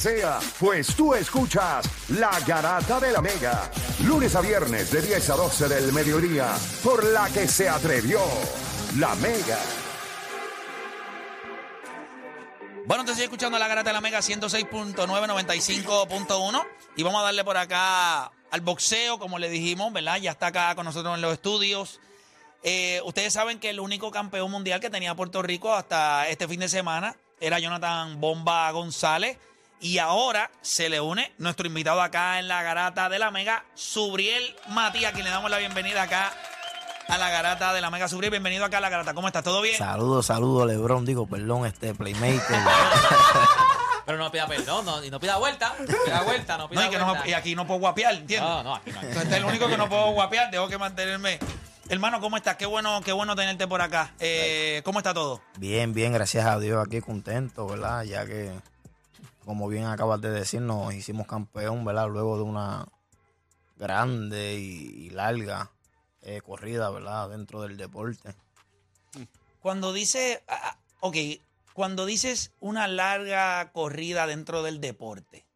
sea, 0.00 0.38
pues 0.58 0.94
tú 0.94 1.14
escuchas 1.14 1.86
La 2.08 2.30
Garata 2.46 3.00
de 3.00 3.12
la 3.12 3.22
Mega, 3.22 3.70
lunes 4.04 4.34
a 4.34 4.40
viernes 4.40 4.90
de 4.90 5.02
10 5.02 5.30
a 5.30 5.36
12 5.36 5.68
del 5.68 5.92
mediodía, 5.92 6.54
por 6.82 7.04
la 7.04 7.28
que 7.30 7.48
se 7.48 7.68
atrevió 7.68 8.20
La 8.96 9.14
Mega. 9.16 9.58
Bueno, 12.88 13.02
entonces 13.02 13.24
escuchando 13.24 13.58
la 13.58 13.68
garata 13.68 13.90
de 13.90 13.94
la 13.94 14.00
Mega 14.00 14.20
106.995.1 14.20 16.66
y 16.96 17.02
vamos 17.02 17.20
a 17.20 17.24
darle 17.24 17.44
por 17.44 17.58
acá 17.58 18.32
al 18.50 18.62
boxeo, 18.62 19.18
como 19.18 19.38
le 19.38 19.50
dijimos, 19.50 19.92
¿verdad? 19.92 20.16
Ya 20.16 20.30
está 20.30 20.46
acá 20.46 20.74
con 20.74 20.86
nosotros 20.86 21.14
en 21.14 21.20
los 21.20 21.34
estudios. 21.34 22.00
Eh, 22.62 23.02
ustedes 23.04 23.34
saben 23.34 23.60
que 23.60 23.68
el 23.68 23.80
único 23.80 24.10
campeón 24.10 24.50
mundial 24.50 24.80
que 24.80 24.88
tenía 24.88 25.14
Puerto 25.14 25.42
Rico 25.42 25.74
hasta 25.74 26.28
este 26.28 26.48
fin 26.48 26.60
de 26.60 26.70
semana 26.70 27.14
era 27.40 27.58
Jonathan 27.58 28.18
Bomba 28.20 28.70
González. 28.70 29.36
Y 29.80 29.98
ahora 29.98 30.50
se 30.60 30.88
le 30.88 31.00
une 31.00 31.32
nuestro 31.38 31.66
invitado 31.66 32.02
acá 32.02 32.38
en 32.40 32.48
la 32.48 32.62
garata 32.62 33.08
de 33.08 33.18
la 33.18 33.30
Mega, 33.30 33.64
Subriel 33.74 34.56
Matías, 34.68 35.12
a 35.12 35.14
quien 35.14 35.24
le 35.24 35.30
damos 35.30 35.50
la 35.50 35.58
bienvenida 35.58 36.02
acá 36.02 36.32
a 37.06 37.16
la 37.16 37.30
garata 37.30 37.72
de 37.72 37.80
la 37.80 37.90
Mega 37.90 38.08
Subriel. 38.08 38.32
Bienvenido 38.32 38.64
acá 38.64 38.78
a 38.78 38.80
la 38.80 38.88
garata. 38.88 39.14
¿Cómo 39.14 39.28
estás? 39.28 39.44
¿Todo 39.44 39.62
bien? 39.62 39.78
Saludos, 39.78 40.26
saludos, 40.26 40.66
Lebron. 40.66 41.04
Digo, 41.04 41.26
perdón, 41.28 41.64
este 41.64 41.94
Playmaker. 41.94 42.58
Pero 44.04 44.18
no 44.18 44.32
pida 44.32 44.46
perdón, 44.46 44.86
no, 44.86 45.04
y 45.04 45.10
no 45.10 45.20
pida 45.20 45.36
vuelta. 45.36 45.74
Pida 46.04 46.22
vuelta, 46.22 46.56
no 46.56 46.64
No, 46.64 46.70
pida 46.70 46.86
y, 46.86 46.90
que 46.90 46.98
vuelta. 46.98 47.28
y 47.28 47.32
aquí 47.34 47.54
no 47.54 47.66
puedo 47.66 47.78
guapear, 47.80 48.14
¿entiendes? 48.14 48.40
No, 48.48 48.62
no, 48.62 48.74
aquí 48.74 48.90
no. 48.90 49.00
Entonces, 49.00 49.22
este 49.24 49.34
es 49.34 49.40
el 49.42 49.44
único 49.44 49.68
que 49.68 49.76
no 49.76 49.86
puedo 49.88 50.12
guapear, 50.12 50.50
tengo 50.50 50.66
que 50.66 50.78
mantenerme. 50.78 51.38
Hermano, 51.90 52.18
¿cómo 52.18 52.36
estás? 52.38 52.56
Qué 52.56 52.64
bueno, 52.64 53.02
qué 53.02 53.12
bueno 53.12 53.36
tenerte 53.36 53.68
por 53.68 53.82
acá. 53.82 54.14
Eh, 54.18 54.80
¿Cómo 54.84 54.98
está 55.00 55.12
todo? 55.12 55.42
bien, 55.58 55.92
bien, 55.92 56.12
gracias 56.14 56.46
a 56.46 56.58
Dios, 56.58 56.82
aquí 56.86 57.00
contento, 57.02 57.66
¿verdad? 57.66 58.02
Ya 58.04 58.24
que, 58.24 58.50
como 59.48 59.66
bien 59.66 59.84
acabas 59.84 60.20
de 60.20 60.30
decir, 60.30 60.60
nos 60.60 60.92
hicimos 60.92 61.26
campeón, 61.26 61.82
¿verdad? 61.82 62.06
Luego 62.10 62.36
de 62.36 62.42
una 62.42 62.86
grande 63.76 64.60
y, 64.60 65.08
larga 65.08 65.72
eh, 66.20 66.42
corrida, 66.42 66.90
¿verdad? 66.90 67.30
Dentro 67.30 67.62
del 67.62 67.78
deporte. 67.78 68.34
Cuando 69.60 69.94
dice, 69.94 70.44
ah, 70.48 70.60
ah, 70.64 70.78
ok, 71.00 71.16
cuando 71.72 72.04
dices 72.04 72.52
una 72.60 72.88
larga 72.88 73.72
corrida 73.72 74.26
dentro 74.26 74.62
del 74.62 74.82
deporte, 74.82 75.46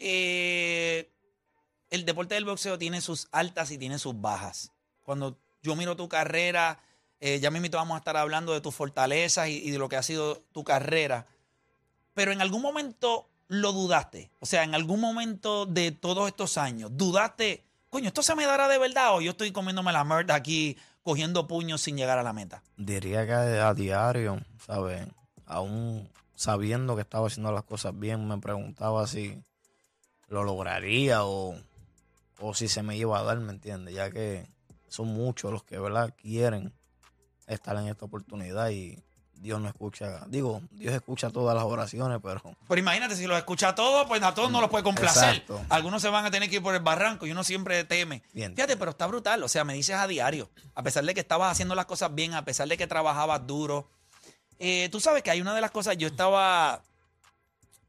eh, 0.00 1.08
el 1.90 2.04
deporte 2.04 2.34
del 2.34 2.46
boxeo 2.46 2.78
tiene 2.78 3.00
sus 3.00 3.28
altas 3.30 3.70
y 3.70 3.78
tiene 3.78 4.00
sus 4.00 4.20
bajas. 4.20 4.72
Cuando 5.04 5.38
yo 5.62 5.76
miro 5.76 5.94
tu 5.94 6.08
carrera, 6.08 6.80
eh, 7.20 7.38
ya 7.38 7.52
mismo 7.52 7.68
vamos 7.74 7.94
a 7.94 7.98
estar 7.98 8.16
hablando 8.16 8.52
de 8.52 8.60
tus 8.60 8.74
fortalezas 8.74 9.50
y 9.50 9.70
de 9.70 9.78
lo 9.78 9.88
que 9.88 9.94
ha 9.94 10.02
sido 10.02 10.42
tu 10.50 10.64
carrera, 10.64 11.28
pero 12.16 12.32
en 12.32 12.40
algún 12.40 12.62
momento 12.62 13.28
lo 13.48 13.72
dudaste. 13.72 14.30
O 14.40 14.46
sea, 14.46 14.64
en 14.64 14.74
algún 14.74 15.00
momento 15.00 15.66
de 15.66 15.92
todos 15.92 16.26
estos 16.28 16.56
años, 16.56 16.90
dudaste, 16.94 17.62
coño, 17.90 18.08
¿esto 18.08 18.22
se 18.22 18.34
me 18.34 18.46
dará 18.46 18.68
de 18.68 18.78
verdad 18.78 19.14
o 19.14 19.20
yo 19.20 19.32
estoy 19.32 19.52
comiéndome 19.52 19.92
la 19.92 20.02
merda 20.02 20.34
aquí, 20.34 20.78
cogiendo 21.02 21.46
puños 21.46 21.82
sin 21.82 21.98
llegar 21.98 22.16
a 22.16 22.22
la 22.22 22.32
meta? 22.32 22.62
Diría 22.78 23.26
que 23.26 23.32
a, 23.34 23.74
diario, 23.74 24.40
¿sabes? 24.64 25.06
Aún 25.44 26.08
sabiendo 26.34 26.96
que 26.96 27.02
estaba 27.02 27.26
haciendo 27.26 27.52
las 27.52 27.64
cosas 27.64 27.92
bien, 27.98 28.26
me 28.26 28.38
preguntaba 28.38 29.06
si 29.06 29.38
lo 30.28 30.42
lograría 30.42 31.22
o, 31.26 31.54
o 32.40 32.54
si 32.54 32.68
se 32.68 32.82
me 32.82 32.96
iba 32.96 33.18
a 33.18 33.24
dar, 33.24 33.38
¿me 33.40 33.52
entiendes? 33.52 33.94
Ya 33.94 34.10
que 34.10 34.48
son 34.88 35.08
muchos 35.08 35.52
los 35.52 35.64
que, 35.64 35.78
¿verdad? 35.78 36.14
Quieren 36.16 36.72
estar 37.46 37.76
en 37.76 37.88
esta 37.88 38.06
oportunidad 38.06 38.70
y 38.70 39.04
Dios 39.46 39.60
no 39.60 39.68
escucha, 39.68 40.24
digo, 40.26 40.60
Dios 40.72 40.92
escucha 40.92 41.30
todas 41.30 41.54
las 41.54 41.62
oraciones, 41.62 42.18
pero 42.20 42.42
Pero 42.66 42.80
imagínate, 42.80 43.14
si 43.14 43.28
los 43.28 43.38
escucha 43.38 43.68
a 43.68 43.74
todos, 43.76 44.04
pues 44.08 44.20
a 44.20 44.34
todos 44.34 44.50
no 44.50 44.60
los 44.60 44.68
puede 44.68 44.82
complacer. 44.82 45.36
Exacto. 45.36 45.64
Algunos 45.68 46.02
se 46.02 46.08
van 46.08 46.26
a 46.26 46.32
tener 46.32 46.50
que 46.50 46.56
ir 46.56 46.62
por 46.64 46.74
el 46.74 46.82
barranco 46.82 47.26
y 47.28 47.30
uno 47.30 47.44
siempre 47.44 47.84
teme. 47.84 48.24
Bien. 48.32 48.56
Fíjate, 48.56 48.76
pero 48.76 48.90
está 48.90 49.06
brutal. 49.06 49.40
O 49.44 49.48
sea, 49.48 49.62
me 49.62 49.74
dices 49.74 49.94
a 49.94 50.08
diario, 50.08 50.50
a 50.74 50.82
pesar 50.82 51.04
de 51.04 51.14
que 51.14 51.20
estabas 51.20 51.52
haciendo 51.52 51.76
las 51.76 51.86
cosas 51.86 52.12
bien, 52.12 52.34
a 52.34 52.44
pesar 52.44 52.66
de 52.66 52.76
que 52.76 52.88
trabajabas 52.88 53.46
duro. 53.46 53.88
Eh, 54.58 54.88
tú 54.90 54.98
sabes 54.98 55.22
que 55.22 55.30
hay 55.30 55.40
una 55.40 55.54
de 55.54 55.60
las 55.60 55.70
cosas, 55.70 55.96
yo 55.96 56.08
estaba 56.08 56.82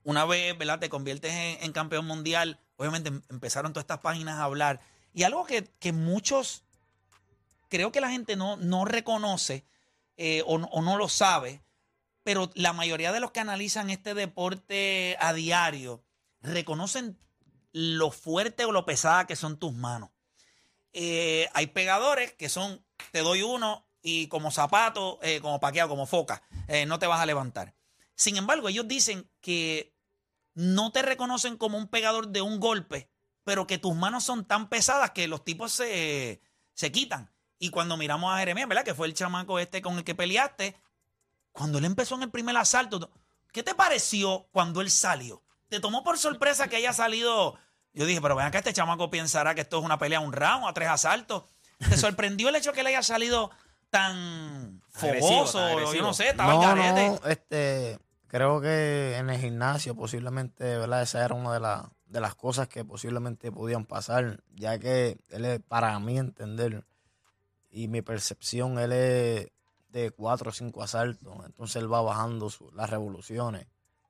una 0.03 0.25
vez, 0.25 0.55
¿verdad? 0.55 0.77
Te 0.77 0.89
conviertes 0.89 1.33
en, 1.33 1.63
en 1.63 1.71
campeón 1.71 2.05
mundial. 2.05 2.59
Obviamente 2.77 3.09
em- 3.09 3.23
empezaron 3.29 3.73
todas 3.73 3.85
estas 3.85 4.01
páginas 4.01 4.35
a 4.37 4.43
hablar. 4.43 4.79
Y 5.11 5.23
algo 5.23 5.43
que, 5.43 5.67
que 5.79 5.91
muchos, 5.91 6.61
creo 7.67 7.91
que 7.91 7.99
la 7.99 8.11
gente 8.11 8.35
no, 8.35 8.57
no 8.57 8.85
reconoce 8.85 9.65
eh, 10.17 10.43
o, 10.45 10.57
no- 10.57 10.97
lo 10.97 11.09
sabe, 11.09 11.63
pero 12.23 12.49
la 12.55 12.73
mayoría 12.73 13.11
de 13.11 13.19
los 13.19 13.31
que 13.31 13.39
analizan 13.39 13.89
este 13.89 14.13
deporte 14.13 15.15
a 15.19 15.33
diario 15.33 16.03
reconocen 16.41 17.17
lo 17.71 18.11
fuerte 18.11 18.65
o 18.65 18.71
lo 18.71 18.85
pesada 18.85 19.27
que 19.27 19.35
son 19.35 19.57
tus 19.57 19.73
manos. 19.73 20.09
Eh, 20.93 21.47
hay 21.53 21.67
pegadores 21.67 22.33
que 22.33 22.49
son, 22.49 22.83
te 23.11 23.19
doy 23.19 23.43
uno 23.43 23.87
y 24.01 24.27
como 24.27 24.51
zapato, 24.51 25.19
eh, 25.21 25.39
como 25.41 25.59
paqueado, 25.59 25.89
como 25.89 26.05
foca, 26.05 26.41
no 26.87 26.99
te 26.99 27.07
vas 27.07 27.19
a 27.21 27.25
levantar. 27.25 27.75
Sin 28.15 28.35
embargo, 28.37 28.67
ellos 28.69 28.87
dicen 28.87 29.29
que 29.41 29.95
no 30.53 30.91
te 30.91 31.01
reconocen 31.03 31.55
como 31.57 31.77
un 31.77 31.87
pegador 31.87 32.29
de 32.29 32.41
un 32.41 32.59
golpe, 32.59 33.11
pero 33.43 33.67
que 33.67 33.77
tus 33.77 33.95
manos 33.95 34.23
son 34.23 34.45
tan 34.45 34.69
pesadas 34.69 35.11
que 35.11 35.27
los 35.27 35.43
tipos 35.43 35.71
se, 35.71 36.41
se 36.73 36.91
quitan. 36.91 37.31
Y 37.59 37.69
cuando 37.69 37.97
miramos 37.97 38.33
a 38.33 38.39
Jeremías, 38.39 38.67
¿verdad? 38.67 38.83
Que 38.83 38.93
fue 38.93 39.07
el 39.07 39.13
chamaco 39.13 39.59
este 39.59 39.81
con 39.81 39.97
el 39.97 40.03
que 40.03 40.15
peleaste, 40.15 40.75
cuando 41.51 41.79
él 41.79 41.85
empezó 41.85 42.15
en 42.15 42.23
el 42.23 42.29
primer 42.29 42.55
asalto, 42.55 43.09
¿qué 43.51 43.63
te 43.63 43.73
pareció 43.73 44.47
cuando 44.51 44.81
él 44.81 44.91
salió? 44.91 45.43
¿Te 45.69 45.79
tomó 45.79 46.03
por 46.03 46.17
sorpresa 46.17 46.67
que 46.67 46.75
haya 46.75 46.93
salido? 46.93 47.57
Yo 47.93 48.05
dije, 48.05 48.21
pero 48.21 48.35
vean 48.35 48.51
que 48.51 48.59
este 48.59 48.73
chamaco 48.73 49.09
pensará 49.09 49.55
que 49.55 49.61
esto 49.61 49.79
es 49.79 49.85
una 49.85 49.97
pelea 49.97 50.19
a 50.19 50.21
un 50.21 50.33
round, 50.33 50.67
a 50.67 50.73
tres 50.73 50.89
asaltos. 50.89 51.43
¿Te 51.77 51.97
sorprendió 51.97 52.49
el 52.49 52.55
hecho 52.55 52.73
que 52.73 52.81
él 52.81 52.87
haya 52.87 53.03
salido 53.03 53.51
tan 53.89 54.81
Agresivo, 54.93 55.45
fogoso? 55.45 55.93
Yo 55.93 56.01
no 56.01 56.13
sé, 56.13 56.29
estaba 56.29 56.53
en 56.53 56.61
no, 56.61 56.67
garete. 56.67 57.09
no, 57.09 57.27
este, 57.27 57.99
creo 58.27 58.61
que 58.61 59.17
en 59.17 59.29
el 59.29 59.39
gimnasio 59.39 59.95
posiblemente, 59.95 60.63
¿verdad? 60.63 61.01
Esa 61.01 61.25
era 61.25 61.33
una 61.33 61.53
de, 61.53 61.59
las 61.59 61.85
de 62.05 62.21
las 62.21 62.35
cosas 62.35 62.67
que 62.67 62.85
posiblemente 62.85 63.51
podían 63.51 63.85
pasar, 63.85 64.43
ya 64.53 64.79
que 64.79 65.17
él 65.29 65.45
es, 65.45 65.59
para 65.61 65.97
mí 65.99 66.17
entender 66.17 66.85
y 67.77 67.87
mi 67.87 68.01
percepción, 68.01 68.79
él 68.79 68.91
es 68.91 69.51
de 69.89 70.09
cuatro 70.09 70.49
o 70.49 70.51
cinco 70.51 70.81
asaltos, 70.81 71.45
entonces 71.45 71.75
él 71.75 71.93
va 71.93 72.01
bajando 72.01 72.51
las 72.73 72.89
revoluciones. 72.89 73.67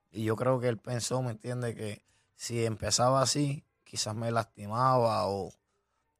Y 0.09 0.23
yo 0.23 0.37
creo 0.37 0.61
que 0.61 0.69
él 0.69 0.77
pensó, 0.77 1.21
¿me 1.21 1.31
entiende? 1.31 1.75
Que 1.75 2.01
si 2.33 2.63
empezaba 2.63 3.21
así, 3.21 3.65
quizás 3.83 4.15
me 4.15 4.31
lastimaba 4.31 5.27
o, 5.27 5.51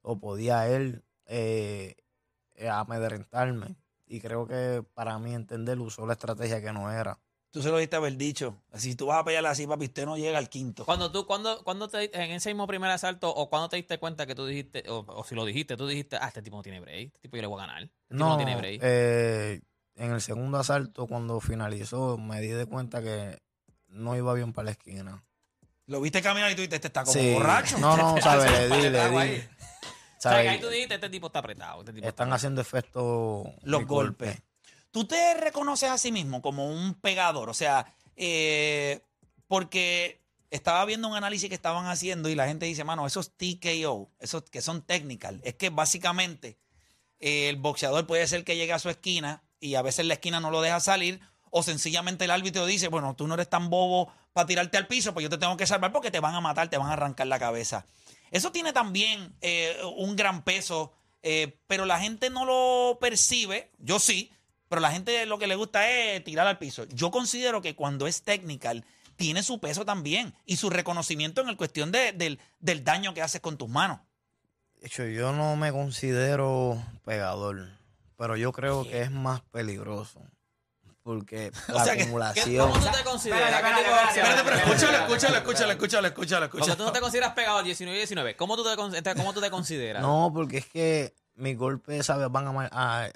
o 0.02 0.19
podía 0.19 0.68
él 0.68 1.06
eh, 1.25 1.96
amedrentarme. 2.69 3.78
Y 4.07 4.19
creo 4.19 4.46
que 4.46 4.84
para 4.94 5.18
mí 5.18 5.34
entender 5.34 5.80
usó 5.80 6.06
la 6.06 6.13
estrategia 6.13 6.62
que 6.62 6.74
no 6.74 6.91
era. 6.91 7.18
Tú 7.57 7.63
se 7.63 7.69
lo 7.72 7.79
diste 7.79 7.95
haber 7.95 8.16
dicho. 8.18 8.62
Si 8.75 8.94
tú 8.95 9.07
vas 9.07 9.18
a 9.18 9.23
pelear 9.23 9.44
así, 9.47 9.66
papi, 9.66 9.85
usted 9.85 10.06
no 10.06 10.16
llega 10.16 10.38
al 10.38 10.47
quinto. 10.47 10.85
Cuando 10.85 11.12
tú, 11.12 11.25
cuando, 11.25 11.63
cuando 11.63 11.88
te, 11.88 12.16
en 12.16 12.31
ese 12.34 12.50
mismo 12.50 12.68
primer 12.68 12.91
asalto, 12.91 13.34
o 13.34 13.50
cuando 13.50 13.68
te 13.69 13.78
diste 13.78 13.97
cuenta 13.97 14.28
que 14.28 14.35
tú 14.35 14.45
dijiste, 14.45 14.84
o, 14.90 15.03
o 15.07 15.23
si 15.23 15.34
lo 15.34 15.44
dijiste, 15.44 15.75
tú 15.75 15.88
dijiste, 15.88 16.18
ah, 16.22 16.28
este 16.28 16.44
tipo 16.44 16.56
no 16.57 16.62
tiene 16.62 16.79
break, 16.79 17.07
este 17.07 17.19
tipo 17.22 17.35
yo 17.35 17.41
le 17.41 17.47
voy 17.47 17.59
a 17.63 17.66
ganar. 17.66 17.81
Este 17.81 17.94
tipo 18.09 18.16
no, 18.19 18.29
No, 18.29 18.38
tiene 18.38 18.56
break. 18.56 18.79
eh, 18.84 19.62
en 19.95 20.12
el 20.12 20.22
segundo 20.22 20.59
asalto, 20.59 21.07
cuando 21.07 21.40
finalizó, 21.40 22.19
me 22.19 22.40
di 22.41 22.50
de 22.50 22.68
cuenta 22.68 23.01
que 23.01 23.40
no 23.88 24.16
iba 24.16 24.31
bien 24.35 24.53
para 24.53 24.66
la 24.66 24.72
esquina. 24.74 25.24
Lo 25.88 26.00
viste 26.00 26.22
caminar 26.22 26.51
y 26.51 26.53
tú 26.53 26.57
dijiste, 26.62 26.75
este 26.75 26.89
está 26.89 27.01
como 27.06 27.13
Sí. 27.13 27.34
borracho. 27.34 27.79
No, 27.79 27.97
no, 27.97 28.16
¿sabes? 28.22 28.51
Le 28.51 28.68
di, 28.78 28.81
le 28.84 29.09
di. 29.09 29.16
ahí. 29.18 29.50
O 30.18 30.22
sea, 30.22 30.31
ahí 30.38 30.59
tú 30.59 30.68
dijiste, 30.69 30.95
este 30.95 31.09
tipo 31.09 31.28
está 31.28 31.39
apretado. 31.39 31.79
Este 31.81 31.94
tipo 31.94 32.07
Están 32.07 32.28
está 32.28 32.35
haciendo 32.35 32.62
efecto 32.62 33.45
Los 33.63 33.85
golpes. 33.85 34.28
golpe. 34.29 34.44
¿Tú 34.97 35.06
te 35.06 35.35
reconoces 35.35 35.91
a 35.91 36.00
sí 36.00 36.12
mismo 36.12 36.41
como 36.41 36.72
un 36.72 36.96
pegador? 36.96 37.52
O 37.52 37.53
sea, 37.53 37.94
eh, 38.16 39.02
porque 39.47 40.24
estaba 40.50 40.84
viendo 40.85 41.07
un 41.07 41.16
análisis 41.16 41.50
que 41.50 41.54
estaban 41.54 41.86
haciendo 41.86 42.30
y 42.30 42.33
la 42.33 42.48
gente 42.48 42.66
dice, 42.66 42.83
mano, 42.83 43.06
esos 43.06 43.38
TKO, 43.38 44.10
esos 44.19 44.42
que 44.50 44.60
son 44.60 44.81
technical, 44.81 45.39
es 45.44 45.54
que 45.54 45.69
básicamente 45.69 46.57
eh, 47.19 47.48
el 47.48 47.57
boxeador 47.57 48.07
puede 48.07 48.25
ser 48.25 48.44
que 48.44 48.56
llegue 48.56 48.74
a 48.74 48.80
su 48.80 48.89
esquina 48.89 49.44
y 49.60 49.75
a 49.75 49.83
veces 49.83 50.07
la 50.07 50.16
esquina 50.16 50.39
no 50.39 50.50
lo 50.50 50.62
deja 50.62 50.80
salir 50.80 51.22
o 51.51 51.62
sencillamente 51.62 52.25
el 52.25 52.31
árbitro 52.31 52.66
dice, 52.66 52.88
bueno, 52.88 53.16
tú 53.16 53.27
no 53.27 53.36
eres 53.36 53.51
tan 53.51 53.69
bobo 53.69 54.12
para 54.33 54.48
tirarte 54.48 54.77
al 54.77 54.88
piso, 54.88 55.13
pues 55.13 55.25
yo 55.25 55.30
te 55.30 55.38
tengo 55.38 55.57
que 55.57 55.68
salvar 55.68 55.92
porque 55.92 56.10
te 56.10 56.22
van 56.22 56.33
a 56.33 56.42
matar, 56.42 56.72
te 56.72 56.77
van 56.80 56.89
a 56.89 56.94
arrancar 56.94 57.27
la 57.27 57.38
cabeza. 57.38 57.86
Eso 58.31 58.51
tiene 58.51 58.74
también 58.74 59.36
eh, 59.42 59.77
un 59.95 60.16
gran 60.16 60.42
peso, 60.42 60.92
pero 61.68 61.86
la 61.86 62.00
gente 62.00 62.31
no 62.31 62.45
lo 62.45 62.98
percibe, 63.00 63.69
yo 63.77 64.00
sí, 64.00 64.31
pero 64.69 64.81
la 64.81 64.92
gente 64.92 65.25
lo 65.25 65.38
que 65.40 65.48
le 65.48 65.56
gusta 65.56 65.90
es 65.90 66.24
tirar 66.24 66.48
al 66.48 66.58
piso. 66.58 66.86
Yo 66.90 67.12
considero 67.12 67.62
que 67.62 67.75
cuando 67.75 68.08
es 68.08 68.22
technical, 68.24 68.84
tiene 69.16 69.42
su 69.44 69.60
peso 69.60 69.84
también 69.86 70.34
y 70.46 70.58
su 70.58 70.69
reconocimiento 70.69 71.42
en 71.42 71.50
el 71.50 71.58
cuestión 71.58 71.92
de- 71.92 72.12
del, 72.14 72.40
del 72.60 72.84
daño 72.84 73.14
que 73.14 73.22
haces 73.22 73.42
con 73.42 73.58
tus 73.58 73.68
manos. 73.69 74.00
De 74.80 74.88
hecho, 74.88 75.06
yo 75.06 75.34
no 75.34 75.56
me 75.56 75.72
considero 75.72 76.80
pegador, 77.04 77.68
pero 78.16 78.36
yo 78.38 78.52
creo 78.52 78.84
que 78.84 79.02
es 79.02 79.12
más 79.12 79.42
peligroso. 79.42 80.22
porque 81.02 81.52
O 81.70 81.74
la 81.74 81.84
sea 81.86 81.94
que- 81.94 82.00
¿Qué- 82.00 82.04
acumulación. 82.04 82.70
¿Cómo 82.72 82.86
tú 82.86 82.92
te 82.98 83.04
consideras? 83.04 83.50
Espérate, 83.50 84.44
pero 84.44 84.56
escúchalo, 84.58 84.98
escúchalo, 84.98 85.38
escúchalo, 85.38 85.72
escúchalo, 85.72 86.08
escúchalo, 86.08 86.50
Porque 86.50 86.60
tú 86.60 86.68
no 86.68 86.72
escúchalo. 86.74 86.92
te 86.92 87.00
consideras 87.00 87.34
pegador 87.34 87.63
19 87.63 87.96
y 87.98 88.00
19. 88.02 88.36
¿Cómo 88.36 88.56
tú 88.58 88.63
te, 88.63 88.98
este, 88.98 89.16
cómo 89.16 89.34
tú 89.34 89.42
te 89.42 89.50
consideras? 89.50 90.02
No, 90.02 90.31
porque 90.34 90.58
es 90.58 90.66
que 90.68 91.16
mis 91.36 91.58
golpes, 91.58 92.06
¿sabes? 92.06 92.30
Van 92.30 92.48
ama- 92.48 92.70
a- 92.72 93.10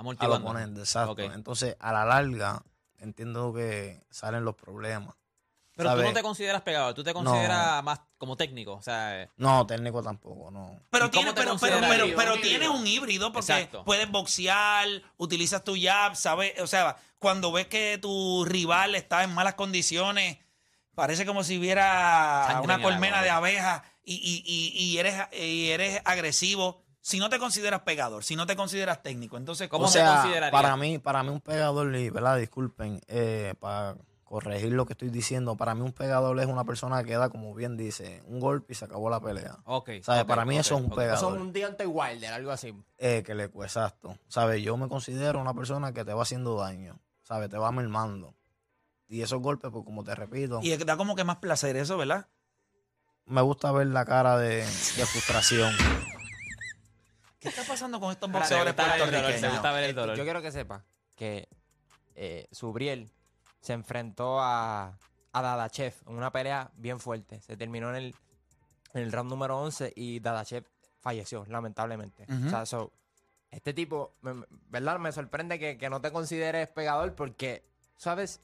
amortiguando 0.00 0.36
al 0.36 0.40
Amortiguando. 0.42 0.48
oponente, 0.48 0.80
exacto. 0.80 1.12
Ok. 1.12 1.20
Entonces, 1.34 1.76
a 1.78 1.92
la 1.92 2.04
larga, 2.04 2.62
entiendo 2.98 3.52
que 3.52 4.02
salen 4.10 4.44
los 4.44 4.54
problemas. 4.56 5.14
Pero 5.76 5.90
tú 5.90 5.96
¿sabes? 5.96 6.10
no 6.10 6.14
te 6.14 6.22
consideras 6.22 6.60
pegador, 6.62 6.92
tú 6.94 7.02
te 7.02 7.14
No. 7.14 7.22
consideras 7.24 7.82
más 7.82 8.00
como 8.18 8.36
técnico. 8.36 8.74
O 8.74 8.82
sea, 8.82 9.22
eh, 9.22 9.30
No, 9.36 9.66
técnico 9.66 10.02
tampoco, 10.02 10.50
no. 10.50 10.78
Pero, 10.90 11.06
¿Y 11.06 11.10
tiene, 11.10 11.32
cómo 11.32 11.34
te 11.34 11.42
pero, 11.42 11.80
pero, 11.80 11.86
pero, 11.88 12.16
pero 12.16 12.40
tienes 12.40 12.68
un 12.68 12.86
híbrido 12.86 13.32
porque 13.32 13.52
Exacto. 13.52 13.84
puedes 13.84 14.10
boxear, 14.10 14.86
utilizas 15.16 15.64
tu 15.64 15.76
jab, 15.80 16.16
¿sabes? 16.16 16.60
O 16.60 16.66
sea, 16.66 16.96
cuando 17.18 17.50
ves 17.52 17.66
que 17.68 17.96
tu 18.02 18.44
rival 18.44 18.94
está 18.94 19.22
en 19.24 19.32
malas 19.32 19.54
condiciones, 19.54 20.38
parece 20.94 21.24
como 21.24 21.44
si 21.44 21.56
hubiera 21.58 22.44
Sangre 22.48 22.64
una 22.64 22.82
colmena 22.82 23.22
de 23.22 23.30
abejas 23.30 23.82
y, 24.04 24.16
y, 24.16 24.42
y, 24.44 24.84
y 24.84 24.98
eres, 24.98 25.14
y 25.32 25.70
eres 25.70 26.02
agresivo. 26.04 26.82
Si 27.02 27.18
no 27.18 27.30
te 27.30 27.38
consideras 27.38 27.80
pegador, 27.82 28.22
si 28.24 28.36
no 28.36 28.46
te 28.46 28.56
consideras 28.56 29.02
técnico, 29.02 29.36
entonces, 29.36 29.68
¿Cómo 29.68 29.86
o 29.86 29.88
se 29.88 29.98
sea, 30.00 30.16
consideraría? 30.16 30.50
para 30.50 30.76
mí, 30.76 30.98
para 30.98 31.22
mí 31.22 31.30
un 31.30 31.40
pegador, 31.40 31.90
¿verdad? 31.90 32.36
Disculpen, 32.36 33.00
eh, 33.08 33.54
para 33.58 33.96
corregir 34.24 34.70
lo 34.72 34.86
que 34.86 34.92
estoy 34.92 35.08
diciendo, 35.08 35.56
para 35.56 35.74
mí 35.74 35.80
un 35.80 35.92
pegador 35.92 36.38
es 36.38 36.46
una 36.46 36.64
persona 36.64 37.02
que 37.02 37.16
da, 37.16 37.30
como 37.30 37.54
bien 37.54 37.76
dice, 37.76 38.22
un 38.26 38.38
golpe 38.38 38.74
y 38.74 38.76
se 38.76 38.84
acabó 38.84 39.10
la 39.10 39.18
pelea. 39.20 39.58
ok. 39.64 39.90
¿Sabes? 40.02 40.24
Para 40.24 40.44
mí 40.44 40.56
eso 40.58 40.76
es 40.76 40.82
un 40.82 40.90
pegador. 40.90 41.18
Son 41.18 41.40
un 41.40 41.52
Deontay 41.52 41.86
Wilder, 41.86 42.32
algo 42.34 42.52
así. 42.52 42.72
Eh, 42.98 43.22
que 43.24 43.34
le 43.34 43.44
exacto. 43.44 44.18
¿Sabes? 44.28 44.62
Yo 44.62 44.76
me 44.76 44.88
considero 44.88 45.40
una 45.40 45.54
persona 45.54 45.92
que 45.92 46.04
te 46.04 46.12
va 46.12 46.22
haciendo 46.22 46.56
daño, 46.56 47.00
¿sabes? 47.22 47.48
Te 47.48 47.56
va 47.56 47.72
mermando. 47.72 48.34
Y 49.08 49.22
esos 49.22 49.40
golpes, 49.40 49.70
pues 49.72 49.84
como 49.84 50.04
te 50.04 50.14
repito, 50.14 50.60
y 50.62 50.76
da 50.76 50.96
como 50.96 51.16
que 51.16 51.24
más 51.24 51.38
placer 51.38 51.76
eso, 51.76 51.96
¿verdad? 51.96 52.28
me 53.26 53.40
gusta 53.42 53.72
ver 53.72 53.86
la 53.88 54.04
cara 54.04 54.36
de, 54.38 54.58
de 54.58 55.06
frustración. 55.06 55.72
¿Qué 57.40 57.48
está 57.48 57.64
pasando 57.64 57.98
con 57.98 58.10
estos 58.12 58.28
boxeadores 58.40 58.74
puertorriqueños? 59.30 59.52
Yo 60.16 60.24
quiero 60.24 60.42
que 60.42 60.52
sepa 60.52 60.84
que 61.16 61.48
eh, 62.14 62.46
Subriel 62.52 63.10
se 63.60 63.72
enfrentó 63.72 64.40
a, 64.40 64.98
a 65.32 65.42
Dadachev 65.42 65.94
en 66.06 66.14
una 66.16 66.30
pelea 66.30 66.70
bien 66.74 67.00
fuerte. 67.00 67.40
Se 67.40 67.56
terminó 67.56 67.88
en 67.90 67.96
el, 67.96 68.14
en 68.94 69.02
el 69.02 69.12
round 69.12 69.30
número 69.30 69.58
11 69.60 69.92
y 69.96 70.20
Dadachev 70.20 70.64
falleció, 71.00 71.44
lamentablemente. 71.48 72.26
O 72.46 72.50
sea, 72.50 72.66
so, 72.66 72.92
este 73.50 73.72
tipo, 73.72 74.14
me- 74.20 74.34
me- 74.34 74.46
¿verdad? 74.68 74.98
Me 74.98 75.10
sorprende 75.12 75.58
que, 75.58 75.78
que 75.78 75.88
no 75.90 76.00
te 76.00 76.12
consideres 76.12 76.68
pegador 76.68 77.14
porque, 77.14 77.64
¿sabes? 77.96 78.40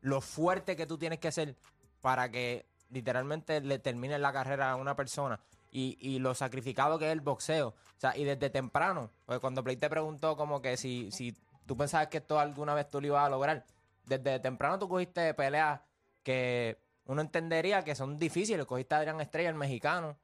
Lo 0.00 0.20
fuerte 0.20 0.74
que 0.76 0.86
tú 0.86 0.96
tienes 0.96 1.18
que 1.18 1.32
ser 1.32 1.54
para 2.00 2.30
que 2.30 2.66
literalmente 2.90 3.60
le 3.60 3.78
termine 3.78 4.18
la 4.18 4.32
carrera 4.32 4.70
a 4.70 4.76
una 4.76 4.96
persona 4.96 5.38
y, 5.70 5.96
y 6.00 6.18
lo 6.18 6.34
sacrificado 6.34 6.98
que 6.98 7.06
es 7.06 7.12
el 7.12 7.20
boxeo. 7.20 7.68
O 7.68 8.00
sea, 8.00 8.16
y 8.16 8.24
desde 8.24 8.50
temprano, 8.50 9.10
pues 9.26 9.40
cuando 9.40 9.64
Play 9.64 9.76
te 9.76 9.90
preguntó 9.90 10.36
como 10.36 10.62
que 10.62 10.76
si, 10.76 11.10
si 11.10 11.36
tú 11.66 11.76
pensabas 11.76 12.08
que 12.08 12.18
esto 12.18 12.38
alguna 12.38 12.74
vez 12.74 12.88
tú 12.88 13.00
lo 13.00 13.08
ibas 13.08 13.26
a 13.26 13.28
lograr, 13.28 13.66
desde 14.04 14.38
temprano 14.38 14.78
tú 14.78 14.88
cogiste 14.88 15.34
peleas 15.34 15.80
que 16.22 16.78
uno 17.06 17.22
entendería 17.22 17.82
que 17.84 17.94
son 17.94 18.18
difíciles. 18.18 18.66
Cogiste 18.66 18.94
a 18.94 18.98
Adrián 18.98 19.20
Estrella, 19.20 19.48
el 19.48 19.54
mexicano. 19.54 20.18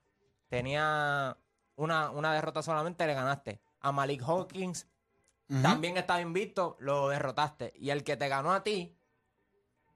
Tenía 0.49 1.37
una, 1.76 2.11
una 2.11 2.32
derrota 2.32 2.62
solamente, 2.62 3.06
le 3.06 3.14
ganaste. 3.14 3.61
A 3.81 3.90
Malik 3.90 4.23
Hawkins 4.23 4.87
también 5.62 5.97
estaba 5.97 6.20
invicto, 6.20 6.76
lo 6.81 7.08
derrotaste. 7.08 7.73
Y 7.76 7.90
el 7.90 8.05
que 8.05 8.17
te 8.17 8.29
ganó 8.29 8.52
a 8.52 8.62
ti, 8.62 8.97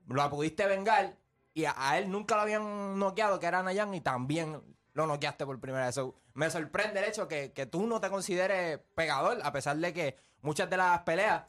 lo 0.07 0.29
pudiste 0.31 0.67
vengar. 0.67 1.17
Y 1.55 1.65
a, 1.65 1.75
a 1.77 1.99
él 1.99 2.11
nunca 2.11 2.37
lo 2.37 2.43
habían 2.43 2.99
noqueado, 2.99 3.39
que 3.39 3.47
era 3.47 3.63
Nayan, 3.63 3.95
y 3.95 4.01
también 4.01 4.63
lo 4.95 5.07
noqueaste 5.07 5.45
por 5.47 5.59
primera 5.61 5.87
vez. 5.87 5.95
So, 5.95 6.15
me 6.35 6.51
sorprende 6.51 7.01
el 7.01 7.07
hecho 7.07 7.29
que, 7.29 7.53
que 7.53 7.67
tú 7.67 7.87
no 7.87 8.01
te 8.01 8.11
consideres 8.11 8.81
pegador, 8.95 9.39
a 9.43 9.53
pesar 9.53 9.77
de 9.77 9.93
que 9.93 10.17
muchas 10.43 10.69
de 10.71 10.77
las 10.77 11.01
peleas 11.03 11.43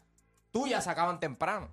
tuyas 0.52 0.84
se 0.84 0.90
acaban 0.90 1.20
temprano. 1.20 1.70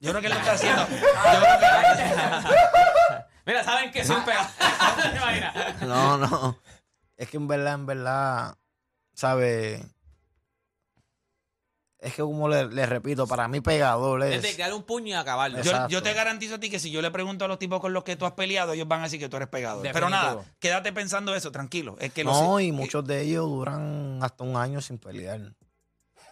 Yo 0.00 0.10
creo 0.10 0.20
que 0.22 0.28
lo 0.28 0.34
está 0.36 0.52
haciendo. 0.52 0.86
Yo 0.88 0.96
creo 0.96 1.58
que- 1.96 3.24
Mira, 3.46 3.62
¿saben 3.64 3.90
que 3.90 4.04
soy 4.04 4.16
un 4.16 4.24
pegador? 4.24 4.50
No, 5.82 6.16
no. 6.18 6.58
Es 7.16 7.28
que 7.28 7.36
en 7.36 7.46
verdad, 7.48 7.74
en 7.74 7.86
verdad, 7.86 8.56
¿sabes? 9.14 9.82
Es 12.04 12.14
que 12.14 12.22
como 12.22 12.48
le, 12.48 12.66
le 12.68 12.84
repito, 12.86 13.26
para 13.26 13.48
mí 13.48 13.60
pegador 13.60 14.22
Es 14.24 14.42
de 14.42 14.50
es... 14.50 14.58
darle 14.58 14.74
un 14.74 14.82
puño 14.82 15.08
y 15.08 15.12
acabarlo. 15.14 15.56
Yo, 15.62 15.70
Exacto. 15.70 15.88
yo 15.88 16.02
te 16.02 16.12
garantizo 16.12 16.56
a 16.56 16.60
ti 16.60 16.68
que 16.70 16.78
si 16.78 16.90
yo 16.90 17.00
le 17.00 17.10
pregunto 17.10 17.44
a 17.46 17.48
los 17.48 17.58
tipos 17.58 17.80
con 17.80 17.92
los 17.94 18.04
que 18.04 18.14
tú 18.16 18.26
has 18.26 18.32
peleado, 18.32 18.72
ellos 18.74 18.86
van 18.86 19.00
a 19.00 19.04
decir 19.04 19.18
que 19.18 19.28
tú 19.28 19.36
eres 19.36 19.48
pegador. 19.48 19.82
Pero 19.82 19.94
Definitivo. 20.08 20.34
nada, 20.40 20.54
quédate 20.60 20.92
pensando 20.92 21.34
eso, 21.34 21.50
tranquilo. 21.50 21.96
Es 22.00 22.12
que 22.12 22.22
lo 22.24 22.32
No, 22.32 22.58
sé- 22.58 22.64
y 22.64 22.72
muchos 22.72 23.04
de 23.06 23.22
ellos 23.22 23.46
duran 23.46 24.18
hasta 24.22 24.44
un 24.44 24.56
año 24.56 24.80
sin 24.82 24.98
pelear. 24.98 25.54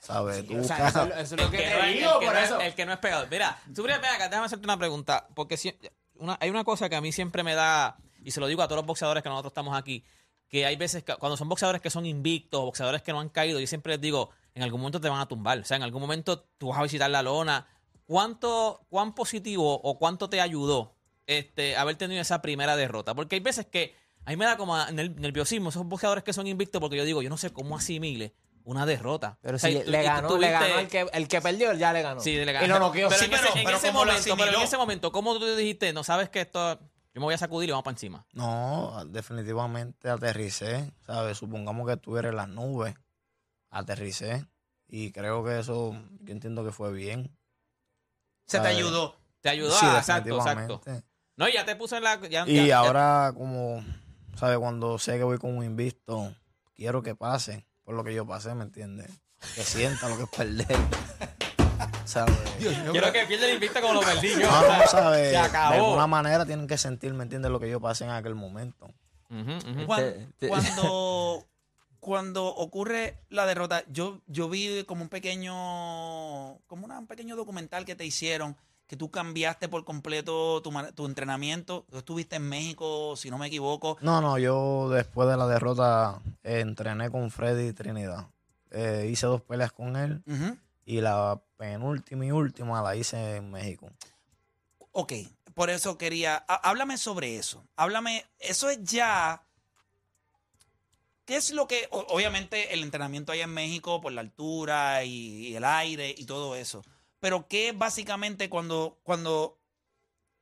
¿Sabes? 0.01 0.47
Tú 0.47 0.59
O 0.59 0.65
sea, 0.65 0.77
buscas- 0.79 0.89
eso, 0.91 1.05
eso 1.15 1.21
es 1.21 1.33
El 1.33 1.39
lo 1.39 1.51
que, 1.51 1.57
que 1.59 1.65
no 1.71 1.71
te 1.81 1.91
es, 1.91 1.99
digo, 1.99 2.13
el 2.15 2.19
que 2.21 2.27
por 2.27 2.35
no 2.35 2.41
es- 2.41 2.45
eso. 2.47 2.61
el 2.61 2.75
que 2.75 2.87
no 2.87 2.93
es 2.93 2.99
pegador. 2.99 3.29
Mira, 3.31 3.59
tú, 3.75 3.83
ven 3.85 3.93
acá, 3.95 4.29
déjame 4.29 4.47
hacerte 4.47 4.65
una 4.65 4.77
pregunta. 4.77 5.29
Porque 5.35 5.57
si- 5.57 5.75
una, 6.17 6.37
hay 6.41 6.51
una 6.51 6.65
cosa 6.65 6.89
que 6.89 6.97
a 6.97 7.01
mí 7.01 7.13
siempre 7.13 7.43
me 7.43 7.55
da, 7.55 7.97
y 8.23 8.33
se 8.33 8.41
lo 8.41 8.47
digo 8.49 8.63
a 8.63 8.67
todos 8.67 8.79
los 8.79 8.87
boxeadores 8.87 9.23
que 9.23 9.29
nosotros 9.29 9.53
estamos 9.53 9.77
aquí, 9.79 10.05
que 10.49 10.67
hay 10.67 10.77
veces 10.77 11.05
que 11.05 11.15
cuando 11.17 11.37
son 11.37 11.49
boxeadores 11.49 11.81
que 11.81 11.89
son 11.91 12.05
invictos, 12.05 12.61
boxeadores 12.61 13.03
que 13.03 13.13
no 13.13 13.21
han 13.21 13.29
caído, 13.29 13.61
yo 13.61 13.67
siempre 13.67 13.93
les 13.95 14.01
digo, 14.01 14.31
en 14.55 14.63
algún 14.63 14.81
momento 14.81 15.01
te 15.01 15.09
van 15.09 15.21
a 15.21 15.27
tumbar. 15.29 15.59
O 15.59 15.65
sea, 15.65 15.77
en 15.77 15.83
algún 15.83 16.01
momento 16.01 16.41
tú 16.59 16.69
vas 16.69 16.79
a 16.79 16.83
visitar 16.83 17.11
la 17.11 17.23
lona. 17.23 17.67
¿Cuánto, 18.07 18.85
cuán 18.91 19.15
positivo 19.15 19.81
o 19.81 19.99
cuánto 19.99 20.29
te 20.29 20.41
ayudó 20.41 20.95
este, 21.27 21.77
haber 21.77 21.97
tenido 21.97 22.21
esa 22.21 22.43
primera 22.43 22.77
derrota? 22.77 23.15
Porque 23.15 23.37
hay 23.37 23.41
veces 23.41 23.67
que 23.67 23.95
a 24.25 24.31
mí 24.31 24.37
me 24.37 24.45
da 24.45 24.57
como 24.57 24.77
ner- 24.77 25.15
nerviosismo 25.17 25.71
esos 25.71 25.87
boxeadores 25.87 26.23
que 26.25 26.33
son 26.33 26.47
invictos 26.47 26.81
porque 26.81 26.97
yo 26.97 27.05
digo, 27.05 27.23
yo 27.23 27.31
no 27.31 27.37
sé 27.39 27.51
cómo 27.53 27.77
asimile 27.77 28.35
una 28.65 28.87
derrota. 28.87 29.39
Pero 29.41 29.57
O 29.57 29.59
sea, 29.59 29.71
si 29.71 29.77
y 29.79 29.81
tú- 29.85 29.91
le 29.91 30.01
y 30.03 30.05
ganó, 30.05 30.29
le 30.29 30.35
tuviste- 30.35 30.51
ganó 30.53 30.79
el 30.81 30.89
que, 30.89 31.07
el 31.13 31.29
que 31.29 31.41
perdió, 31.41 31.73
ya 31.75 31.93
le 31.93 32.03
ganó. 32.03 32.21
Sí, 32.21 32.33
le 32.37 32.43
Y 32.51 32.55
ganó. 32.55 32.67
lo 32.75 32.79
noqueó. 32.81 33.09
Pero, 33.09 33.19
Sí, 33.21 33.25
en 33.27 33.33
ese, 33.33 33.43
pero- 33.43 33.57
en 33.57 33.65
pero 33.65 33.77
ese 33.79 33.87
¿cómo 33.89 34.05
lo 34.05 34.13
momento, 34.13 34.25
pero 34.25 34.35
en 34.43 34.49
asimiló? 34.49 34.65
ese 34.65 34.77
momento, 34.77 35.13
¿cómo 35.13 35.39
tú 35.39 35.57
dijiste? 35.57 35.93
No 35.93 36.05
sabes 36.05 36.29
que 36.29 36.43
esto, 36.43 36.79
yo 36.79 37.21
me 37.21 37.23
voy 37.23 37.35
a 37.35 37.39
sacudir 37.39 37.69
y 37.69 37.73
vamos 37.73 37.85
para 37.85 37.95
encima. 37.95 38.25
No, 38.35 39.05
definitivamente 39.07 40.09
aterricé, 40.11 40.93
¿sabes? 41.07 41.39
Supongamos 41.39 41.89
que 41.89 41.97
tú 41.97 42.17
eres 42.19 42.31
en 42.31 42.37
las 42.37 42.49
nubes, 42.49 42.95
aterricé 43.73 44.47
y 44.87 45.11
creo 45.11 45.43
que 45.45 45.59
eso, 45.59 45.93
yo 46.21 46.33
entiendo 46.33 46.65
que 46.65 46.71
fue 46.71 46.93
bien. 46.93 47.37
se 48.47 48.61
te 48.61 48.69
ayudó. 48.69 49.17
Te 49.41 49.49
ayudó 49.49 49.73
Sí, 49.77 49.87
a, 49.87 49.99
exacto, 49.99 50.37
exacto. 50.37 50.81
No, 51.37 51.49
ya 51.49 51.65
te 51.65 51.75
puse 51.75 51.97
en 51.97 52.05
la. 52.05 52.21
ya- 52.29 52.45
Y 52.47 52.55
ya- 52.57 52.67
ya- 52.67 52.79
ahora 52.79 53.33
como, 53.37 53.83
¿sabes? 54.37 54.59
Cuando 54.59 54.99
sé 54.99 55.17
que 55.17 55.25
voy 55.25 55.39
con 55.39 55.57
un 55.57 55.65
invisto, 55.65 56.33
quiero 56.77 57.03
que 57.03 57.15
pase 57.17 57.67
por 57.83 57.95
lo 57.97 58.05
que 58.05 58.15
yo 58.15 58.25
pasé, 58.27 58.55
¿me 58.55 58.63
entiendes? 58.63 59.11
Que 59.57 59.63
sienta 59.65 60.09
lo 60.09 60.17
que 60.17 60.23
es 60.25 60.29
perder. 60.29 60.67
¿Sabes? 62.05 62.37
quiero 62.91 63.13
que 63.13 63.25
pierda 63.27 63.47
el 63.47 63.55
invicto 63.55 63.81
como 63.81 63.95
lo 63.95 64.01
perdí 64.01 64.31
yo. 64.31 64.41
No, 64.51 64.63
no, 64.79 64.87
¿sabes? 64.87 65.29
Se 65.29 65.33
De 65.33 65.57
alguna 65.57 66.07
manera 66.07 66.45
tienen 66.45 66.67
que 66.67 66.77
sentir, 66.79 67.13
¿me 67.15 67.23
entiendes? 67.25 67.51
Lo 67.51 67.59
que 67.59 67.71
yo 67.71 67.81
pasé 67.81 68.05
en 68.05 68.11
aquel 68.11 68.35
momento. 68.35 68.89
Te- 70.39 70.49
Cuando, 70.49 71.45
cuando 72.03 72.49
ocurre 72.49 73.17
la 73.29 73.47
derrota, 73.47 73.85
yo, 73.89 74.21
yo 74.27 74.49
vi 74.49 74.83
como 74.87 75.03
un 75.03 75.09
pequeño, 75.09 75.55
como 76.67 76.85
una- 76.85 76.99
un 76.99 77.07
pequeño 77.07 77.37
documental 77.37 77.85
que 77.85 77.95
te 77.95 78.05
hicieron, 78.05 78.57
que 78.89 78.97
tú 78.97 79.09
cambiaste 79.13 79.69
por 79.69 79.85
completo 79.85 80.61
tu, 80.63 80.73
tu 80.97 81.07
entrenamiento. 81.07 81.87
Tú 81.93 81.99
estuviste 81.99 82.35
en 82.37 82.49
México, 82.49 83.15
si 83.17 83.31
no 83.31 83.39
me 83.39 83.47
equivoco. 83.47 83.99
No, 84.01 84.21
no, 84.21 84.37
yo 84.37 84.89
después 84.91 85.29
de 85.29 85.37
la 85.37 85.47
derrota 85.47 86.21
eh, 86.43 86.59
entrené 86.59 87.09
con 87.09 87.31
Freddy 87.31 87.73
Trinidad. 87.73 88.27
Eh, 88.73 89.09
hice 89.09 89.27
dos 89.27 89.41
peleas 89.43 89.71
con 89.71 89.95
él 89.97 90.23
y 90.85 91.01
la 91.01 91.41
penúltima 91.57 92.27
y 92.27 92.33
última 92.33 92.83
la 92.83 92.97
hice 92.97 93.37
en 93.37 93.53
México. 93.53 93.89
Ok, 94.91 95.13
por 95.55 95.71
eso 95.71 95.97
quería, 95.99 96.45
há- 96.49 96.69
háblame 96.69 96.99
sobre 96.99 97.37
eso. 97.37 97.65
Háblame, 97.77 98.25
eso 98.41 98.69
es 98.71 98.83
ya, 98.83 99.43
¿qué 101.33 101.39
es 101.39 101.51
lo 101.51 101.67
que, 101.67 101.89
obviamente 101.91 102.75
el 102.75 102.83
entrenamiento 102.83 103.33
allá 103.33 103.45
en 103.45 103.55
México 103.55 104.03
por 104.03 104.13
la 104.13 104.21
altura 104.21 105.03
y, 105.05 105.47
y 105.47 105.57
el 105.57 105.65
aire 105.65 106.15
y 106.15 106.27
todo 106.27 106.57
eso, 106.57 106.85
pero 107.21 107.49
qué 107.49 107.73
básicamente 107.73 108.51
cuando, 108.51 109.01
cuando, 109.03 109.59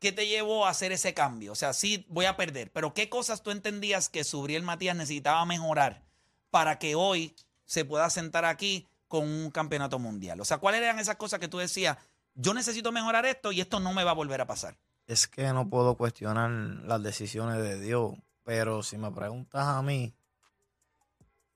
qué 0.00 0.10
te 0.10 0.26
llevó 0.26 0.66
a 0.66 0.70
hacer 0.70 0.90
ese 0.90 1.14
cambio? 1.14 1.52
O 1.52 1.54
sea, 1.54 1.74
sí 1.74 2.04
voy 2.08 2.24
a 2.24 2.36
perder, 2.36 2.72
pero 2.72 2.92
¿qué 2.92 3.08
cosas 3.08 3.44
tú 3.44 3.52
entendías 3.52 4.08
que 4.08 4.24
Subriel 4.24 4.64
Matías 4.64 4.96
necesitaba 4.96 5.44
mejorar 5.44 6.02
para 6.50 6.80
que 6.80 6.96
hoy 6.96 7.36
se 7.66 7.84
pueda 7.84 8.10
sentar 8.10 8.44
aquí 8.44 8.88
con 9.06 9.28
un 9.28 9.52
campeonato 9.52 10.00
mundial? 10.00 10.40
O 10.40 10.44
sea, 10.44 10.58
¿cuáles 10.58 10.80
eran 10.80 10.98
esas 10.98 11.14
cosas 11.14 11.38
que 11.38 11.46
tú 11.46 11.58
decías? 11.58 11.98
Yo 12.34 12.52
necesito 12.52 12.90
mejorar 12.90 13.26
esto 13.26 13.52
y 13.52 13.60
esto 13.60 13.78
no 13.78 13.94
me 13.94 14.02
va 14.02 14.10
a 14.10 14.14
volver 14.14 14.40
a 14.40 14.48
pasar. 14.48 14.76
Es 15.06 15.28
que 15.28 15.52
no 15.52 15.70
puedo 15.70 15.96
cuestionar 15.96 16.50
las 16.50 17.00
decisiones 17.00 17.62
de 17.62 17.78
Dios, 17.78 18.14
pero 18.42 18.82
si 18.82 18.98
me 18.98 19.12
preguntas 19.12 19.64
a 19.64 19.82
mí, 19.82 20.16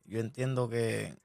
yo 0.05 0.21
entiendo 0.21 0.69
que, 0.69 1.17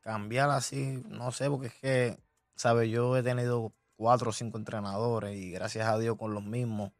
cambiar 0.00 0.50
así, 0.50 1.02
no 1.08 1.30
sé, 1.32 1.48
porque 1.48 1.68
es 1.68 1.74
que, 1.74 2.18
¿sabes? 2.54 2.90
Yo 2.90 3.16
he 3.16 3.22
tenido 3.22 3.72
cuatro 3.96 4.30
o 4.30 4.32
cinco 4.32 4.58
entrenadores 4.58 5.36
y 5.36 5.52
gracias 5.52 5.86
a 5.86 5.98
Dios 5.98 6.16
con 6.16 6.34
los 6.34 6.42
mismos 6.42 6.92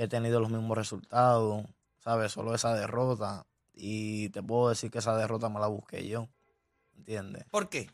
he 0.00 0.08
tenido 0.08 0.40
los 0.40 0.50
mismos 0.50 0.78
resultados, 0.78 1.66
¿sabes? 1.98 2.32
Solo 2.32 2.54
esa 2.54 2.74
derrota. 2.74 3.46
Y 3.74 4.30
te 4.30 4.42
puedo 4.42 4.70
decir 4.70 4.90
que 4.90 4.98
esa 4.98 5.14
derrota 5.14 5.50
me 5.50 5.60
la 5.60 5.66
busqué 5.66 6.08
yo, 6.08 6.26
¿entiendes? 6.96 7.44
¿Por 7.50 7.68
qué? 7.68 7.90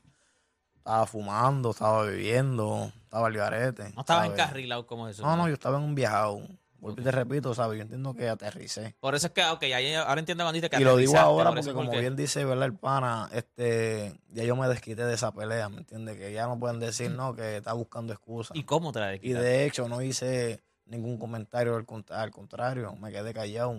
Estaba 0.77 1.07
fumando, 1.07 1.71
estaba 1.71 2.03
bebiendo, 2.03 2.93
estaba 3.03 3.27
al 3.27 3.37
garete. 3.37 3.91
No 3.95 4.03
estaba 4.03 4.23
¿sabes? 4.23 4.33
encarrilado 4.33 4.87
como 4.87 5.09
eso. 5.09 5.23
No, 5.23 5.37
no, 5.37 5.49
yo 5.49 5.55
estaba 5.55 5.79
en 5.79 5.85
un 5.85 5.97
viajado. 5.97 6.43
Y 6.91 7.03
te 7.03 7.11
repito, 7.11 7.55
¿sabes? 7.55 7.77
Yo 7.79 7.83
entiendo 7.83 8.15
que 8.15 8.29
aterricé. 8.29 8.95
Por 9.01 9.15
eso 9.15 9.27
es 9.29 9.33
que, 9.33 9.43
ok, 9.45 9.63
ahora 10.07 10.21
entiendo 10.21 10.45
cuando 10.45 10.53
dice 10.55 10.71
que 10.71 10.81
Y 10.81 10.85
lo 10.85 10.97
digo 10.97 11.17
ahora 11.19 11.51
porque, 11.51 11.73
como 11.73 11.87
porque- 11.87 12.01
bien 12.01 12.17
dice, 12.17 12.45
¿verdad? 12.45 12.67
El 12.67 12.75
pana, 12.75 13.29
este, 13.33 14.19
ya 14.31 14.45
yo 14.45 14.57
me 14.57 14.69
desquité 14.69 15.05
de 15.05 15.15
esa 15.15 15.33
pelea, 15.33 15.69
¿me 15.69 15.79
entiendes? 15.79 16.17
Que 16.17 16.33
ya 16.33 16.47
no 16.47 16.59
pueden 16.59 16.79
decir, 16.81 17.11
no, 17.11 17.35
que 17.35 17.57
está 17.59 17.73
buscando 17.73 18.13
excusas. 18.13 18.57
¿Y 18.57 18.65
cómo 18.65 18.93
te 18.93 19.01
la 19.01 19.15
Y 19.17 19.33
de 19.33 19.65
hecho 19.67 19.89
no 19.89 20.03
hice 20.03 20.61
ningún 20.87 21.19
comentario 21.19 21.75
al, 21.77 21.85
cont- 21.87 22.11
al 22.13 22.31
contrario, 22.31 22.95
me 22.97 23.11
quedé 23.11 23.35
callado. 23.35 23.77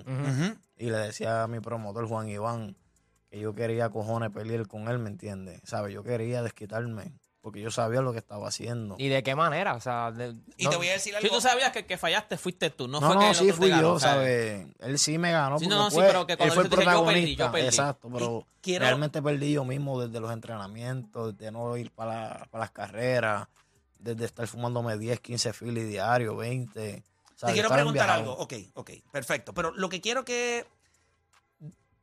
Y 0.78 0.90
le 0.90 0.98
decía 0.98 1.44
a 1.44 1.48
mi 1.48 1.60
promotor 1.60 2.08
Juan 2.08 2.30
Iván 2.30 2.76
que 3.30 3.40
yo 3.40 3.54
quería 3.56 3.90
cojones 3.90 4.30
pelear 4.32 4.68
con 4.68 4.88
él, 4.88 5.00
¿me 5.00 5.10
entiendes? 5.10 5.60
¿Sabes? 5.64 5.94
Yo 5.94 6.04
quería 6.04 6.44
desquitarme 6.44 7.14
porque 7.48 7.62
yo 7.62 7.72
sabía 7.72 8.02
lo 8.02 8.12
que 8.12 8.18
estaba 8.20 8.46
haciendo. 8.50 8.96
¿Y 8.98 9.08
de 9.08 9.24
qué 9.24 9.34
manera? 9.34 9.74
O 9.76 9.80
sea, 9.80 10.12
de- 10.12 10.36
Y 10.58 10.66
no- 10.66 10.70
te 10.70 10.76
voy 10.76 10.90
a 10.90 10.92
decir 10.92 11.14
Si 11.14 11.18
algo. 11.26 11.34
tú 11.36 11.40
sabías 11.40 11.72
que 11.72 11.80
el 11.80 11.86
que 11.86 11.98
fallaste 11.98 12.36
fuiste 12.36 12.70
tú, 12.72 12.90
no, 12.90 13.00
No, 13.00 13.08
fue 13.08 13.16
no, 13.16 13.22
que 13.22 13.30
el 13.30 13.36
sí 13.36 13.44
otro 13.46 13.54
te 13.56 13.58
fui 13.62 13.70
ganó, 13.70 13.82
yo, 13.94 14.00
¿sabes? 14.02 14.60
¿sabes? 14.60 14.76
Él 14.80 15.00
sí 15.00 15.18
me 15.18 15.32
ganó 15.32 15.58
Sí, 15.60 15.68
no, 15.68 15.78
no, 15.78 15.90
sí, 15.90 15.96
fue- 15.96 16.08
pero 16.08 16.28
que 16.28 16.34
él 16.34 16.38
cuando 16.40 16.54
fue 16.56 16.64
el 16.64 16.66
él 16.66 16.70
te 16.72 16.76
dice, 16.78 16.84
yo 16.92 17.06
perdí, 17.06 17.06
protagonista. 17.06 17.46
yo 17.46 17.52
perdí. 17.54 17.66
Exacto, 17.68 18.10
pero 18.12 18.46
quiero- 18.60 18.86
realmente 18.86 19.22
perdí 19.22 19.52
yo 19.54 19.64
mismo 19.64 20.02
desde 20.02 20.20
los 20.20 20.30
entrenamientos, 20.34 21.38
de 21.38 21.52
no 21.52 21.78
ir 21.78 21.90
para, 21.92 22.12
la- 22.40 22.46
para 22.52 22.64
las 22.66 22.72
carreras, 22.72 23.48
desde 23.98 24.26
estar 24.26 24.46
fumándome 24.48 24.98
10, 24.98 25.22
15 25.22 25.54
filis 25.54 25.88
diarios, 25.88 26.36
20. 26.36 26.80
Te 26.82 27.04
¿sabes? 27.38 27.54
quiero 27.54 27.68
Estar 27.68 27.78
preguntar 27.80 28.10
algo. 28.10 28.34
Ok, 28.34 28.54
ok, 28.74 28.92
perfecto. 29.10 29.54
Pero 29.54 29.72
lo 29.72 29.88
que 29.88 30.02
quiero 30.02 30.26
que. 30.26 30.66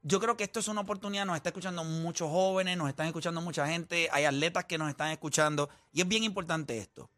Yo 0.07 0.21
creo 0.21 0.37
que 0.37 0.45
esto 0.45 0.61
es 0.61 0.69
una 0.69 0.83
oportunidad. 0.83 1.25
Nos 1.25 1.37
está 1.37 1.49
escuchando 1.49 1.83
muchos 1.83 2.31
jóvenes, 2.31 2.77
nos 2.77 2.91
están 2.91 3.07
escuchando 3.07 3.41
mucha 3.41 3.67
gente. 3.67 4.11
Hay 4.13 4.27
atletas 4.27 4.67
que 4.67 4.77
nos 4.77 4.91
están 4.91 5.11
escuchando. 5.11 5.71
Y 5.93 6.03
es 6.03 6.09
bien 6.09 6.25
importante 6.25 6.77
esto. 6.77 7.11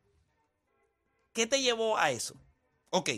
¿Qué 1.33 1.49
te 1.49 1.61
llevó 1.61 1.99
a 1.99 2.13
eso? 2.13 2.37
Ok, 2.91 3.11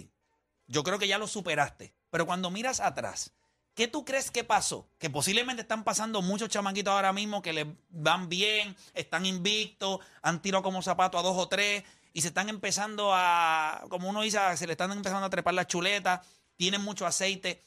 yo 0.66 0.82
creo 0.82 0.98
que 0.98 1.06
ya 1.06 1.18
lo 1.18 1.26
superaste. 1.26 1.94
Pero 2.08 2.25
cuando 2.25 2.50
miras 2.50 2.80
atrás, 2.80 3.34
¿qué 3.75 3.87
tú 3.88 4.06
crees 4.06 4.30
que 4.30 4.42
pasó? 4.42 4.88
Que 4.96 5.10
posiblemente 5.10 5.60
están 5.60 5.84
pasando 5.84 6.22
muchos 6.22 6.48
chamaquitos 6.48 6.90
ahora 6.90 7.12
mismo 7.12 7.42
que 7.42 7.52
les 7.52 7.66
van 7.90 8.30
bien, 8.30 8.75
están 8.94 9.26
invictos, 9.26 10.00
han 10.22 10.40
tirado 10.40 10.62
como 10.62 10.80
zapato 10.80 11.18
a 11.18 11.22
dos 11.22 11.37
o 11.37 11.46
tres 11.46 11.84
y 12.14 12.22
se 12.22 12.28
están 12.28 12.48
empezando 12.48 13.10
a, 13.12 13.84
como 13.90 14.08
uno 14.08 14.22
dice, 14.22 14.38
se 14.56 14.66
le 14.66 14.72
están 14.72 14.92
empezando 14.92 15.26
a 15.26 15.30
trepar 15.30 15.52
las 15.52 15.66
chuletas, 15.66 16.26
tienen 16.56 16.80
mucho 16.80 17.06
aceite. 17.06 17.62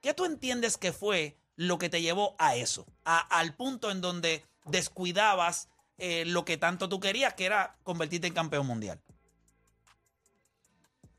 ¿Qué 0.00 0.12
tú 0.14 0.24
entiendes 0.24 0.76
que 0.76 0.92
fue 0.92 1.38
lo 1.56 1.78
que 1.78 1.88
te 1.88 2.02
llevó 2.02 2.34
a 2.38 2.56
eso? 2.56 2.86
A- 3.04 3.18
al 3.38 3.54
punto 3.54 3.90
en 3.90 4.00
donde 4.00 4.44
descuidabas 4.66 5.68
eh, 5.98 6.24
lo 6.26 6.44
que 6.44 6.56
tanto 6.56 6.88
tú 6.88 6.98
querías, 7.00 7.34
que 7.34 7.44
era 7.46 7.76
convertirte 7.84 8.26
en 8.26 8.34
campeón 8.34 8.66
mundial. 8.66 9.00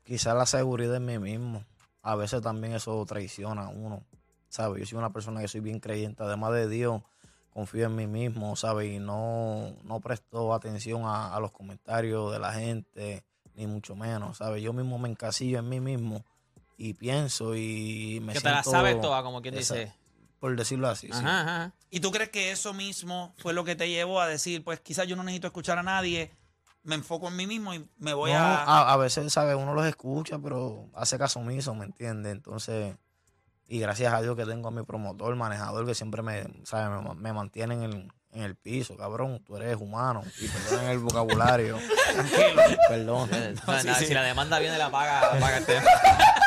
Quizás 0.04 0.36
la 0.36 0.46
seguridad 0.46 0.96
en 0.96 1.04
mí 1.06 1.18
mismo. 1.18 1.64
A 2.02 2.14
veces 2.14 2.40
también 2.42 2.74
eso 2.74 3.04
traiciona 3.06 3.64
a 3.66 3.68
uno. 3.68 4.04
¿Sabes? 4.48 4.80
Yo 4.80 4.86
soy 4.86 4.98
una 4.98 5.12
persona 5.12 5.40
que 5.40 5.48
soy 5.48 5.60
bien 5.60 5.80
creyente. 5.80 6.22
Además 6.22 6.52
de 6.52 6.68
Dios, 6.68 7.02
confío 7.52 7.86
en 7.86 7.96
mí 7.96 8.06
mismo, 8.06 8.54
¿sabes? 8.54 8.92
Y 8.92 8.98
no, 9.00 9.74
no 9.82 10.00
presto 10.00 10.54
atención 10.54 11.02
a, 11.04 11.34
a 11.34 11.40
los 11.40 11.50
comentarios 11.50 12.32
de 12.32 12.38
la 12.38 12.52
gente, 12.52 13.24
ni 13.54 13.66
mucho 13.66 13.96
menos, 13.96 14.36
¿sabes? 14.38 14.62
Yo 14.62 14.72
mismo 14.72 14.98
me 14.98 15.08
encasillo 15.08 15.58
en 15.58 15.68
mí 15.68 15.80
mismo 15.80 16.24
y 16.76 16.94
pienso 16.94 17.56
y 17.56 18.20
me 18.22 18.34
Que 18.34 18.40
te 18.40 18.44
la 18.50 18.62
siento- 18.62 18.70
sabes 18.70 19.00
toda, 19.00 19.22
como 19.22 19.42
quien 19.42 19.54
Esa- 19.56 19.74
dice. 19.74 19.94
Por 20.38 20.54
decirlo 20.56 20.88
así, 20.88 21.06
sí. 21.08 21.18
Ajá. 21.24 21.72
¿Y 21.90 22.00
tú 22.00 22.10
crees 22.10 22.30
que 22.30 22.50
eso 22.50 22.74
mismo 22.74 23.34
fue 23.38 23.52
lo 23.54 23.64
que 23.64 23.74
te 23.74 23.88
llevó 23.88 24.20
a 24.20 24.26
decir, 24.28 24.62
pues 24.62 24.80
quizás 24.80 25.06
yo 25.06 25.16
no 25.16 25.22
necesito 25.22 25.46
escuchar 25.46 25.78
a 25.78 25.82
nadie, 25.82 26.30
me 26.82 26.94
enfoco 26.94 27.28
en 27.28 27.36
mí 27.36 27.46
mismo 27.46 27.74
y 27.74 27.88
me 27.98 28.14
voy 28.14 28.32
No, 28.32 28.38
a... 28.38 28.62
a, 28.62 28.92
a 28.92 28.96
veces, 28.96 29.32
¿sabes? 29.32 29.56
Uno 29.56 29.74
los 29.74 29.86
escucha, 29.86 30.38
pero 30.38 30.88
hace 30.94 31.18
caso 31.18 31.40
omiso, 31.40 31.74
¿me 31.74 31.86
entiendes? 31.86 32.32
Entonces, 32.32 32.96
y 33.66 33.80
gracias 33.80 34.12
a 34.12 34.22
Dios 34.22 34.36
que 34.36 34.44
tengo 34.44 34.68
a 34.68 34.70
mi 34.70 34.82
promotor, 34.84 35.34
manejador, 35.36 35.86
que 35.86 35.94
siempre 35.94 36.22
me, 36.22 36.44
¿sabes? 36.64 37.02
me, 37.02 37.14
me 37.14 37.32
mantiene 37.32 37.74
en 37.74 37.82
el, 37.82 38.12
en 38.32 38.42
el 38.42 38.54
piso, 38.54 38.96
cabrón, 38.96 39.42
tú 39.44 39.56
eres 39.56 39.76
humano. 39.76 40.22
Y 40.40 40.46
perdonen 40.46 40.90
el 40.90 40.98
vocabulario. 40.98 41.78
Perdón. 42.88 43.30
No, 43.66 43.72
nada, 43.82 43.94
Si 43.94 44.12
la 44.14 44.22
demanda 44.22 44.58
viene, 44.58 44.76
la 44.78 44.90
paga, 44.90 45.34
la 45.34 45.40
paga 45.40 45.58
este. 45.58 45.78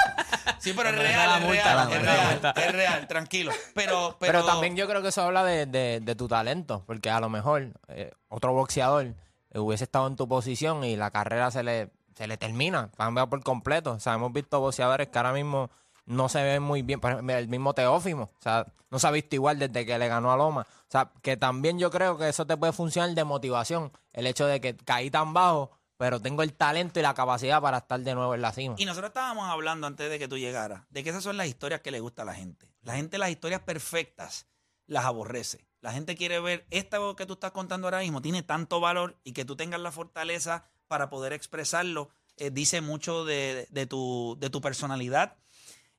Sí, 0.60 0.74
pero 0.76 0.90
es 0.90 0.98
real, 0.98 1.42
es 1.42 1.48
real, 1.50 1.92
es 1.92 2.02
real, 2.02 2.32
multa. 2.32 2.52
es 2.52 2.72
real, 2.74 3.08
tranquilo. 3.08 3.52
Pero, 3.74 4.16
pero, 4.20 4.34
Pero, 4.34 4.46
también 4.46 4.76
yo 4.76 4.88
creo 4.88 5.02
que 5.02 5.08
eso 5.10 5.22
habla 5.24 5.44
de, 5.44 5.66
de- 5.66 6.00
de 6.02 6.16
tu 6.16 6.28
talento, 6.28 6.84
porque 6.86 7.10
a 7.10 7.20
lo 7.20 7.30
mejor 7.30 7.70
eh, 7.88 8.12
otro 8.28 8.54
boxeador 8.54 9.06
eh, 9.52 9.60
hubiese 9.60 9.86
estado 9.86 10.08
en 10.08 10.16
tu 10.16 10.28
posición 10.28 10.84
y 10.84 10.96
la 10.96 11.12
carrera 11.12 11.50
se 11.52 11.64
le, 11.64 11.90
se 12.16 12.28
le 12.28 12.38
termina, 12.38 12.90
cambia 12.98 13.26
por 13.28 13.42
completo. 13.44 13.92
O 13.94 14.00
sea, 14.00 14.14
hemos 14.16 14.34
visto 14.34 14.60
boxeadores 14.60 15.08
que 15.08 15.18
ahora 15.18 15.32
mismo 15.34 15.70
no 16.06 16.28
se 16.30 16.44
ven 16.44 16.62
muy 16.64 16.82
bien. 16.82 17.00
Por 17.00 17.12
ejemplo, 17.12 17.36
el 17.38 17.48
mismo 17.48 17.74
Teófimo, 17.74 18.24
o 18.24 18.42
sea, 18.42 18.66
no 18.92 19.00
se 19.00 19.08
ha 19.08 19.12
visto 19.12 19.36
igual 19.36 19.60
desde 19.60 19.86
que 19.86 19.98
le 19.98 20.08
ganó 20.08 20.32
a 20.32 20.38
Loma. 20.38 20.62
O 20.62 20.92
sea, 20.92 21.10
que 21.22 21.38
también 21.38 21.78
yo 21.80 21.92
creo 21.92 22.18
que 22.18 22.28
eso 22.28 22.46
te 22.48 22.58
puede 22.58 22.74
funcionar 22.74 23.12
de 23.12 23.24
motivación, 23.24 23.92
el 24.14 24.26
hecho 24.28 24.46
de 24.48 24.60
que 24.60 24.76
caí 24.76 25.10
tan 25.12 25.34
bajo, 25.34 25.72
pero 26.00 26.22
tengo 26.22 26.44
el 26.44 26.54
talento 26.54 26.98
y 27.02 27.04
la 27.04 27.14
capacidad 27.14 27.62
para 27.62 27.80
estar 27.80 28.00
de 28.00 28.16
nuevo 28.16 28.34
en 28.34 28.42
la 28.42 28.54
cima. 28.54 28.76
Y 28.78 28.86
nosotros 28.86 29.10
estábamos 29.10 29.50
hablando 29.50 29.86
antes 29.86 30.10
de 30.10 30.18
que 30.18 30.30
tú 30.30 30.38
llegaras, 30.38 30.84
de 30.90 31.04
que 31.04 31.10
esas 31.10 31.22
son 31.22 31.36
las 31.36 31.48
historias 31.48 31.82
que 31.82 31.92
le 31.92 32.00
gusta 32.00 32.22
a 32.22 32.26
la 32.26 32.34
gente. 32.34 32.74
La 32.84 32.96
gente 32.96 33.18
las 33.18 33.30
historias 33.30 33.64
perfectas 33.64 34.48
las 34.88 35.04
aborrece. 35.04 35.68
La 35.82 35.92
gente 35.92 36.16
quiere 36.16 36.40
ver 36.40 36.66
esta 36.70 37.00
que 37.18 37.26
tú 37.26 37.34
estás 37.34 37.52
contando 37.52 37.88
ahora 37.88 38.00
mismo, 38.00 38.22
tiene 38.22 38.44
tanto 38.44 38.80
valor 38.80 39.20
y 39.26 39.34
que 39.34 39.44
tú 39.44 39.58
tengas 39.58 39.82
la 39.82 39.92
fortaleza 39.92 40.70
para 40.88 41.10
poder 41.10 41.34
expresarlo, 41.34 42.12
eh, 42.38 42.50
dice 42.50 42.80
mucho 42.80 43.26
de, 43.26 43.68
tu, 43.90 44.38
de 44.40 44.50
tu 44.50 44.62
personalidad. 44.62 45.36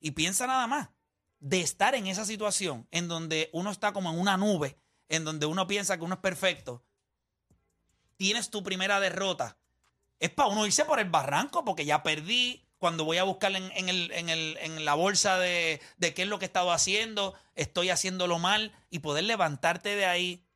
Y 0.01 0.13
piensa 0.13 0.47
nada 0.47 0.67
más, 0.67 0.89
de 1.41 1.61
estar 1.61 1.95
en 1.95 2.07
esa 2.07 2.25
situación 2.25 2.89
en 2.91 3.07
donde 3.07 3.51
uno 3.53 3.71
está 3.71 3.93
como 3.93 4.11
en 4.11 4.19
una 4.19 4.39
nube, 4.39 4.79
en 5.11 5.25
donde 5.25 5.45
uno 5.45 5.67
piensa 5.67 5.99
que 5.99 6.05
uno 6.05 6.15
es 6.15 6.21
perfecto, 6.23 6.83
tienes 8.17 8.49
tu 8.49 8.63
primera 8.63 8.99
derrota 8.99 9.60
es 10.21 10.31
para 10.31 10.49
uno 10.51 10.65
irse 10.67 10.85
por 10.85 11.01
el 11.01 11.11
barranco, 11.11 11.65
porque 11.65 11.85
ya 11.85 12.03
perdí. 12.03 12.65
Cuando 12.79 13.05
voy 13.05 13.19
a 13.19 13.25
buscar 13.25 13.55
en, 13.57 13.71
en 13.73 13.89
el- 13.91 14.11
en 14.13 14.29
el- 14.31 14.57
en 14.59 14.85
la 14.87 14.95
bolsa 14.95 15.39
de, 15.39 15.83
de 15.99 16.15
qué 16.15 16.23
es 16.23 16.29
lo 16.29 16.39
que 16.39 16.45
he 16.45 16.47
estado 16.47 16.73
haciendo, 16.73 17.35
estoy 17.55 17.91
haciéndolo 17.91 18.39
mal 18.39 18.73
y 18.89 19.01
poder 19.01 19.25
levantarte 19.25 19.97
de 19.97 20.07
ahí, 20.07 20.47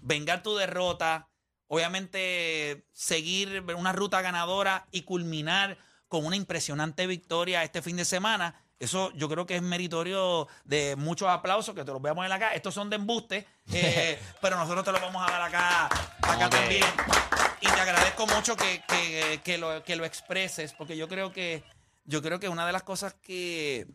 vengar 0.00 0.42
tu 0.42 0.56
derrota, 0.56 1.28
obviamente 1.66 2.86
seguir 2.92 3.62
una 3.76 3.92
ruta 3.92 4.22
ganadora 4.22 4.86
y 4.92 5.02
culminar 5.02 5.76
con 6.08 6.24
una 6.24 6.36
impresionante 6.36 7.06
victoria 7.06 7.62
este 7.62 7.82
fin 7.82 7.96
de 7.96 8.04
semana. 8.06 8.54
Eso 8.78 9.12
yo 9.14 9.28
creo 9.28 9.46
que 9.46 9.56
es 9.56 9.62
meritorio 9.62 10.48
de 10.64 10.96
muchos 10.96 11.28
aplausos 11.28 11.74
que 11.74 11.84
te 11.84 11.92
los 11.92 12.00
voy 12.00 12.10
a 12.10 12.14
poner 12.14 12.32
acá. 12.32 12.54
Estos 12.54 12.72
son 12.74 12.88
de 12.90 12.96
embuste, 12.96 13.46
eh, 13.72 14.18
pero 14.40 14.56
nosotros 14.56 14.84
te 14.84 14.92
los 14.92 15.00
vamos 15.00 15.22
a 15.26 15.30
dar 15.30 15.42
acá, 15.42 15.86
acá 16.22 16.50
también. 16.50 16.84
Y 17.62 17.66
te 17.66 17.80
agradezco 17.80 18.26
mucho 18.26 18.56
que, 18.56 18.82
que- 18.88 19.40
que 19.44 19.56
lo, 19.58 19.82
que 19.84 19.96
lo 19.96 20.04
expreses, 20.04 20.72
porque 20.74 20.96
yo 20.96 21.08
creo 21.08 21.32
que 21.32 21.62
yo 22.04 22.20
creo 22.20 22.40
que 22.40 22.48
una 22.48 22.66
de 22.66 22.72
las 22.72 22.82
cosas 22.82 23.14
que 23.14 23.86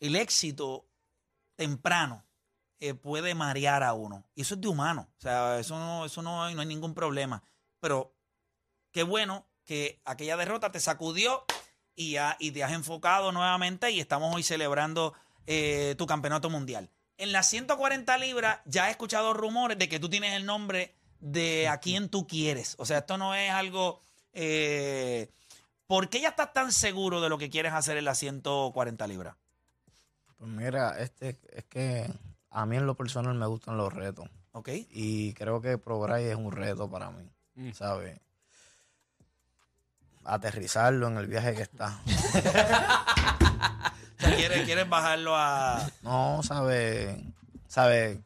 el 0.00 0.16
éxito 0.16 0.86
temprano 1.56 2.24
eh, 2.80 2.94
puede 2.94 3.34
marear 3.34 3.82
a 3.82 3.94
uno. 3.94 4.24
Y 4.34 4.42
eso 4.42 4.54
es 4.54 4.60
de 4.60 4.68
humano. 4.68 5.08
O 5.16 5.20
sea, 5.20 5.58
eso 5.58 5.76
no, 5.78 6.04
eso 6.04 6.22
no, 6.22 6.44
hay- 6.44 6.54
no 6.54 6.60
hay 6.60 6.66
ningún 6.66 6.94
problema. 6.94 7.42
Pero 7.80 8.14
qué 8.92 9.02
bueno 9.02 9.48
que 9.64 10.00
aquella 10.04 10.36
derrota 10.36 10.70
te 10.70 10.78
sacudió 10.80 11.44
y, 11.96 12.12
ya- 12.12 12.36
y 12.38 12.52
te 12.52 12.62
has 12.62 12.72
enfocado 12.72 13.32
nuevamente 13.32 13.90
y 13.90 13.98
estamos 14.00 14.34
hoy 14.34 14.42
celebrando 14.42 15.14
eh, 15.46 15.94
tu 15.96 16.06
campeonato 16.06 16.50
mundial. 16.50 16.90
En 17.16 17.32
las 17.32 17.48
140 17.48 18.16
libras 18.18 18.60
ya 18.66 18.88
he 18.88 18.90
escuchado 18.92 19.32
rumores 19.32 19.78
de 19.78 19.88
que 19.88 19.98
tú 19.98 20.08
tienes 20.10 20.34
el 20.34 20.44
nombre 20.46 20.94
de 21.20 21.68
a 21.68 21.78
quien 21.78 22.08
tú 22.08 22.26
quieres. 22.26 22.74
O 22.78 22.84
sea, 22.86 22.98
esto 22.98 23.18
no 23.18 23.34
es 23.34 23.50
algo... 23.50 24.00
eh, 24.32 25.30
¿Por 25.86 26.10
qué 26.10 26.20
ya 26.20 26.28
estás 26.28 26.52
tan 26.52 26.70
seguro 26.70 27.20
de 27.22 27.28
lo 27.30 27.38
que 27.38 27.48
quieres 27.48 27.72
hacer 27.72 27.96
en 27.96 28.04
las 28.04 28.18
140 28.18 29.06
libras? 29.06 29.36
Pues 30.36 30.50
mira, 30.50 30.98
este, 30.98 31.38
es 31.50 31.64
que 31.64 32.12
a 32.50 32.66
mí 32.66 32.76
en 32.76 32.86
lo 32.86 32.94
personal 32.94 33.34
me 33.34 33.46
gustan 33.46 33.76
los 33.78 33.92
retos. 33.92 34.28
¿Ok? 34.52 34.68
Y 34.90 35.32
creo 35.34 35.60
que 35.60 35.78
Progray 35.78 36.26
es 36.26 36.36
un 36.36 36.52
reto 36.52 36.90
para 36.90 37.10
mí, 37.10 37.30
¿sabes? 37.72 38.18
Aterrizarlo 40.24 41.08
en 41.08 41.16
el 41.18 41.26
viaje 41.26 41.54
que 41.54 41.62
está. 41.62 42.00
O 44.18 44.20
sea, 44.20 44.34
¿quieres, 44.36 44.64
quieres 44.64 44.88
bajarlo 44.88 45.36
a... 45.36 45.88
No, 46.02 46.42
¿sabes? 46.42 47.16
¿Sabes? 47.68 48.18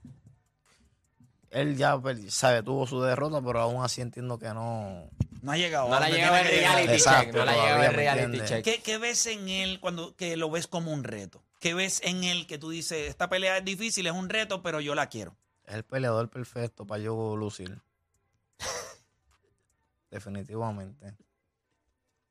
Él 1.52 1.76
ya 1.76 1.98
pues, 1.98 2.32
sabe, 2.34 2.62
tuvo 2.62 2.86
su 2.86 3.00
derrota, 3.02 3.42
pero 3.44 3.60
aún 3.60 3.84
así 3.84 4.00
entiendo 4.00 4.38
que 4.38 4.48
no. 4.48 5.08
No 5.42 5.52
ha 5.52 5.56
llegado. 5.56 5.88
No 5.88 5.94
la 5.94 6.06
donde 6.06 6.16
llegaba 6.16 6.40
el 6.40 6.48
reality 6.48 6.92
Exacto, 6.92 7.24
check. 7.24 7.34
No 7.34 7.44
la 7.44 7.52
todavía, 7.52 7.62
llegaba 7.74 7.84
el 7.84 7.90
¿me 7.90 7.96
reality 7.96 8.40
check. 8.46 8.64
¿Qué, 8.64 8.82
qué 8.82 8.98
ves 8.98 9.26
en 9.26 9.48
él 9.48 9.78
cuando 9.78 10.16
que 10.16 10.36
lo 10.36 10.50
ves 10.50 10.66
como 10.66 10.92
un 10.92 11.04
reto? 11.04 11.42
¿Qué 11.60 11.74
ves 11.74 12.00
en 12.04 12.24
él 12.24 12.46
que 12.46 12.58
tú 12.58 12.70
dices, 12.70 13.08
esta 13.08 13.28
pelea 13.28 13.58
es 13.58 13.64
difícil, 13.64 14.06
es 14.06 14.12
un 14.12 14.28
reto, 14.28 14.62
pero 14.62 14.80
yo 14.80 14.94
la 14.94 15.08
quiero? 15.08 15.36
Es 15.64 15.74
el 15.74 15.84
peleador 15.84 16.30
perfecto 16.30 16.86
para 16.86 17.02
yo 17.02 17.36
lucir. 17.36 17.80
Definitivamente. 20.10 21.14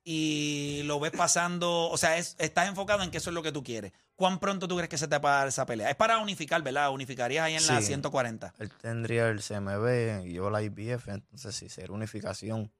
Y 0.04 0.82
lo 0.84 0.98
ves 0.98 1.12
pasando, 1.12 1.88
o 1.88 1.96
sea, 1.96 2.16
es- 2.16 2.34
estás 2.38 2.68
enfocado 2.68 3.02
en 3.04 3.10
que 3.12 3.18
eso 3.18 3.30
es 3.30 3.34
lo 3.34 3.42
que 3.42 3.52
tú 3.52 3.62
quieres. 3.62 3.92
¿Cuán 4.16 4.40
pronto 4.40 4.66
tú 4.66 4.74
crees 4.76 4.88
que 4.88 4.98
se 4.98 5.06
te 5.06 5.18
va 5.18 5.36
a 5.36 5.38
dar 5.38 5.48
esa 5.48 5.64
pelea? 5.64 5.90
Es 5.90 5.96
para 5.96 6.18
unificar, 6.18 6.60
¿verdad? 6.62 6.90
Unificarías 6.90 7.44
ahí 7.44 7.54
en 7.54 7.66
la 7.66 7.80
Sí. 7.80 7.86
140. 7.86 8.52
Él 8.58 8.70
tendría 8.80 9.28
el 9.28 9.40
CMB 9.42 10.26
y 10.26 10.32
yo 10.32 10.50
la 10.50 10.60
IBF, 10.62 11.08
entonces 11.12 11.54
si 11.54 11.68
sería 11.68 11.94
unificación. 11.94 12.72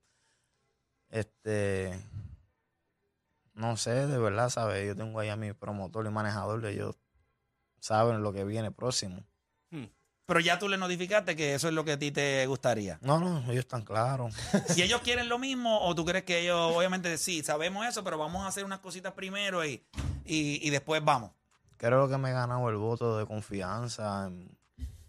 Este. 1.11 1.93
No 3.55 3.77
sé, 3.77 4.07
de 4.07 4.19
verdad, 4.19 4.49
¿sabes? 4.49 4.87
Yo 4.87 4.97
tengo 4.97 5.21
ahí 5.21 5.29
a 5.29 5.37
mi 5.37 5.53
promotor 5.53 6.07
y 6.07 6.11
manejador, 6.11 6.65
ellos 6.65 6.97
saben 7.81 8.23
lo 8.23 8.33
que 8.33 8.45
viene 8.45 8.71
próximo. 8.73 9.25
Pero 10.33 10.41
ya 10.41 10.59
tú 10.59 10.67
le 10.67 10.79
notificaste 10.79 11.37
que 11.37 11.53
eso 11.53 11.69
es 11.69 11.75
lo 11.75 11.85
que 11.85 11.93
a 11.93 11.99
ti 11.99 12.11
te 12.11 12.47
gustaría. 12.47 12.99
No, 13.03 13.21
no, 13.21 13.41
ellos 13.51 13.67
están 13.67 13.83
claros. 13.83 14.35
Si 14.69 14.81
ellos 14.81 15.03
quieren 15.03 15.29
lo 15.29 15.39
mismo, 15.39 15.83
o 15.83 15.95
tú 15.95 16.07
crees 16.07 16.25
que 16.25 16.41
ellos, 16.41 16.75
obviamente, 16.75 17.19
sí, 17.19 17.43
sabemos 17.43 17.87
eso, 17.87 18.03
pero 18.03 18.17
vamos 18.17 18.43
a 18.43 18.47
hacer 18.47 18.65
unas 18.65 18.79
cositas 18.79 19.13
primero 19.13 19.63
y, 19.63 19.85
y, 20.25 20.67
y 20.67 20.71
después 20.71 21.05
vamos. 21.05 21.33
Creo 21.77 22.09
que 22.09 22.17
me 22.17 22.31
he 22.31 22.33
ganado 22.33 22.67
el 22.71 22.77
voto 22.77 23.19
de 23.19 23.27
confianza. 23.27 24.31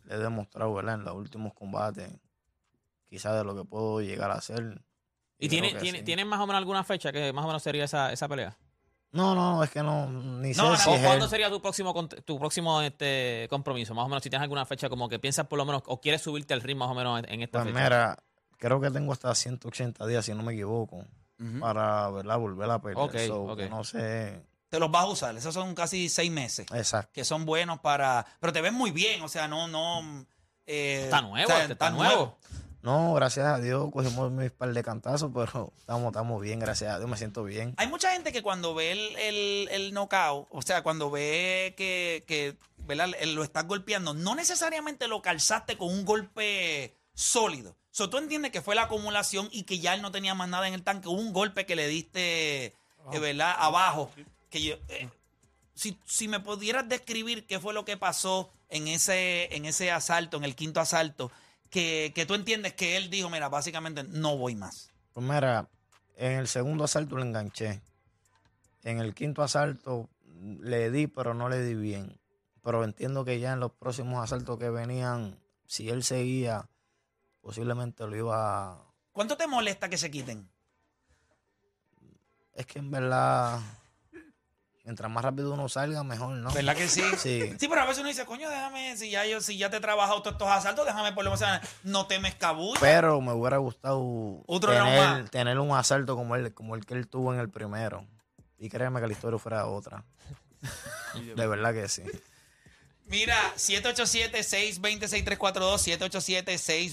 Le 0.03 0.13
he 0.13 0.17
demostrado, 0.17 0.73
¿verdad? 0.73 0.95
En 0.95 1.05
los 1.05 1.15
últimos 1.15 1.53
combates, 1.53 2.11
quizás 3.05 3.37
de 3.37 3.45
lo 3.45 3.55
que 3.55 3.63
puedo 3.63 4.01
llegar 4.01 4.29
a 4.29 4.33
hacer. 4.33 4.81
¿Y 5.39 5.47
tiene, 5.47 5.73
tiene, 5.75 5.99
sí. 5.99 6.03
¿tienen 6.03 6.27
más 6.27 6.41
o 6.41 6.47
menos 6.47 6.57
alguna 6.57 6.83
fecha 6.83 7.13
que 7.13 7.31
más 7.31 7.45
o 7.45 7.47
menos 7.47 7.63
sería 7.63 7.85
esa, 7.85 8.11
esa 8.11 8.27
pelea? 8.27 8.57
No, 9.13 9.33
no, 9.35 9.63
es 9.63 9.69
que 9.69 9.81
no, 9.83 10.07
ni 10.09 10.53
sé 10.53 10.61
No, 10.61 10.71
no, 10.71 10.75
si 10.77 10.89
¿O 10.89 10.95
es 10.95 11.01
¿Cuándo 11.05 11.25
él. 11.25 11.29
sería 11.31 11.49
tu 11.49 11.61
próximo 11.61 11.93
tu 12.25 12.37
próximo 12.39 12.81
este 12.81 13.47
compromiso? 13.49 13.93
Más 13.93 14.05
o 14.05 14.09
menos, 14.09 14.23
si 14.23 14.29
tienes 14.29 14.43
alguna 14.43 14.65
fecha 14.65 14.89
como 14.89 15.07
que 15.07 15.19
piensas 15.19 15.47
por 15.47 15.57
lo 15.57 15.65
menos, 15.65 15.83
o 15.85 16.01
quieres 16.01 16.21
subirte 16.21 16.53
al 16.53 16.61
ritmo 16.61 16.85
más 16.87 16.91
o 16.91 16.95
menos 16.97 17.19
en, 17.19 17.31
en 17.31 17.41
esta 17.43 17.61
Pues 17.61 17.73
fecha. 17.73 17.83
mira, 17.83 18.17
creo 18.57 18.81
que 18.81 18.89
tengo 18.91 19.13
hasta 19.13 19.33
180 19.33 20.05
días, 20.07 20.25
si 20.25 20.33
no 20.33 20.41
me 20.43 20.53
equivoco, 20.53 21.05
Ujú. 21.39 21.59
para 21.59 22.09
¿verdad? 22.09 22.37
volver 22.39 22.69
a 22.71 22.81
pelear. 22.81 22.99
Ok, 23.07 23.17
So, 23.27 23.43
ok. 23.43 23.57
que 23.57 23.69
No 23.69 23.83
sé. 23.83 24.41
Te 24.69 24.79
los 24.79 24.89
vas 24.89 25.03
a 25.03 25.07
usar. 25.07 25.37
Esos 25.37 25.53
son 25.53 25.75
casi 25.75 26.09
seis 26.09 26.31
meses. 26.31 26.65
Exacto. 26.73 27.11
que 27.13 27.23
son 27.23 27.45
buenos 27.45 27.79
para. 27.81 28.25
Pero 28.39 28.51
te 28.51 28.61
ves 28.61 28.73
muy 28.73 28.89
bien, 28.89 29.21
o 29.21 29.27
sea, 29.27 29.47
no, 29.47 29.67
no. 29.67 30.25
eh, 30.65 31.01
Está 31.03 31.21
nuevo, 31.21 31.43
o 31.53 31.55
sea, 31.55 31.65
está 31.65 31.91
nuevo. 31.91 32.37
No, 32.83 33.13
gracias 33.13 33.45
a 33.45 33.59
Dios 33.59 33.89
cogimos 33.91 34.29
mis 34.31 34.51
par 34.51 34.73
de 34.73 34.83
cantazos, 34.83 35.31
pero 35.33 35.71
estamos, 35.79 36.07
estamos 36.07 36.41
bien, 36.41 36.59
gracias 36.59 36.93
a 36.93 36.99
Dios, 36.99 37.09
me 37.09 37.15
siento 37.15 37.45
bien. 37.45 37.73
Hay 37.77 37.87
mucha 37.87 38.11
gente 38.11 38.33
que 38.33 38.43
cuando 38.43 38.75
ve 38.75 38.91
el, 38.91 39.15
el, 39.15 39.69
el 39.71 39.93
knockout, 39.93 40.47
o 40.51 40.61
sea, 40.61 40.83
cuando 40.83 41.09
ve 41.09 41.73
que, 41.77 42.25
que 42.27 42.57
¿verdad? 42.85 43.09
Lo 43.27 43.43
estás 43.43 43.65
golpeando, 43.67 44.13
no 44.13 44.35
necesariamente 44.35 45.07
lo 45.07 45.21
calzaste 45.21 45.77
con 45.77 45.89
un 45.89 46.03
golpe 46.03 46.93
sólido. 47.13 47.71
O 47.71 47.95
sea, 47.95 48.09
tú 48.09 48.17
entiendes 48.17 48.51
que 48.51 48.61
fue 48.61 48.75
la 48.75 48.83
acumulación 48.83 49.47
y 49.51 49.63
que 49.63 49.79
ya 49.79 49.93
él 49.93 50.01
no 50.01 50.11
tenía 50.11 50.33
más 50.33 50.49
nada 50.49 50.67
en 50.67 50.73
el 50.73 50.83
tanque. 50.83 51.07
Hubo 51.07 51.21
un 51.21 51.31
golpe 51.31 51.65
que 51.65 51.75
le 51.75 51.87
diste, 51.87 52.65
eh, 52.65 53.19
¿verdad? 53.19 53.55
Abajo. 53.57 54.11
Que 54.49 54.61
yo, 54.61 54.75
eh, 54.89 55.09
si, 55.73 55.97
si 56.05 56.27
me 56.27 56.39
pudieras 56.39 56.89
describir 56.89 57.45
qué 57.45 57.59
fue 57.59 57.73
lo 57.73 57.85
que 57.85 57.95
pasó 57.95 58.51
en 58.69 58.87
ese, 58.87 59.55
en 59.55 59.65
ese 59.65 59.91
asalto, 59.91 60.37
en 60.37 60.43
el 60.43 60.55
quinto 60.55 60.79
asalto, 60.79 61.31
que, 61.73 62.11
que 62.13 62.25
tú 62.27 62.35
entiendes 62.35 62.73
que 62.73 62.95
él 62.95 63.09
dijo, 63.09 63.29
mira, 63.29 63.49
básicamente 63.49 64.03
no 64.03 64.37
voy 64.37 64.55
más. 64.55 64.91
Pues 65.11 65.25
mira, 65.25 65.67
en 66.15 66.33
el 66.33 66.47
segundo 66.47 66.83
asalto 66.83 67.17
le 67.17 67.23
enganché. 67.23 67.81
En 68.83 68.99
el 68.99 69.15
quinto 69.15 69.41
asalto 69.41 70.09
le 70.61 70.91
di, 70.91 71.07
pero 71.07 71.33
no 71.33 71.49
le 71.49 71.63
di 71.63 71.73
bien. 71.73 72.19
Pero 72.61 72.83
entiendo 72.83 73.25
que 73.25 73.39
ya 73.39 73.53
en 73.53 73.59
los 73.59 73.71
próximos 73.71 74.23
asaltos 74.23 74.59
que 74.59 74.69
venían, 74.69 75.39
si 75.65 75.89
él 75.89 76.03
seguía, 76.03 76.69
posiblemente 77.41 78.05
lo 78.05 78.15
iba 78.15 78.73
a... 78.73 78.77
¿Cuánto 79.11 79.35
te 79.35 79.47
molesta 79.47 79.89
que 79.89 79.97
se 79.97 80.11
quiten? 80.11 80.47
Es 82.53 82.67
que 82.67 82.79
en 82.79 82.91
verdad, 82.91 83.59
mientras 84.83 85.09
más 85.09 85.23
rápido 85.23 85.53
uno 85.53 85.69
salga, 85.69 86.03
mejor, 86.03 86.35
¿no? 86.35 86.51
¿Verdad 86.51 86.75
que 86.75 86.87
sí? 86.87 87.03
Sí. 87.17 87.53
Sí, 87.59 87.67
pero 87.67 87.81
a 87.81 87.85
veces 87.85 87.99
uno 87.99 88.09
dice, 88.09 88.25
coño, 88.25 88.49
déjame, 88.49 88.97
si 88.97 89.09
ya 89.09 89.25
yo, 89.25 89.41
si 89.41 89.57
ya 89.57 89.69
te 89.69 89.77
he 89.77 89.79
trabajado 89.79 90.21
todos 90.21 90.35
estos 90.35 90.49
asaltos, 90.49 90.85
déjame 90.85 91.13
por 91.13 91.23
lo 91.23 91.31
menos, 91.31 91.49
no 91.83 92.05
te 92.07 92.19
me 92.19 92.29
escabullas. 92.29 92.81
Pero 92.81 93.21
me 93.21 93.33
hubiera 93.33 93.57
gustado 93.57 94.43
Otro 94.45 94.73
tener, 95.31 95.59
un 95.59 95.75
asalto 95.75 96.15
como 96.15 96.35
el, 96.35 96.53
como 96.53 96.75
el 96.75 96.85
que 96.85 96.93
él 96.95 97.07
tuvo 97.07 97.33
en 97.33 97.39
el 97.39 97.49
primero. 97.49 98.05
Y 98.59 98.69
créeme 98.69 99.01
que 99.01 99.07
la 99.07 99.13
historia 99.13 99.39
fuera 99.39 99.65
otra. 99.67 100.03
De 101.35 101.47
verdad 101.47 101.73
que 101.73 101.87
sí. 101.87 102.03
Mira, 103.05 103.37
787-620-6342, 103.55 105.99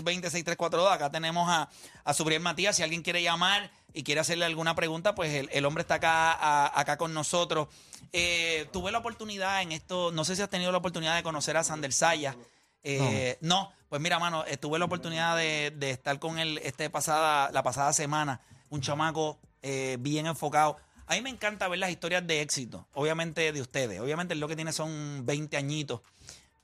787-620-6342. 0.03 0.93
Acá 0.93 1.11
tenemos 1.11 1.49
a, 1.49 1.71
a 2.05 2.15
Subriel 2.15 2.43
Matías. 2.43 2.77
Si 2.77 2.83
alguien 2.83 3.03
quiere 3.03 3.23
llamar 3.23 3.71
y 3.93 4.03
quiere 4.03 4.21
hacerle 4.21 4.45
alguna 4.45 4.75
pregunta, 4.75 5.15
pues 5.15 5.33
el, 5.35 5.49
el 5.53 5.65
hombre 5.65 5.83
está 5.83 5.95
acá, 5.97 6.33
a- 6.33 6.81
acá 6.81 6.97
con 6.97 7.13
nosotros. 7.15 7.69
Eh, 8.13 8.67
tuve 8.73 8.91
la 8.93 8.99
oportunidad 8.99 9.63
en 9.63 9.73
esto, 9.73 10.11
no 10.13 10.25
sé 10.25 10.37
si 10.37 10.43
has 10.43 10.51
tenido 10.51 10.73
la 10.73 10.79
oportunidad 10.79 11.17
de 11.17 11.23
conocer 11.23 11.57
a 11.57 11.65
Sander 11.65 11.93
Saya. 11.93 12.37
Eh, 12.83 13.37
no. 13.41 13.73
pues 13.89 14.01
mira, 14.01 14.19
mano, 14.19 14.45
eh, 14.47 14.57
tuve 14.57 14.79
la 14.79 14.85
oportunidad 14.87 15.37
de, 15.37 15.73
de 15.77 15.91
estar 15.91 16.19
con 16.19 16.39
él 16.39 16.59
este 16.65 16.89
pasada, 16.91 17.51
la 17.53 17.63
pasada 17.63 17.93
semana. 17.93 18.41
Un 18.71 18.81
chamaco 18.81 19.39
eh, 19.63 19.97
bien 20.01 20.27
enfocado. 20.27 20.77
A 21.07 21.15
mí 21.15 21.23
me 21.23 21.31
encanta 21.31 21.67
ver 21.69 21.81
las 21.81 21.91
historias 21.91 22.25
de 22.27 22.41
éxito, 22.41 22.87
obviamente 22.95 23.53
de 23.53 23.61
ustedes. 23.61 24.01
Obviamente 24.01 24.35
lo 24.37 24.47
que 24.49 24.55
tiene 24.57 24.73
son 24.73 25.27
20 25.27 25.57
añitos, 25.57 26.01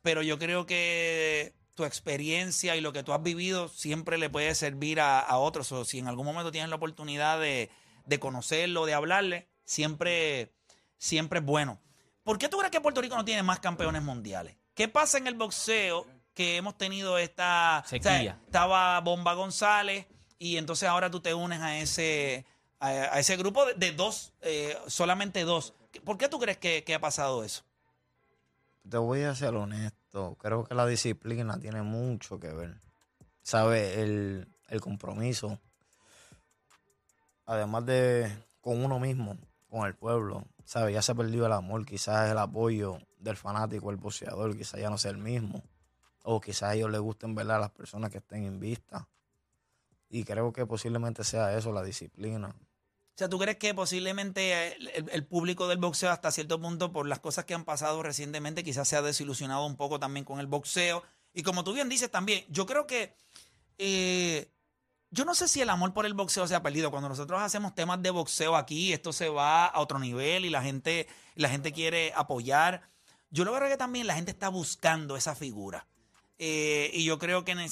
pero 0.03 0.23
yo 0.23 0.39
creo 0.39 0.67
que 0.67 1.53
tu 1.77 1.85
experiencia 1.85 2.75
y 2.75 2.81
lo 2.81 2.93
que 2.93 3.05
tú 3.05 3.13
has 3.13 3.23
vivido 3.23 3.69
siempre 3.69 4.19
le 4.19 4.29
puede 4.29 4.53
servir 4.57 4.99
a, 4.99 5.21
a 5.21 5.39
otros. 5.39 5.71
O 5.71 5.85
si 5.85 6.01
en 6.01 6.09
algún 6.09 6.27
momento 6.27 6.51
tienes 6.51 6.71
la 6.71 6.77
oportunidad 6.77 7.39
de, 7.39 7.71
de 8.07 8.19
conocerlo, 8.19 8.87
de 8.87 8.95
hablarle, 8.95 9.47
siempre, 9.65 10.53
siempre 10.99 11.39
es 11.39 11.45
bueno. 11.45 11.79
¿Por 12.25 12.39
qué 12.39 12.49
tú 12.49 12.57
crees 12.57 12.73
que 12.73 12.81
Puerto 12.81 13.01
Rico 13.01 13.15
no 13.15 13.25
tiene 13.25 13.45
más 13.45 13.61
campeones 13.61 14.03
mundiales? 14.03 14.57
¿Qué 14.75 14.89
pasa 14.89 15.19
en 15.19 15.29
el 15.29 15.35
boxeo 15.35 16.07
que 16.35 16.57
hemos 16.57 16.77
tenido 16.77 17.19
esta... 17.19 17.85
Sequía. 17.87 18.41
estaba 18.45 18.99
Bomba 19.01 19.35
González 19.35 20.07
y 20.39 20.57
entonces 20.57 20.89
ahora 20.89 21.11
tú 21.11 21.21
te 21.21 21.35
unes 21.35 21.61
a 21.61 21.79
ese, 21.79 22.45
a, 22.81 22.89
a 22.89 23.19
ese 23.21 23.37
grupo 23.37 23.65
de, 23.67 23.75
de 23.75 23.93
dos, 23.93 24.33
eh, 24.41 24.77
solamente 24.87 25.45
dos. 25.45 25.75
¿Por 26.05 26.19
qué 26.19 26.29
tú 26.29 26.39
crees 26.39 26.59
que, 26.59 26.85
que 26.85 26.95
ha 26.95 27.01
pasado 27.01 27.45
eso? 27.45 27.63
Te 28.89 28.99
voy 28.99 29.23
a 29.23 29.35
ser 29.35 29.55
honesto. 29.55 29.99
Creo 30.39 30.65
que 30.65 30.75
la 30.75 30.87
disciplina 30.87 31.59
tiene 31.59 31.83
mucho 31.83 32.41
que 32.41 32.53
ver. 32.53 32.81
¿Sabes? 33.43 33.99
El, 33.99 34.49
el 34.69 34.81
compromiso. 34.81 35.61
Además 37.45 37.87
de 37.87 38.33
con 38.61 38.85
uno 38.85 38.99
mismo, 38.99 39.37
con 39.69 39.87
el 39.87 39.95
pueblo. 39.95 40.45
¿Sabes? 40.65 40.95
Ya 40.95 41.03
se 41.03 41.13
ha 41.13 41.15
perdido 41.15 41.47
el 41.47 41.53
amor. 41.53 41.85
Quizás 41.85 42.31
el 42.31 42.39
apoyo 42.39 42.99
del 43.19 43.37
fanático, 43.37 43.91
el 43.91 43.97
boxeador, 43.97 44.57
quizás 44.57 44.81
ya 44.81 44.91
no 44.91 44.99
sea 44.99 45.11
el 45.11 45.19
mismo. 45.19 45.63
O 46.25 46.41
quizás 46.41 46.71
a 46.71 46.75
ellos 46.75 46.91
les 46.91 47.01
gusten 47.01 47.35
ver 47.35 47.51
a 47.51 47.59
las 47.59 47.71
personas 47.71 48.11
que 48.11 48.19
estén 48.19 48.45
en 48.45 48.59
vista. 48.59 49.07
Y 50.09 50.25
creo 50.25 50.53
que 50.53 50.67
posiblemente 50.67 51.25
sea 51.25 51.57
eso, 51.57 51.73
la 51.73 51.83
disciplina. 51.83 52.55
O 53.17 53.19
sea, 53.19 53.31
¿tú 53.31 53.39
crees 53.39 53.57
que 53.57 53.73
posiblemente 53.73 54.77
el, 54.77 55.09
el- 55.11 55.25
público 55.27 55.69
del 55.69 55.79
boxeo 55.79 56.11
hasta 56.11 56.31
cierto 56.31 56.61
punto, 56.61 56.93
por 56.93 57.09
las 57.09 57.19
cosas 57.19 57.47
que 57.47 57.55
han 57.55 57.65
pasado 57.65 58.03
recientemente, 58.03 58.63
quizás 58.63 58.87
se 58.89 58.95
ha 58.95 59.01
desilusionado 59.01 59.65
un 59.65 59.77
poco 59.77 59.99
también 59.99 60.27
con 60.27 60.39
el 60.39 60.47
boxeo? 60.47 61.03
Y 61.33 61.43
como 61.43 61.65
tú 61.65 61.73
bien 61.73 61.89
dices 61.89 62.11
también, 62.11 62.45
yo 62.51 62.67
creo 62.67 62.87
que 62.87 63.17
eh, 63.79 64.51
yo 65.11 65.25
no 65.25 65.35
sé 65.35 65.49
si 65.49 65.63
el 65.63 65.71
amor 65.71 65.95
por 65.95 66.05
el 66.05 66.13
boxeo 66.13 66.47
se 66.47 66.55
ha 66.55 66.63
perdido. 66.63 66.91
Cuando 66.91 67.09
nosotros 67.09 67.41
hacemos 67.41 67.75
temas 67.75 68.03
de 68.03 68.11
boxeo 68.11 68.55
aquí, 68.55 68.93
esto 68.93 69.15
se 69.15 69.31
va 69.31 69.65
a 69.65 69.81
otro 69.81 69.99
nivel 69.99 70.45
y 70.45 70.51
la 70.51 70.63
gente, 70.63 71.09
la 71.37 71.49
gente 71.49 71.73
quiere 71.73 72.13
apoyar. 72.15 72.83
Yo 73.31 73.47
lo 73.47 73.55
creo 73.55 73.71
que 73.71 73.79
también 73.79 74.07
la 74.07 74.15
gente 74.15 74.31
está 74.31 74.51
buscando 74.51 75.17
esa 75.17 75.35
figura. 75.35 75.87
Eh, 76.39 76.91
y 76.93 77.05
yo 77.05 77.19
creo 77.19 77.47
que 77.47 77.53
en 77.53 77.67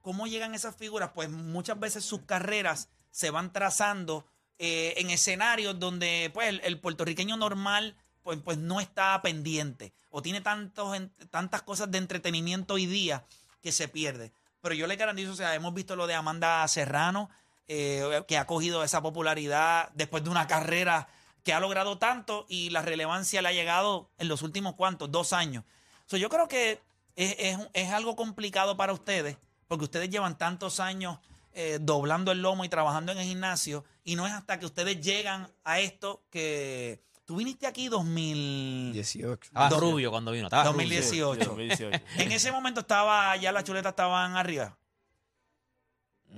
cómo 0.00 0.26
llegan 0.26 0.54
esas 0.54 0.74
figuras, 0.74 1.10
pues 1.14 1.28
muchas 1.28 1.78
veces 1.78 2.02
sus 2.02 2.22
carreras 2.22 2.88
se 3.10 3.30
van 3.30 3.52
trazando 3.52 4.26
eh, 4.58 4.94
en 4.96 5.10
escenarios 5.10 5.78
donde 5.78 6.30
pues 6.32 6.60
el, 6.62 6.80
puertorriqueño 6.80 7.36
normal 7.36 7.96
pues, 8.22 8.38
pues 8.44 8.58
no 8.58 8.80
está 8.80 9.20
pendiente 9.22 9.92
o 10.10 10.22
tiene 10.22 10.40
tantos, 10.40 10.96
tantas 11.30 11.62
cosas 11.62 11.90
de 11.90 11.98
entretenimiento 11.98 12.74
hoy 12.74 12.86
día 12.86 13.24
que 13.62 13.72
se 13.72 13.88
pierde. 13.88 14.32
Pero 14.62 14.74
yo 14.74 14.86
le 14.86 14.96
garantizo, 14.96 15.32
o 15.32 15.36
sea, 15.36 15.54
hemos 15.54 15.74
visto 15.74 15.94
lo 15.94 16.06
de 16.06 16.14
Amanda 16.14 16.66
Serrano, 16.68 17.28
eh, 17.68 18.22
que 18.26 18.38
ha 18.38 18.46
cogido 18.46 18.82
esa 18.82 19.02
popularidad 19.02 19.90
después 19.94 20.24
de 20.24 20.30
una 20.30 20.46
carrera 20.46 21.08
que 21.44 21.52
ha 21.52 21.60
logrado 21.60 21.98
tanto 21.98 22.46
y 22.48 22.70
la 22.70 22.82
relevancia 22.82 23.42
le 23.42 23.48
ha 23.48 23.52
llegado 23.52 24.10
en 24.18 24.28
los 24.28 24.42
últimos 24.42 24.74
cuantos, 24.74 25.12
dos 25.12 25.32
años. 25.32 25.64
So, 26.06 26.16
yo 26.16 26.28
creo 26.28 26.48
que 26.48 26.80
es- 27.14 27.58
es 27.72 27.92
algo 27.92 28.16
complicado 28.16 28.76
para 28.76 28.92
ustedes 28.92 29.36
porque 29.68 29.84
ustedes 29.84 30.10
llevan 30.10 30.38
tantos 30.38 30.80
años 30.80 31.18
eh, 31.58 31.78
doblando 31.80 32.32
el 32.32 32.42
lomo 32.42 32.66
y 32.66 32.68
trabajando 32.68 33.12
en 33.12 33.18
el 33.18 33.24
gimnasio, 33.24 33.82
y 34.04 34.14
no 34.14 34.26
es 34.26 34.32
hasta 34.34 34.58
que 34.58 34.66
ustedes 34.66 35.00
llegan 35.00 35.50
a 35.64 35.80
esto 35.80 36.22
que 36.28 37.02
tú 37.24 37.36
viniste 37.36 37.66
aquí 37.66 37.88
2000, 37.88 38.92
18. 38.92 39.40
Estaba 39.42 39.68
Dos- 39.70 39.80
rubio 39.80 40.10
cuando 40.10 40.32
vino. 40.32 40.48
Estaba 40.48 40.64
rubio. 40.64 40.76
2018. 40.86 41.44
2018. 41.48 42.04
En 42.18 42.32
ese 42.32 42.52
momento 42.52 42.80
estaba, 42.80 43.34
ya 43.36 43.52
las 43.52 43.64
chuletas 43.64 43.92
estaban 43.92 44.36
arriba, 44.36 44.76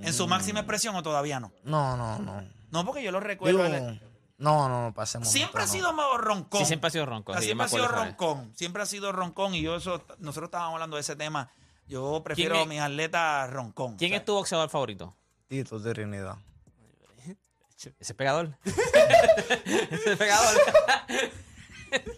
en 0.01 0.15
su 0.15 0.29
máxima 0.29 0.61
expresión 0.61 0.95
o 0.95 1.03
todavía 1.03 1.41
no. 1.41 1.53
No, 1.65 1.97
no, 1.97 2.21
no. 2.21 2.43
No, 2.71 2.85
porque 2.85 3.03
yo 3.03 3.11
lo 3.11 3.19
recuerdo. 3.19 3.65
Digo, 3.65 3.99
no, 4.39 4.69
no, 4.69 4.83
no, 4.85 4.95
pasemos. 4.95 5.29
siempre 5.29 5.65
ha 5.65 5.67
sido 5.67 5.93
más 5.93 6.07
roncón. 6.19 6.61
Sí, 6.61 6.67
siempre 6.67 6.87
ha 6.87 6.91
sido 6.93 7.07
sí, 7.07 7.45
siempre 7.45 7.65
ha 7.65 7.69
sido 7.69 7.89
roncón, 7.89 8.53
siempre 8.55 8.83
ha 8.83 8.87
sido 8.87 9.11
roncón 9.11 9.55
y 9.57 9.63
yo 9.63 9.75
eso, 9.75 10.05
nosotros 10.19 10.47
estábamos 10.47 10.75
hablando 10.75 10.95
de 10.95 11.01
ese 11.01 11.17
tema. 11.17 11.51
Yo 11.89 12.23
prefiero 12.23 12.55
¿Quién 12.55 12.61
a 12.61 12.63
es- 12.63 12.69
mis 12.69 12.81
atletas 12.81 13.51
roncón. 13.51 13.97
¿Quién 13.97 14.13
O 14.13 14.17
es 14.17 14.25
tu 14.25 14.35
boxeador 14.35 14.69
favorito? 14.69 15.17
Tito 15.49 15.79
de 15.79 15.95
Trinidad. 15.95 16.37
Ese 17.77 17.95
es 18.01 18.13
pegador. 18.15 18.57
Ese 18.65 20.13
es 20.13 20.19
pegador. 20.19 20.57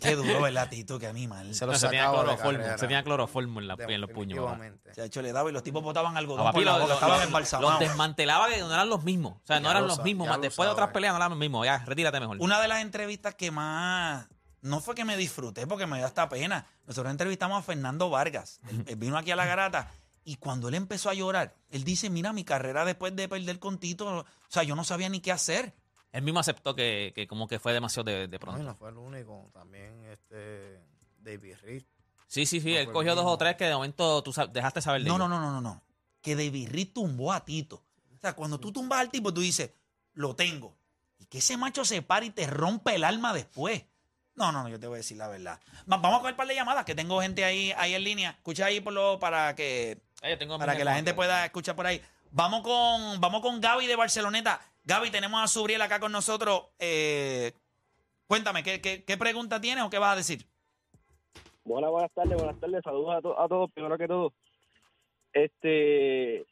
Qué 0.01 0.17
duro, 0.17 0.41
¿verdad, 0.41 0.69
Tito? 0.69 0.99
Qué 0.99 1.07
animal. 1.07 1.55
Se 1.55 1.65
lo 1.67 1.73
No, 1.73 1.79
se 1.79 1.87
tenía 1.89 2.11
cloroformo. 2.11 2.65
Se 2.65 2.77
tenía 2.79 3.05
cloroformo 3.05 3.61
en, 3.61 3.69
la- 3.69 3.75
en 3.79 4.01
los 4.01 4.11
puños. 4.11 4.39
Definitivamente. 4.41 4.95
Se 4.95 5.03
ha 5.03 5.05
hecho 5.05 5.23
le 5.23 5.33
daba 5.33 5.49
y 5.51 5.53
los 5.53 5.63
tipos 5.63 5.83
botaban 5.83 6.17
algodón 6.17 6.41
A 6.41 6.45
papi 6.51 6.57
por 6.57 6.65
la 6.65 6.73
lo- 6.73 6.79
boca, 6.81 6.89
lo- 6.89 6.95
estaban 6.95 7.19
lo- 7.19 7.25
embalsamados. 7.27 7.71
los 7.73 7.81
desmantelaba 7.89 8.49
que 8.49 8.59
no 8.59 8.73
eran 8.73 8.89
los 8.89 9.05
mismos. 9.05 9.35
O 9.35 9.47
sea, 9.47 9.61
no 9.61 9.71
eran 9.71 9.83
lo 9.83 9.89
los 9.89 10.03
mismos. 10.03 10.27
más 10.29 10.41
Después 10.41 10.67
de 10.67 10.73
otras 10.73 10.91
peleas 10.91 11.13
no 11.13 11.19
eran 11.19 11.31
los 11.31 11.39
mismos. 11.39 11.65
Ya, 11.67 11.79
retírate 11.87 12.19
mejor. 12.19 12.39
Una 12.41 12.61
de 12.61 12.67
las 12.69 12.81
entrevistas 12.81 13.35
que 13.37 13.51
más 13.53 14.27
no 14.63 14.81
fue 14.81 14.95
que 14.95 15.05
me 15.05 15.17
disfruté 15.17 15.67
porque 15.67 15.87
me 15.87 15.97
dio 15.97 16.07
hasta 16.07 16.29
pena. 16.29 16.67
Nosotros 16.87 17.11
entrevistamos 17.11 17.59
a 17.59 17.63
Fernando 17.63 18.11
Vargas. 18.11 18.61
Él, 18.69 18.85
él 18.87 18.97
vino 18.97 19.17
aquí 19.17 19.31
a 19.31 19.37
la 19.37 19.47
garata 19.47 19.91
y 20.25 20.37
cuando 20.37 20.69
él 20.69 20.75
empezó 20.75 21.11
a 21.11 21.15
llorar, 21.15 21.57
él 21.71 21.85
dice, 21.85 22.11
mira, 22.11 22.33
mi 22.33 22.45
carrera 22.45 22.85
después 22.85 23.17
de 23.17 23.29
perder 23.29 23.59
con 23.59 23.79
Tito, 23.79 24.07
o 24.07 24.27
sea, 24.49 24.63
yo 24.63 24.77
no 24.77 24.85
sabía 24.85 25.09
ni 25.09 25.21
qué 25.21 25.33
hacer. 25.33 25.75
Él 26.13 26.23
mismo 26.23 26.41
aceptó 26.41 26.75
que, 26.75 27.13
que 27.15 27.27
como 27.27 27.47
que 27.49 27.59
fue 27.59 27.73
demasiado 27.73 28.05
de, 28.05 28.39
pronto. 28.39 28.63
no 28.63 28.75
fue 28.75 28.91
el 28.91 28.97
único. 28.97 29.51
También 29.53 30.05
este 30.07 30.81
David 31.19 31.57
Reed. 31.63 31.83
Sí, 32.27 32.47
sí, 32.47 32.61
sí. 32.61 32.73
No 32.75 32.79
él 32.79 32.93
cogió 32.93 33.15
dos 33.15 33.25
o 33.27 33.39
tres 33.39 33.57
que 33.57 33.65
de 33.65 33.75
momento 33.75 34.23
tú 34.23 34.33
dejaste 34.53 34.83
saber 34.83 35.03
de 35.03 35.09
No, 35.09 35.17
ellos. 35.17 35.29
no, 35.29 35.41
no, 35.41 35.41
no, 35.41 35.53
no, 35.53 35.61
no. 35.61 35.83
Que 36.21 36.37
David 36.37 36.69
Reed 36.71 36.89
tumbó 36.93 37.33
a 37.33 37.45
Tito. 37.45 37.83
O 38.15 38.19
sea, 38.21 38.35
cuando 38.35 38.61
tú 38.61 38.73
tumbas 38.73 39.01
al 39.01 39.11
tipo, 39.11 39.33
tú 39.33 39.41
dices, 39.41 39.71
lo 40.13 40.37
tengo. 40.37 40.77
Y 41.19 41.27
que 41.27 41.39
ese 41.39 41.57
macho 41.57 41.85
se 41.85 42.03
pare 42.03 42.27
y 42.27 42.31
te 42.31 42.47
rompe 42.47 42.95
el 42.95 43.05
alma 43.05 43.33
después. 43.33 43.85
No, 44.37 44.53
no, 44.53 44.63
no, 44.63 44.69
yo 44.69 44.81
te 44.81 44.87
voy 44.87 44.95
a 44.97 44.99
decir 44.99 45.17
la 45.17 45.29
verdad. 45.29 45.59
Va- 45.91 45.97
Vamos 45.99 46.15
a 46.15 46.19
coger 46.21 46.33
un 46.33 46.37
par 46.37 46.47
de 46.47 46.55
llamadas, 46.55 46.85
que 46.85 46.95
tengo 46.95 47.21
gente 47.21 47.45
ahí, 47.45 47.73
ahí 47.77 47.95
en 47.95 48.05
línea. 48.05 48.31
Escucha 48.31 48.67
ahí 48.67 48.81
por 48.81 48.93
lo, 48.93 49.19
para 49.19 49.55
que 49.55 49.99
yo 50.23 50.39
tengo 50.39 50.59
para 50.59 50.77
que 50.77 50.85
la 50.85 50.95
gente 50.95 51.13
pueda 51.15 51.45
escuchar 51.45 51.77
por 51.77 51.87
ahí. 51.87 52.01
Vamos 52.31 52.63
con, 52.63 53.21
vamos 53.21 53.43
con 53.43 53.61
Gaby 53.61 53.87
de 53.87 53.97
Barceloneta. 53.97 54.61
Gaby, 54.85 55.11
tenemos 55.11 55.43
a 55.43 55.49
Subriel 55.49 55.83
acá 55.83 56.01
con 56.01 56.13
nosotros. 56.13 56.69
Eh, 56.79 57.53
cuéntame, 58.27 58.63
¿qué, 58.63 58.81
qué, 58.81 59.05
qué 59.05 59.17
pregunta 59.19 59.61
tienes 59.61 59.85
o 59.85 59.91
qué 59.91 59.99
vas 59.99 60.13
a 60.15 60.17
decir? 60.17 60.47
Buenas, 61.65 61.91
buenas 61.91 62.13
tardes, 62.13 62.37
buenas 62.39 62.59
tardes. 62.59 62.81
Saludos 62.83 63.17
a, 63.17 63.21
to- 63.21 63.39
a 63.41 63.49
todos, 63.49 63.71
primero 63.73 63.99
que 63.99 64.09
todo. 64.09 64.33
Este, 65.33 66.47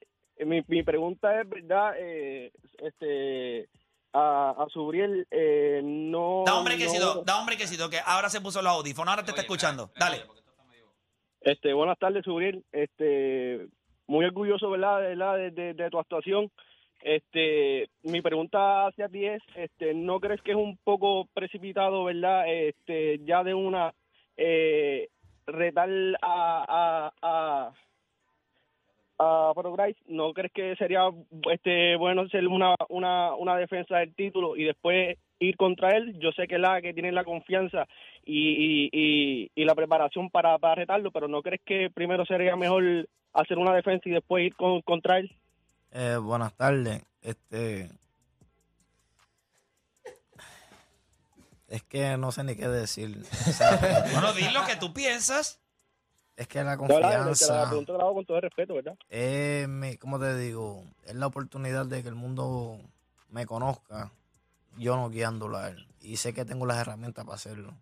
mi, 0.44 0.62
mi 0.66 0.82
pregunta 0.82 1.40
es, 1.40 1.48
¿verdad? 1.48 1.94
Eh, 1.98 2.52
este, 2.78 3.68
a, 4.12 4.50
a 4.58 4.66
Subriel, 4.70 5.26
eh, 5.30 5.80
no... 5.84 6.42
Da 6.46 6.58
un 6.58 6.64
brequecito, 6.64 7.14
no- 7.16 7.22
da 7.22 7.38
un 7.40 7.46
brequecito, 7.46 7.88
que 7.90 7.98
ahora 8.04 8.28
se 8.30 8.40
puso 8.40 8.62
los 8.62 8.72
audífonos, 8.72 9.10
ahora 9.12 9.22
te 9.24 9.30
está 9.30 9.42
escuchando. 9.42 9.90
Dale. 9.98 10.22
Este, 11.40 11.72
buenas 11.72 11.98
tardes, 11.98 12.24
Subriel. 12.24 12.64
Este, 12.72 13.68
muy 14.06 14.24
orgulloso, 14.24 14.70
¿verdad? 14.70 15.00
De, 15.00 15.08
¿verdad? 15.08 15.36
de, 15.36 15.50
de- 15.50 15.74
de 15.74 15.90
tu 15.90 15.98
actuación. 15.98 16.50
Este, 17.00 17.88
mi 18.02 18.20
pregunta 18.22 18.88
hacia 18.88 19.08
ti 19.08 19.24
es, 19.24 19.40
este, 19.54 19.94
¿no 19.94 20.18
crees 20.18 20.42
que 20.42 20.50
es 20.50 20.56
un 20.56 20.76
poco 20.82 21.28
precipitado, 21.32 22.04
verdad? 22.04 22.44
Este, 22.48 23.20
ya 23.24 23.44
de 23.44 23.54
una 23.54 23.94
eh, 24.36 25.08
retar 25.46 25.88
a 26.20 26.64
a 26.68 27.12
a, 27.22 27.72
a 29.18 29.52
Progrise, 29.54 29.98
¿no 30.06 30.32
crees 30.32 30.52
que 30.52 30.76
sería 30.76 31.02
este 31.52 31.96
bueno 31.96 32.22
hacer 32.22 32.46
una, 32.46 32.74
una 32.88 33.34
una 33.34 33.56
defensa 33.56 33.98
del 33.98 34.14
título 34.14 34.56
y 34.56 34.64
después 34.64 35.18
ir 35.40 35.56
contra 35.56 35.96
él? 35.96 36.18
Yo 36.20 36.30
sé 36.32 36.46
que 36.46 36.58
la 36.58 36.80
que 36.80 36.94
tiene 36.94 37.12
la 37.12 37.24
confianza 37.24 37.86
y, 38.24 38.50
y, 38.50 38.90
y, 38.92 39.50
y 39.54 39.64
la 39.64 39.74
preparación 39.74 40.30
para, 40.30 40.58
para 40.58 40.76
retarlo, 40.76 41.10
pero 41.10 41.28
¿no 41.28 41.42
crees 41.42 41.60
que 41.64 41.90
primero 41.90 42.24
sería 42.26 42.56
mejor 42.56 43.08
hacer 43.32 43.58
una 43.58 43.74
defensa 43.74 44.08
y 44.08 44.12
después 44.12 44.46
ir 44.46 44.54
con, 44.54 44.82
contra 44.82 45.18
él? 45.18 45.34
Eh, 45.92 46.16
buenas 46.20 46.54
tardes. 46.54 47.02
Este. 47.22 47.88
Es 51.68 51.82
que 51.82 52.16
no 52.16 52.32
sé 52.32 52.44
ni 52.44 52.56
qué 52.56 52.68
decir. 52.68 53.16
O 53.48 53.52
sea, 53.52 54.04
Bueno, 54.12 54.32
di 54.32 54.48
lo 54.52 54.64
que 54.64 54.76
tú 54.76 54.92
piensas. 54.92 55.60
Es 56.38 56.46
que 56.46 56.62
la 56.62 56.70
la 56.70 56.76
confianza 56.76 57.68
pregunta 57.68 57.94
la 57.94 58.04
hago 58.04 58.14
con 58.14 58.24
todo 58.24 58.36
el 58.36 58.42
respeto, 58.44 58.74
¿verdad? 58.74 58.96
es, 59.08 59.68
mi, 59.68 59.96
¿cómo 59.96 60.20
te 60.20 60.38
digo? 60.38 60.84
Es 61.04 61.16
la 61.16 61.26
oportunidad 61.26 61.84
de 61.86 62.00
que 62.00 62.08
el 62.08 62.14
mundo 62.14 62.78
me 63.30 63.44
conozca, 63.44 64.12
yo 64.76 64.94
no 64.94 65.10
guiándolo 65.10 65.58
a 65.58 65.70
él. 65.70 65.88
Y 66.00 66.16
sé 66.16 66.32
que 66.32 66.44
tengo 66.44 66.64
las 66.64 66.78
herramientas 66.78 67.24
para 67.24 67.34
hacerlo. 67.34 67.74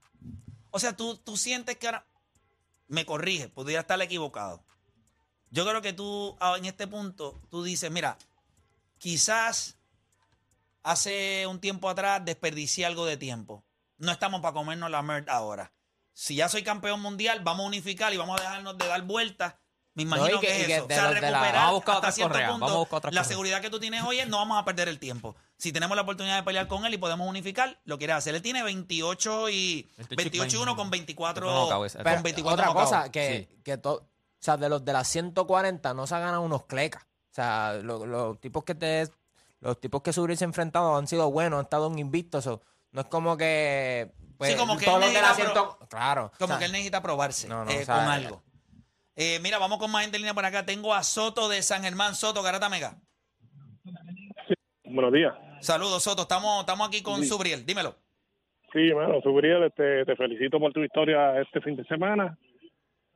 O 0.71 0.79
sea, 0.79 0.97
tú, 0.97 1.19
tú 1.19 1.37
sientes 1.37 1.77
que 1.77 1.87
ahora. 1.87 2.07
Me 2.89 3.05
corrige, 3.05 3.51
podría 3.51 3.81
estar 3.81 4.01
equivocado. 4.01 4.63
Yo 5.51 5.67
creo 5.67 5.83
que 5.83 5.93
tú, 5.93 6.35
ah, 6.41 6.55
en 6.57 6.65
este 6.65 6.87
punto, 6.87 7.39
tú 7.51 7.63
dices, 7.63 7.91
mira, 7.91 8.17
quizás 8.97 9.77
hace 10.83 11.47
un 11.47 11.61
tiempo 11.61 11.91
atrás 11.91 12.25
desperdicié 12.25 12.87
algo 12.87 13.05
de 13.05 13.19
tiempo. 13.19 13.65
No 13.99 14.13
estamos 14.13 14.41
para 14.41 14.55
comernos 14.55 14.91
la 14.91 15.03
merda 15.03 15.35
ahora. 15.35 15.73
Si 16.19 16.35
ya 16.35 16.49
soy 16.49 16.63
campeón 16.63 17.01
mundial, 17.03 17.41
vamos 17.45 17.65
a 17.65 17.67
unificar 17.69 18.13
y 18.15 18.17
vamos 18.17 18.41
a 18.41 18.43
dejarnos 18.43 18.79
de 18.79 18.87
dar 18.89 19.03
vueltas. 19.03 19.55
Me 19.93 20.05
imagino 20.05 20.37
No, 20.37 20.41
que- 20.41 20.47
que, 20.47 20.61
es 20.63 20.67
que 20.67 20.75
eso. 20.77 20.85
O 20.85 20.89
de 20.89 20.95
sea, 20.95 21.11
la- 21.11 21.21
Vamos 21.43 21.69
a 21.69 21.73
buscar 21.73 21.95
hasta 21.97 22.13
cierto 22.13 22.33
correas, 22.33 22.51
punto 22.53 22.65
vamos 22.65 22.77
a 22.77 22.79
buscar 22.81 22.97
otras 22.99 23.15
la 23.15 23.25
seguridad 23.25 23.61
que 23.61 23.69
tú 23.71 23.79
tienes 23.81 24.03
hoy 24.03 24.19
es 24.19 24.29
no 24.29 24.39
vamos 24.39 24.59
a 24.59 24.65
perder 24.65 24.89
el 24.89 24.99
tiempo. 24.99 25.37
Si 25.59 25.73
tenemos 25.73 25.95
la 25.95 26.03
oportunidad 26.03 26.37
de 26.37 26.43
pelear 26.43 26.69
con 26.69 26.87
él 26.87 26.95
y 26.95 26.99
podemos 26.99 27.29
unificar, 27.29 27.79
lo 27.85 27.99
quiere 27.99 28.15
hacer. 28.15 28.35
Él 28.35 28.41
tiene 28.43 28.63
28 28.63 29.51
y 29.51 29.91
28 30.17 30.57
y 30.57 30.61
1 30.63 30.75
con 30.77 30.89
24 30.91 31.47
No, 31.51 31.69
con 31.69 31.89
Pero 31.93 32.23
24 32.23 32.63
otra 32.71 32.73
cosa, 32.75 33.13
que, 33.13 33.59
que 33.63 33.77
to- 33.77 33.95
o 33.97 34.09
sea, 34.41 34.57
de 34.57 34.69
los 34.71 34.83
de 34.85 34.93
las 34.95 35.09
140 35.09 35.93
no 35.93 36.07
se 36.07 36.15
han 36.15 36.23
ganado 36.23 36.43
unos 36.43 36.65
clecas. 36.65 37.03
O 37.03 37.35
sea, 37.37 37.75
lo- 37.83 38.07
los 38.07 38.41
tipos 38.41 38.65
que 38.65 38.75
te 38.75 39.07
los 39.61 39.79
tipos 39.81 40.01
que 40.03 40.13
se 40.13 40.21
enfrentado 40.45 40.97
han 40.97 41.07
sido 41.09 41.31
buenos, 41.31 41.59
han 41.59 41.65
estado 41.65 41.87
en 41.91 41.99
invictos. 41.99 42.49
No 42.97 43.03
es 43.03 43.09
como 43.09 43.37
que 43.37 44.11
pues, 44.39 44.53
Sí, 44.53 44.57
como 44.57 44.79
que 44.79 44.87
él 44.87 45.03
100 45.03 45.49
claro. 45.91 46.33
Como 46.39 46.45
o 46.45 46.49
sea, 46.49 46.59
que 46.59 46.65
él 46.65 46.73
necesita 46.73 47.03
probarse 47.03 47.47
No, 47.47 47.63
no, 47.63 47.71
eh, 47.71 47.83
o 47.83 47.85
sea, 47.85 47.95
con 47.95 48.05
algo. 48.05 48.43
Eh, 49.17 49.39
mira, 49.43 49.59
vamos 49.59 49.79
con 49.79 49.91
más 49.91 50.03
gente 50.03 50.17
en 50.17 50.23
línea 50.23 50.33
por 50.33 50.47
acá. 50.47 50.65
Tengo 50.65 50.95
a 50.95 51.03
Soto 51.03 51.51
de 51.51 51.61
San 51.61 51.83
Germán. 51.83 52.15
Soto, 52.15 52.43
Garata 52.43 52.71
Mega. 52.71 52.97
Buenos 54.85 55.13
días. 55.13 55.35
Saludos, 55.61 56.03
Soto. 56.05 56.23
Estamos, 56.23 56.61
estamos 56.61 56.89
aquí 56.89 57.03
con 57.03 57.21
Sí. 57.21 57.29
Subriel. 57.29 57.67
Dímelo. 57.67 57.97
Sí, 58.73 58.91
bueno, 58.93 59.21
Subriel, 59.21 59.65
este, 59.65 60.07
te 60.07 60.17
felicito 60.17 60.59
por 60.59 60.73
tu 60.73 60.81
historia 60.83 61.39
este 61.41 61.61
fin 61.61 61.77
de 61.77 61.85
semana 61.85 62.39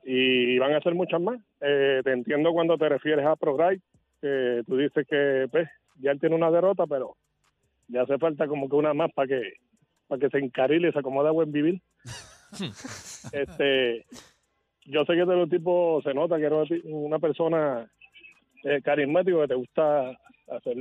y 0.03 0.59
van 0.59 0.75
a 0.75 0.81
ser 0.81 0.93
muchas 0.93 1.19
más. 1.19 1.39
Eh, 1.59 2.01
te 2.03 2.11
entiendo 2.11 2.51
cuando 2.53 2.77
te 2.77 2.87
refieres 2.87 3.25
a 3.25 3.35
ProGride, 3.35 3.81
que 4.21 4.61
tú 4.67 4.77
dices 4.77 5.07
que 5.09 5.47
pues, 5.49 5.67
ya 5.95 6.11
él 6.11 6.19
tiene 6.19 6.35
una 6.35 6.51
derrota, 6.51 6.85
pero 6.87 7.15
ya 7.87 8.03
hace 8.03 8.17
falta 8.17 8.47
como 8.47 8.69
que 8.69 8.75
una 8.75 8.93
más 8.93 9.11
para 9.13 9.27
que 9.27 9.53
para 10.11 10.19
que 10.19 10.29
se 10.29 10.43
encarile 10.43 10.89
y 10.89 10.91
se 10.91 10.99
acomode 10.99 11.29
a 11.29 11.31
buen 11.31 11.53
vivir. 11.53 11.81
este, 13.31 14.05
yo 14.83 15.05
sé 15.05 15.13
que 15.13 15.25
de 15.25 15.35
los 15.37 15.49
tipos 15.49 16.03
se 16.03 16.13
nota 16.13 16.35
que 16.35 16.47
eres 16.47 16.69
una 16.83 17.17
persona 17.17 17.89
eh, 18.65 18.81
carismática 18.83 19.39
que 19.39 19.47
te 19.47 19.55
gusta 19.55 20.09
hacer 20.49 20.75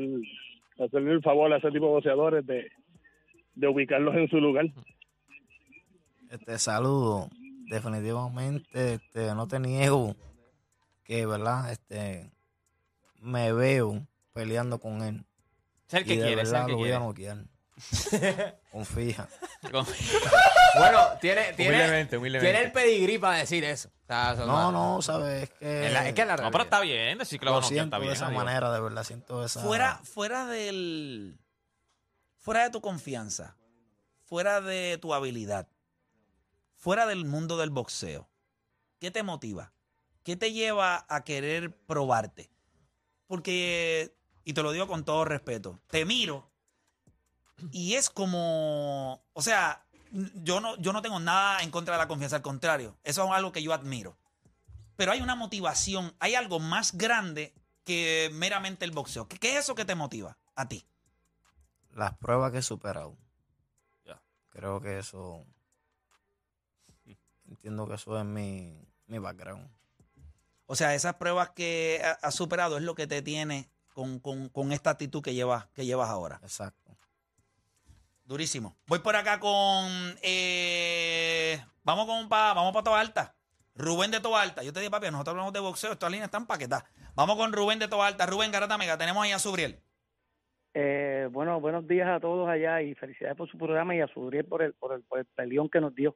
hacerle 0.81 1.13
el 1.13 1.23
favor 1.23 1.53
a 1.53 1.59
ese 1.59 1.71
tipo 1.71 1.87
de 1.87 1.93
boxeadores 1.93 2.45
de, 2.45 2.73
de 3.55 3.69
ubicarlos 3.69 4.17
en 4.17 4.29
su 4.29 4.41
lugar. 4.41 4.67
Este 6.29 6.59
saludo, 6.59 7.29
definitivamente, 7.69 8.95
este, 8.95 9.33
no 9.37 9.47
te 9.47 9.61
niego 9.61 10.17
que, 11.05 11.25
¿verdad? 11.25 11.71
Este, 11.71 12.33
me 13.21 13.53
veo 13.53 14.09
peleando 14.33 14.81
con 14.81 15.03
él. 15.03 15.25
Es 15.87 15.95
el 15.95 16.05
que 16.05 16.15
y 16.15 16.17
de 16.17 16.27
quiere, 16.27 16.43
es 16.43 16.49
el 16.49 16.55
verdad 16.55 16.67
que 16.67 16.73
lo 16.73 16.79
voy 16.79 16.91
a 16.91 16.99
noquear. 16.99 17.45
Confía. 18.73 19.29
Bueno, 20.79 21.01
tiene, 21.21 21.53
tiene, 21.55 21.75
Humildemente, 21.75 22.17
humildemente. 22.17 22.53
tiene 22.53 22.67
el 22.67 22.73
pedigrí 22.73 23.19
para 23.19 23.39
decir 23.39 23.65
eso. 23.65 23.89
O 23.89 24.07
sea, 24.07 24.33
eso 24.35 24.47
No, 24.47 24.71
no, 24.71 25.03
sabes 25.03 25.43
es 25.45 25.51
que, 25.59 25.87
Es, 25.89 25.93
la- 25.93 26.09
es 26.09 26.15
que 26.15 26.21
es 26.23 26.27
la 26.29 26.37
No, 26.37 26.51
pero 26.53 26.63
está 26.65 26.79
bien. 26.81 27.19
Decir 27.19 27.41
que 27.41 27.47
lo 27.47 27.61
siento 27.63 27.85
está 27.85 27.99
bien. 27.99 28.11
de 28.11 28.15
esa 28.15 28.27
adiós. 28.27 28.45
manera, 28.45 28.73
de 28.73 28.81
verdad, 28.81 29.03
siento 29.03 29.45
esa... 29.45 29.61
Fuera, 29.63 30.01
fuera 30.05 30.47
del. 30.47 31.39
Fuera 32.39 32.63
de 32.63 32.71
tu 32.71 32.81
confianza. 32.81 33.57
Fuera 34.25 34.61
de 34.61 34.97
tu 35.03 35.13
habilidad. 35.13 35.67
Fuera 36.77 37.07
del 37.07 37.25
mundo 37.25 37.57
del 37.57 37.71
boxeo. 37.71 38.31
¿Qué 39.01 39.11
te 39.11 39.25
motiva? 39.25 39.73
¿Qué 40.23 40.37
te 40.37 40.53
lleva 40.53 41.05
a 41.09 41.25
querer 41.25 41.77
probarte? 41.87 42.51
porque, 43.27 44.13
y 44.45 44.53
te 44.55 44.63
lo 44.63 44.73
digo 44.73 44.89
con 44.89 45.05
todo 45.05 45.25
respeto, 45.25 45.81
te 45.89 46.05
miro 46.05 46.50
y 47.73 47.95
es 47.95 48.11
como, 48.11 49.23
o 49.33 49.43
sea, 49.43 49.85
yo 50.43 50.61
no, 50.61 50.77
yo 50.79 50.93
no 50.93 51.03
tengo 51.03 51.21
nada 51.21 51.61
en 51.63 51.71
contra 51.71 51.95
de 51.95 51.99
la 51.99 52.09
confianza, 52.09 52.37
al 52.37 52.43
contrario, 52.43 52.97
eso 53.05 53.25
es 53.25 53.31
algo 53.31 53.53
que 53.53 53.63
yo 53.63 53.73
admiro. 53.73 54.17
Pero 54.97 55.13
hay 55.13 55.21
una 55.23 55.35
motivación, 55.37 56.15
hay 56.19 56.35
algo 56.35 56.59
más 56.61 56.93
grande 56.97 57.55
que 57.85 58.31
meramente 58.35 58.85
el 58.85 58.91
boxeo. 58.91 59.27
¿Qué, 59.29 59.39
qué 59.39 59.53
es 59.53 59.65
eso 59.65 59.75
que 59.75 59.85
te 59.85 59.95
motiva 59.95 60.37
a 60.55 60.69
ti? 60.69 60.85
Las 61.95 62.17
pruebas 62.19 62.53
que 62.53 62.59
he 62.59 62.63
superado. 62.63 63.17
Ya. 64.05 64.21
Creo 64.51 64.81
que 64.81 64.99
eso. 64.99 65.45
Entiendo 67.49 67.89
que 67.89 67.95
eso 67.95 68.19
es 68.19 68.25
mi, 68.25 68.79
mi 69.07 69.19
background. 69.19 69.69
O 70.67 70.77
sea, 70.77 70.95
esas 70.95 71.15
pruebas 71.15 71.51
que 71.51 72.01
ha- 72.05 72.19
has 72.27 72.35
superado 72.35 72.77
es 72.77 72.83
lo 72.85 72.95
que 72.95 73.07
te 73.09 73.23
tiene 73.23 73.69
con, 73.93 74.21
con- 74.21 74.49
con 74.51 74.71
esta 74.73 74.91
actitud 74.91 75.21
que 75.23 75.35
llevas, 75.35 75.67
que 75.75 75.85
llevas 75.85 76.11
ahora. 76.11 76.39
Exacto. 76.43 76.97
Durísimo. 78.31 78.77
Voy 78.87 79.01
por 79.01 79.17
acá 79.17 79.41
con. 79.41 79.91
eh, 80.23 81.59
vamos 81.83 82.07
con 82.07 82.29
pa, 82.29 82.55
vamos 82.55 82.73
para 82.73 82.85
Toa 82.85 83.01
Alta. 83.01 83.35
Rubén 83.75 84.13
de 84.13 84.21
Toa 84.21 84.41
Alta. 84.41 84.63
Yo 84.63 84.73
te 84.73 84.79
dije, 84.79 84.89
papi, 84.89 85.07
nosotros 85.07 85.33
hablamos 85.33 85.53
de 85.53 85.59
boxeo, 85.59 85.91
estas 85.91 86.13
líneas 86.13 86.29
están 86.29 86.47
paquetadas. 86.47 86.85
Vamos 87.17 87.35
con 87.35 87.53
Rubén 87.53 87.81
de 87.81 87.89
Toa 87.89 88.07
Alta. 88.07 88.27
Rubén 88.27 88.53
Garata 88.53 88.79
Mega. 88.79 88.97
Tenemos 88.97 89.25
ahí 89.25 89.33
a 89.33 89.41
Subriel. 89.41 89.81
Eh, 90.75 91.29
bueno, 91.33 91.61
buenos 91.61 91.89
días 91.89 92.09
a 92.09 92.21
todos 92.21 92.49
allá 92.49 92.81
y 92.83 92.95
felicidades 92.95 93.37
por 93.37 93.51
su 93.51 93.59
programa 93.59 93.97
y 93.97 94.01
a 94.01 94.07
Sudriel 94.07 94.45
por 94.45 94.63
el, 94.63 94.75
por 94.75 94.93
el, 94.93 95.03
por 95.03 95.19
el 95.19 95.25
peleón 95.25 95.69
que 95.69 95.81
nos 95.81 95.93
dio. 95.93 96.15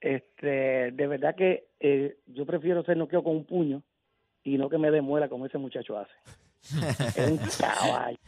Este, 0.00 0.92
de 0.92 1.06
verdad 1.06 1.34
que 1.36 1.68
eh, 1.78 2.16
yo 2.24 2.46
prefiero 2.46 2.82
ser 2.84 2.96
noqueo 2.96 3.22
con 3.22 3.36
un 3.36 3.44
puño 3.44 3.82
y 4.44 4.56
no 4.56 4.70
que 4.70 4.78
me 4.78 4.90
demuela 4.90 5.28
como 5.28 5.44
ese 5.44 5.58
muchacho 5.58 5.98
hace. 5.98 6.14
Es 6.62 7.30
un 7.30 7.38
caballo. 7.58 8.18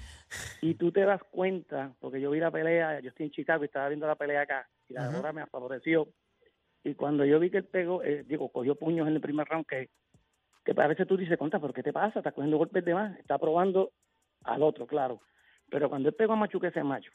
Y 0.62 0.74
tú 0.74 0.92
te 0.92 1.00
das 1.00 1.22
cuenta, 1.30 1.92
porque 1.98 2.20
yo 2.20 2.30
vi 2.30 2.40
la 2.40 2.50
pelea, 2.50 3.00
yo 3.00 3.08
estoy 3.08 3.26
en 3.26 3.32
Chicago 3.32 3.64
y 3.64 3.66
estaba 3.66 3.88
viendo 3.88 4.06
la 4.06 4.14
pelea 4.14 4.42
acá 4.42 4.68
y 4.88 4.94
la 4.94 5.08
hora 5.08 5.32
me 5.32 5.46
favoreció. 5.46 6.08
Y 6.84 6.94
cuando 6.94 7.24
yo 7.24 7.38
vi 7.38 7.50
que 7.50 7.58
él 7.58 7.64
pegó, 7.64 8.02
eh, 8.02 8.24
digo, 8.26 8.48
cogió 8.50 8.74
puños 8.74 9.06
en 9.06 9.14
el 9.14 9.20
primer 9.20 9.46
round 9.48 9.66
que, 9.66 9.90
que 10.64 10.72
a 10.80 10.86
veces 10.86 11.06
tú 11.06 11.16
dices, 11.16 11.38
conta, 11.38 11.58
¿pero 11.58 11.72
qué 11.72 11.82
te 11.82 11.92
pasa? 11.92 12.20
Estás 12.20 12.32
cogiendo 12.32 12.58
golpes 12.58 12.84
de 12.84 12.94
más, 12.94 13.18
está 13.18 13.38
probando 13.38 13.92
al 14.44 14.62
otro, 14.62 14.86
claro. 14.86 15.20
Pero 15.68 15.88
cuando 15.88 16.08
él 16.08 16.14
pegó 16.14 16.32
a 16.32 16.36
Machuque 16.36 16.68
ese 16.68 16.82
macho, 16.82 17.12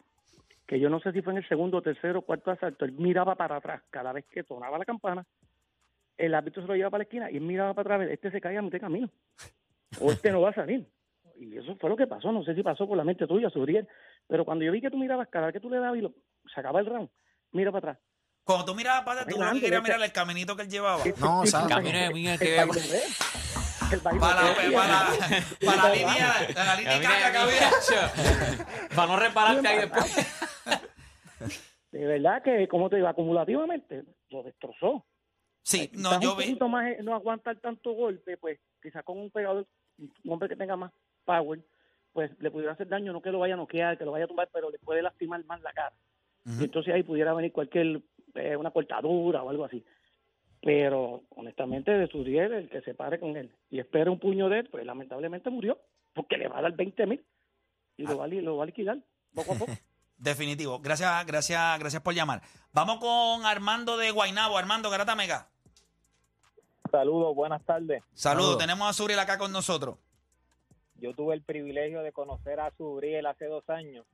que 0.67 0.79
yo 0.79 0.89
no 0.89 0.99
sé 0.99 1.11
si 1.11 1.21
fue 1.21 1.33
en 1.33 1.37
el 1.37 1.47
segundo, 1.47 1.81
tercero, 1.81 2.21
cuarto 2.21 2.51
asalto, 2.51 2.85
él 2.85 2.91
miraba 2.93 3.35
para 3.35 3.57
atrás 3.57 3.81
cada 3.89 4.11
vez 4.13 4.25
que 4.25 4.43
sonaba 4.43 4.77
la 4.77 4.85
campana, 4.85 5.25
el 6.17 6.33
árbitro 6.33 6.61
se 6.61 6.67
lo 6.67 6.75
llevaba 6.75 6.91
para 6.91 6.99
la 6.99 7.03
esquina 7.03 7.31
y 7.31 7.37
él 7.37 7.43
miraba 7.43 7.73
para 7.73 7.95
atrás, 7.95 8.11
este 8.11 8.31
se 8.31 8.41
cae 8.41 8.57
a 8.57 8.61
mitad 8.61 8.73
de 8.73 8.79
camino, 8.79 9.09
o 9.99 10.11
este 10.11 10.31
no 10.31 10.41
va 10.41 10.49
a 10.49 10.53
salir. 10.53 10.87
Y 11.37 11.57
eso 11.57 11.75
fue 11.77 11.89
lo 11.89 11.97
que 11.97 12.07
pasó, 12.07 12.31
no 12.31 12.43
sé 12.43 12.55
si 12.55 12.63
pasó 12.63 12.87
por 12.87 12.97
la 12.97 13.03
mente 13.03 13.27
tuya, 13.27 13.49
Suriel, 13.49 13.87
pero 14.27 14.45
cuando 14.45 14.63
yo 14.65 14.71
vi 14.71 14.81
que 14.81 14.89
tú 14.89 14.97
mirabas 14.97 15.27
cada 15.29 15.47
vez 15.47 15.53
que 15.53 15.59
tú 15.59 15.69
le 15.69 15.77
dabas 15.79 15.97
y 15.97 16.01
lo 16.01 16.13
sacaba 16.53 16.79
el 16.79 16.85
round, 16.85 17.09
mira 17.51 17.71
para 17.71 17.91
atrás. 17.91 18.05
Cuando 18.43 18.65
tú 18.65 18.75
mirabas 18.75 19.03
para 19.03 19.21
atrás, 19.21 19.35
tú 19.35 19.41
Adelante, 19.41 19.65
querías 19.65 19.83
mirar 19.83 20.01
el 20.01 20.11
caminito 20.11 20.55
que 20.55 20.61
él 20.63 20.69
llevaba. 20.69 21.03
No, 21.19 21.41
Sí, 21.43 21.47
¿sabes? 21.51 21.67
sí, 21.67 21.73
Camino 21.73 21.97
de 21.97 22.33
el 22.33 22.39
que-. 22.39 22.59
El 23.91 23.99
Para 24.01 24.15
la, 24.15 24.41
bailoteo. 24.41 24.73
para, 24.79 24.87
la- 24.87 25.45
para 25.65 25.83
la 25.89 25.93
línea, 25.95 26.33
la 26.55 26.75
línea 26.75 27.31
que 27.31 27.37
había. 27.37 27.69
Para 28.95 29.07
no 29.07 29.19
repararte 29.19 29.67
ahí 29.67 29.77
después. 29.79 30.15
De 31.91 32.05
verdad 32.05 32.41
que, 32.43 32.67
como 32.67 32.89
te 32.89 32.97
digo, 32.97 33.07
acumulativamente 33.07 34.03
lo 34.29 34.43
destrozó. 34.43 35.05
Sí, 35.63 35.89
no, 35.93 36.19
yo 36.19 36.33
un 36.33 36.37
vi. 36.37 36.55
más 36.69 36.87
eh, 36.87 36.97
no 37.01 37.13
aguantar 37.15 37.57
tanto 37.59 37.93
golpe, 37.93 38.37
pues 38.37 38.59
quizás 38.81 39.03
con 39.03 39.17
un 39.17 39.31
pegador, 39.31 39.65
un 39.97 40.11
hombre 40.31 40.49
que 40.49 40.55
tenga 40.55 40.75
más 40.75 40.91
power, 41.25 41.59
pues 42.13 42.31
le 42.39 42.49
pudiera 42.51 42.71
hacer 42.73 42.87
daño, 42.87 43.11
no 43.11 43.21
que 43.21 43.31
lo 43.31 43.39
vaya 43.39 43.55
a 43.55 43.57
noquear, 43.57 43.97
que 43.97 44.05
lo 44.05 44.11
vaya 44.11 44.25
a 44.25 44.27
tumbar, 44.27 44.49
pero 44.53 44.69
le 44.69 44.79
puede 44.79 45.01
lastimar 45.01 45.43
más 45.45 45.61
la 45.61 45.73
cara. 45.73 45.95
Y 46.45 46.63
entonces 46.65 46.93
ahí 46.93 47.01
pudiera 47.03 47.33
venir 47.33 47.51
cualquier, 47.51 48.01
eh, 48.35 48.55
una 48.55 48.69
cortadura 48.71 49.41
o 49.43 49.49
algo 49.49 49.65
así. 49.65 49.83
Pero 50.61 51.23
honestamente 51.31 51.91
de 51.91 52.07
Suriel, 52.07 52.53
el 52.53 52.69
que 52.69 52.81
se 52.81 52.93
pare 52.93 53.19
con 53.19 53.35
él 53.35 53.51
y 53.69 53.79
espera 53.79 54.09
un 54.11 54.19
puño 54.19 54.47
de 54.49 54.59
él, 54.59 54.69
pues 54.69 54.85
lamentablemente 54.85 55.49
murió, 55.49 55.79
porque 56.13 56.37
le 56.37 56.47
va 56.47 56.59
a 56.59 56.61
dar 56.61 56.73
20 56.75 57.05
mil 57.07 57.25
y 57.97 58.03
lo, 58.07 58.17
va, 58.17 58.25
a 58.25 58.27
li- 58.27 58.41
lo 58.41 58.57
va 58.57 58.63
a 58.63 58.67
liquidar 58.67 58.97
poco 59.33 59.53
a 59.53 59.55
poco. 59.55 59.71
Definitivo. 60.17 60.79
Gracias, 60.79 61.25
gracias, 61.25 61.77
gracias 61.79 62.01
por 62.01 62.13
llamar. 62.13 62.41
Vamos 62.71 62.97
con 62.99 63.45
Armando 63.45 63.97
de 63.97 64.11
Guainabo. 64.11 64.57
Armando 64.57 64.89
Garata 64.89 65.13
Mega. 65.15 65.49
Saludos, 66.91 67.35
buenas 67.35 67.63
tardes. 67.65 68.03
Saludos. 68.13 68.45
Saludos. 68.45 68.57
Tenemos 68.59 68.89
a 68.89 68.93
Subriel 68.93 69.19
acá 69.19 69.37
con 69.37 69.51
nosotros. 69.51 69.97
Yo 70.99 71.13
tuve 71.13 71.35
el 71.35 71.41
privilegio 71.41 72.01
de 72.01 72.11
conocer 72.11 72.59
a 72.59 72.71
Subriel 72.77 73.25
hace 73.25 73.45
dos 73.45 73.69
años 73.69 74.05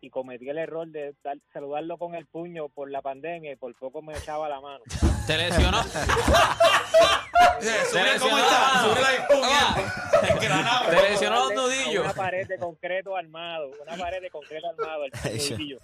y 0.00 0.10
cometí 0.10 0.48
el 0.48 0.58
error 0.58 0.86
de 0.88 1.14
dar- 1.22 1.38
saludarlo 1.52 1.96
con 1.98 2.14
el 2.14 2.26
puño 2.26 2.68
por 2.68 2.90
la 2.90 3.02
pandemia 3.02 3.52
y 3.52 3.56
por 3.56 3.74
poco 3.76 4.02
me 4.02 4.16
echaba 4.16 4.48
la 4.48 4.60
mano. 4.60 4.82
¿Te 5.26 5.36
lesionó? 5.36 5.78
¿cómo 8.20 8.36
lesionó 8.36 8.38
ya. 9.42 10.28
Engranado. 10.28 10.90
Te 10.90 11.02
lesionó 11.10 11.48
los 11.48 11.54
nudillos. 11.54 12.04
Una 12.04 12.14
pared 12.14 12.46
de 12.48 12.58
concreto 12.58 13.16
armado, 13.16 13.70
una 13.80 13.96
pared 13.96 14.20
de 14.20 14.30
concreto 14.30 14.68
armado, 14.68 15.04
el 15.04 15.12
nudillo. 15.50 15.78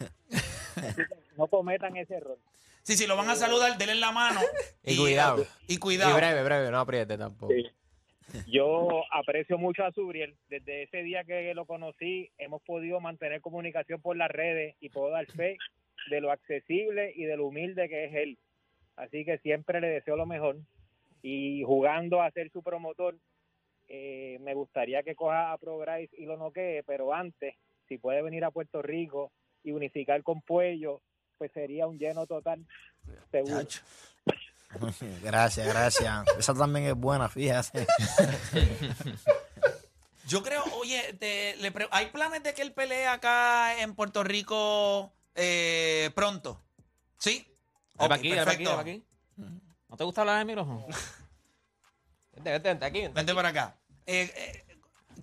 No 1.36 1.46
cometan 1.46 1.96
ese 1.96 2.14
error. 2.16 2.38
Sí, 2.82 2.96
sí, 2.96 3.06
lo 3.06 3.16
van 3.16 3.28
a 3.28 3.34
saludar, 3.36 3.76
denle 3.76 3.96
la 3.96 4.12
mano. 4.12 4.40
Y 4.82 4.96
cuidado. 4.96 5.46
Y 5.66 5.74
Y 5.74 5.78
cuidado. 5.78 6.14
breve, 6.16 6.42
breve, 6.42 6.70
no 6.70 6.78
apriete 6.80 7.18
tampoco. 7.18 7.52
Sí. 7.52 7.66
Yo 8.46 9.04
aprecio 9.10 9.58
mucho 9.58 9.84
a 9.84 9.92
Subriel. 9.92 10.36
Desde 10.48 10.82
ese 10.82 11.02
día 11.02 11.24
que 11.24 11.54
lo 11.54 11.66
conocí, 11.66 12.30
hemos 12.38 12.62
podido 12.62 13.00
mantener 13.00 13.40
comunicación 13.40 14.00
por 14.00 14.16
las 14.16 14.30
redes 14.30 14.76
y 14.80 14.90
puedo 14.90 15.10
dar 15.10 15.26
fe 15.26 15.56
de 16.10 16.20
lo 16.20 16.30
accesible 16.30 17.12
y 17.14 17.24
de 17.24 17.36
lo 17.36 17.46
humilde 17.46 17.88
que 17.88 18.04
es 18.04 18.14
él. 18.14 18.38
Así 18.96 19.24
que 19.24 19.38
siempre 19.38 19.80
le 19.80 19.88
deseo 19.88 20.16
lo 20.16 20.26
mejor. 20.26 20.56
Y 21.22 21.62
jugando 21.64 22.22
a 22.22 22.30
ser 22.30 22.50
su 22.50 22.62
promotor, 22.62 23.16
eh, 23.88 24.38
me 24.40 24.54
gustaría 24.54 25.02
que 25.02 25.14
coja 25.14 25.52
a 25.52 25.58
Progrise 25.58 26.14
y 26.16 26.26
lo 26.26 26.36
noquee, 26.36 26.82
pero 26.86 27.14
antes, 27.14 27.54
si 27.88 27.98
puede 27.98 28.22
venir 28.22 28.44
a 28.44 28.50
Puerto 28.50 28.82
Rico 28.82 29.32
y 29.62 29.72
unificar 29.72 30.22
con 30.22 30.42
Puello, 30.42 31.00
pues 31.38 31.50
sería 31.52 31.86
un 31.86 31.98
lleno 31.98 32.26
total, 32.26 32.66
seguro. 33.30 33.66
Gracias, 35.22 35.66
gracias. 35.66 36.24
Esa 36.38 36.54
también 36.54 36.86
es 36.86 36.94
buena, 36.94 37.28
fíjate. 37.28 37.86
Yo 40.26 40.42
creo, 40.42 40.62
oye, 40.74 41.14
te- 41.14 41.56
le 41.56 41.72
pre- 41.72 41.88
¿hay 41.90 42.06
planes 42.10 42.42
de 42.42 42.52
que 42.52 42.60
él 42.62 42.72
pelee 42.74 43.06
acá 43.06 43.80
en 43.80 43.94
Puerto 43.94 44.22
Rico 44.22 45.10
eh, 45.34 46.10
pronto? 46.14 46.62
¿Sí? 47.18 47.46
Dale 47.94 48.08
pa' 48.10 48.14
Ok, 48.16 48.20
aquí, 48.20 48.28
dale 48.30 48.44
pa' 48.44 48.50
aquí, 48.52 48.64
perfecto. 48.64 48.76
dale 48.76 48.76
pa' 48.76 48.90
aquí. 48.90 49.04
¿No 49.88 49.96
te 49.96 50.04
gusta 50.04 50.20
hablar 50.20 50.34
en 50.36 50.40
el 50.40 50.46
micrófono? 50.48 50.86
Vente, 52.32 52.50
vente, 52.52 52.68
vente 52.68 52.84
aquí. 52.84 53.00
vente 53.00 53.14
Vente 53.14 53.32
aquí. 53.32 53.36
por 53.36 53.46
acá. 53.46 53.76
Eh, 54.06 54.32
eh, 54.36 54.66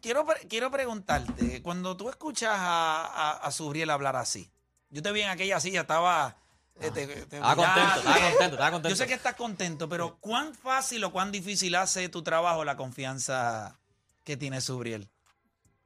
quiero, 0.01 0.25
pre- 0.25 0.47
quiero 0.49 0.69
preguntarte, 0.71 1.61
cuando 1.61 1.95
tú 1.95 2.09
escuchas 2.09 2.55
a, 2.57 3.05
a, 3.05 3.31
a 3.37 3.51
Subriel 3.51 3.91
hablar 3.91 4.15
así, 4.17 4.51
yo 4.89 5.01
te 5.03 5.11
vi 5.11 5.21
en 5.21 5.29
aquella 5.29 5.59
silla, 5.59 5.81
estaba... 5.81 6.35
eh, 6.79 6.91
te- 6.91 7.07
te 7.07 7.37
Estaba 7.37 7.55
contento, 7.55 7.99
estaba 7.99 8.19
contento, 8.19 8.43
estaba 8.55 8.71
contento. 8.71 8.89
Yo 8.89 8.95
sé 8.95 9.07
que 9.07 9.13
estás 9.13 9.35
contento, 9.35 9.87
pero 9.89 10.17
¿cuán 10.19 10.53
fácil 10.53 11.03
o 11.03 11.11
cuán 11.11 11.31
difícil 11.31 11.75
hace 11.75 12.09
tu 12.09 12.21
trabajo 12.23 12.63
la 12.65 12.75
confianza 12.75 13.79
que 14.23 14.37
tiene 14.37 14.61
Subriel? 14.61 15.09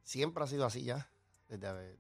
siempre 0.04 0.44
ha 0.44 0.48
sido 0.48 0.66
así 0.66 0.84
ya. 0.84 1.08
Desde, 1.48 1.98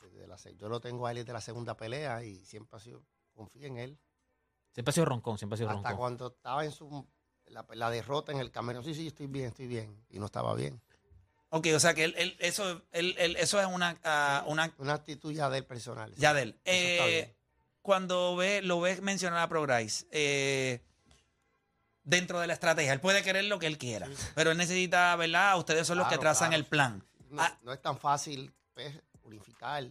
desde 0.00 0.26
la, 0.28 0.38
se- 0.38 0.54
yo 0.56 0.68
lo 0.68 0.80
tengo 0.80 1.06
a 1.06 1.10
él 1.10 1.18
desde 1.18 1.32
la 1.32 1.40
segunda 1.40 1.76
pelea 1.76 2.22
y 2.22 2.44
siempre 2.44 2.76
ha 2.76 2.80
sido, 2.80 3.02
confío 3.34 3.66
en 3.66 3.78
él. 3.78 3.98
Siempre 4.72 4.90
ha 4.90 4.94
sido 4.94 5.06
roncón, 5.06 5.38
siempre 5.38 5.54
ha 5.54 5.58
sido 5.58 5.70
Hasta 5.70 5.82
roncón. 5.90 5.96
cuando 5.96 6.26
estaba 6.28 6.64
en 6.64 6.70
su 6.72 7.06
la, 7.46 7.66
la 7.72 7.90
derrota 7.90 8.30
en 8.30 8.38
el 8.38 8.50
camino, 8.52 8.82
sí, 8.82 8.94
sí, 8.94 9.08
estoy 9.08 9.26
bien, 9.26 9.46
estoy 9.46 9.66
bien. 9.66 10.04
Y 10.10 10.18
no 10.20 10.26
estaba 10.26 10.54
bien. 10.54 10.80
Ok, 11.50 11.66
o 11.74 11.80
sea 11.80 11.94
que 11.94 12.04
él, 12.04 12.14
él- 12.18 12.36
eso, 12.40 12.82
él- 12.92 13.14
él- 13.18 13.36
eso 13.36 13.58
es 13.60 13.66
una, 13.66 13.98
ah, 14.04 14.44
una 14.46 14.72
Una 14.78 14.92
actitud 14.94 15.32
ya 15.32 15.48
del 15.50 15.64
personal. 15.64 16.12
sí. 16.14 16.20
ya 16.20 16.34
de 16.34 16.42
él. 16.42 16.60
Eso 16.64 16.88
está 16.88 17.06
Eh, 17.08 17.10
bien. 17.10 17.37
Cuando 17.88 18.36
ve, 18.36 18.60
lo 18.60 18.82
ves 18.82 19.00
mencionar 19.00 19.38
a 19.38 19.48
Progrise, 19.48 20.06
eh, 20.10 20.82
dentro 22.04 22.38
de 22.38 22.46
la 22.46 22.52
estrategia, 22.52 22.92
él 22.92 23.00
puede 23.00 23.22
querer 23.22 23.44
lo 23.46 23.58
que 23.58 23.66
él 23.66 23.78
quiera, 23.78 24.06
pero 24.34 24.50
él 24.50 24.58
necesita, 24.58 25.16
¿verdad? 25.16 25.56
Ustedes 25.58 25.86
son 25.86 25.96
los 25.96 26.06
que 26.08 26.18
trazan 26.18 26.50
claro. 26.50 26.60
el 26.62 26.66
plan. 26.68 27.02
No, 27.30 27.40
Ah. 27.42 27.58
no 27.62 27.72
es 27.72 27.80
tan 27.80 27.96
fácil 27.98 28.52
pues, 28.74 28.94
unificar. 29.22 29.84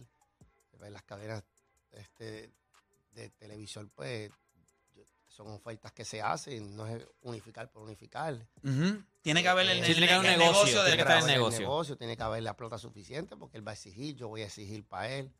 Pues, 0.78 0.92
Las 0.92 1.02
cadenas 1.02 1.42
este, 1.90 2.52
de 3.10 3.30
televisor, 3.30 3.88
pues, 3.96 4.30
son 5.26 5.48
ofertas 5.48 5.90
que 5.92 6.04
se 6.04 6.22
hacen, 6.22 6.76
no 6.76 6.86
es 6.86 7.04
unificar 7.22 7.68
por 7.68 7.82
unificar. 7.82 8.46
Tiene 9.22 9.42
que 9.42 9.48
haber 9.48 9.68
el, 9.70 9.84
Sí, 9.84 9.90
el- 9.90 9.96
tiene 9.96 10.06
que 10.06 10.12
haber 10.14 10.26
un 10.28 10.32
el 10.34 10.38
negocio, 10.38 10.62
negocio 10.64 10.80
tiene 10.84 10.96
que 10.96 11.02
estar 11.02 11.18
el 11.18 11.26
negocio. 11.26 11.60
negocio, 11.60 11.96
tiene 11.96 12.16
que 12.16 12.22
haber 12.22 12.42
la 12.44 12.56
plata 12.56 12.78
suficiente 12.78 13.36
porque 13.36 13.56
él 13.58 13.66
va 13.66 13.72
a 13.72 13.74
exigir, 13.74 14.14
yo 14.14 14.28
voy 14.28 14.42
a 14.42 14.46
exigir 14.46 14.84
para 14.86 15.08
él. 15.08 15.32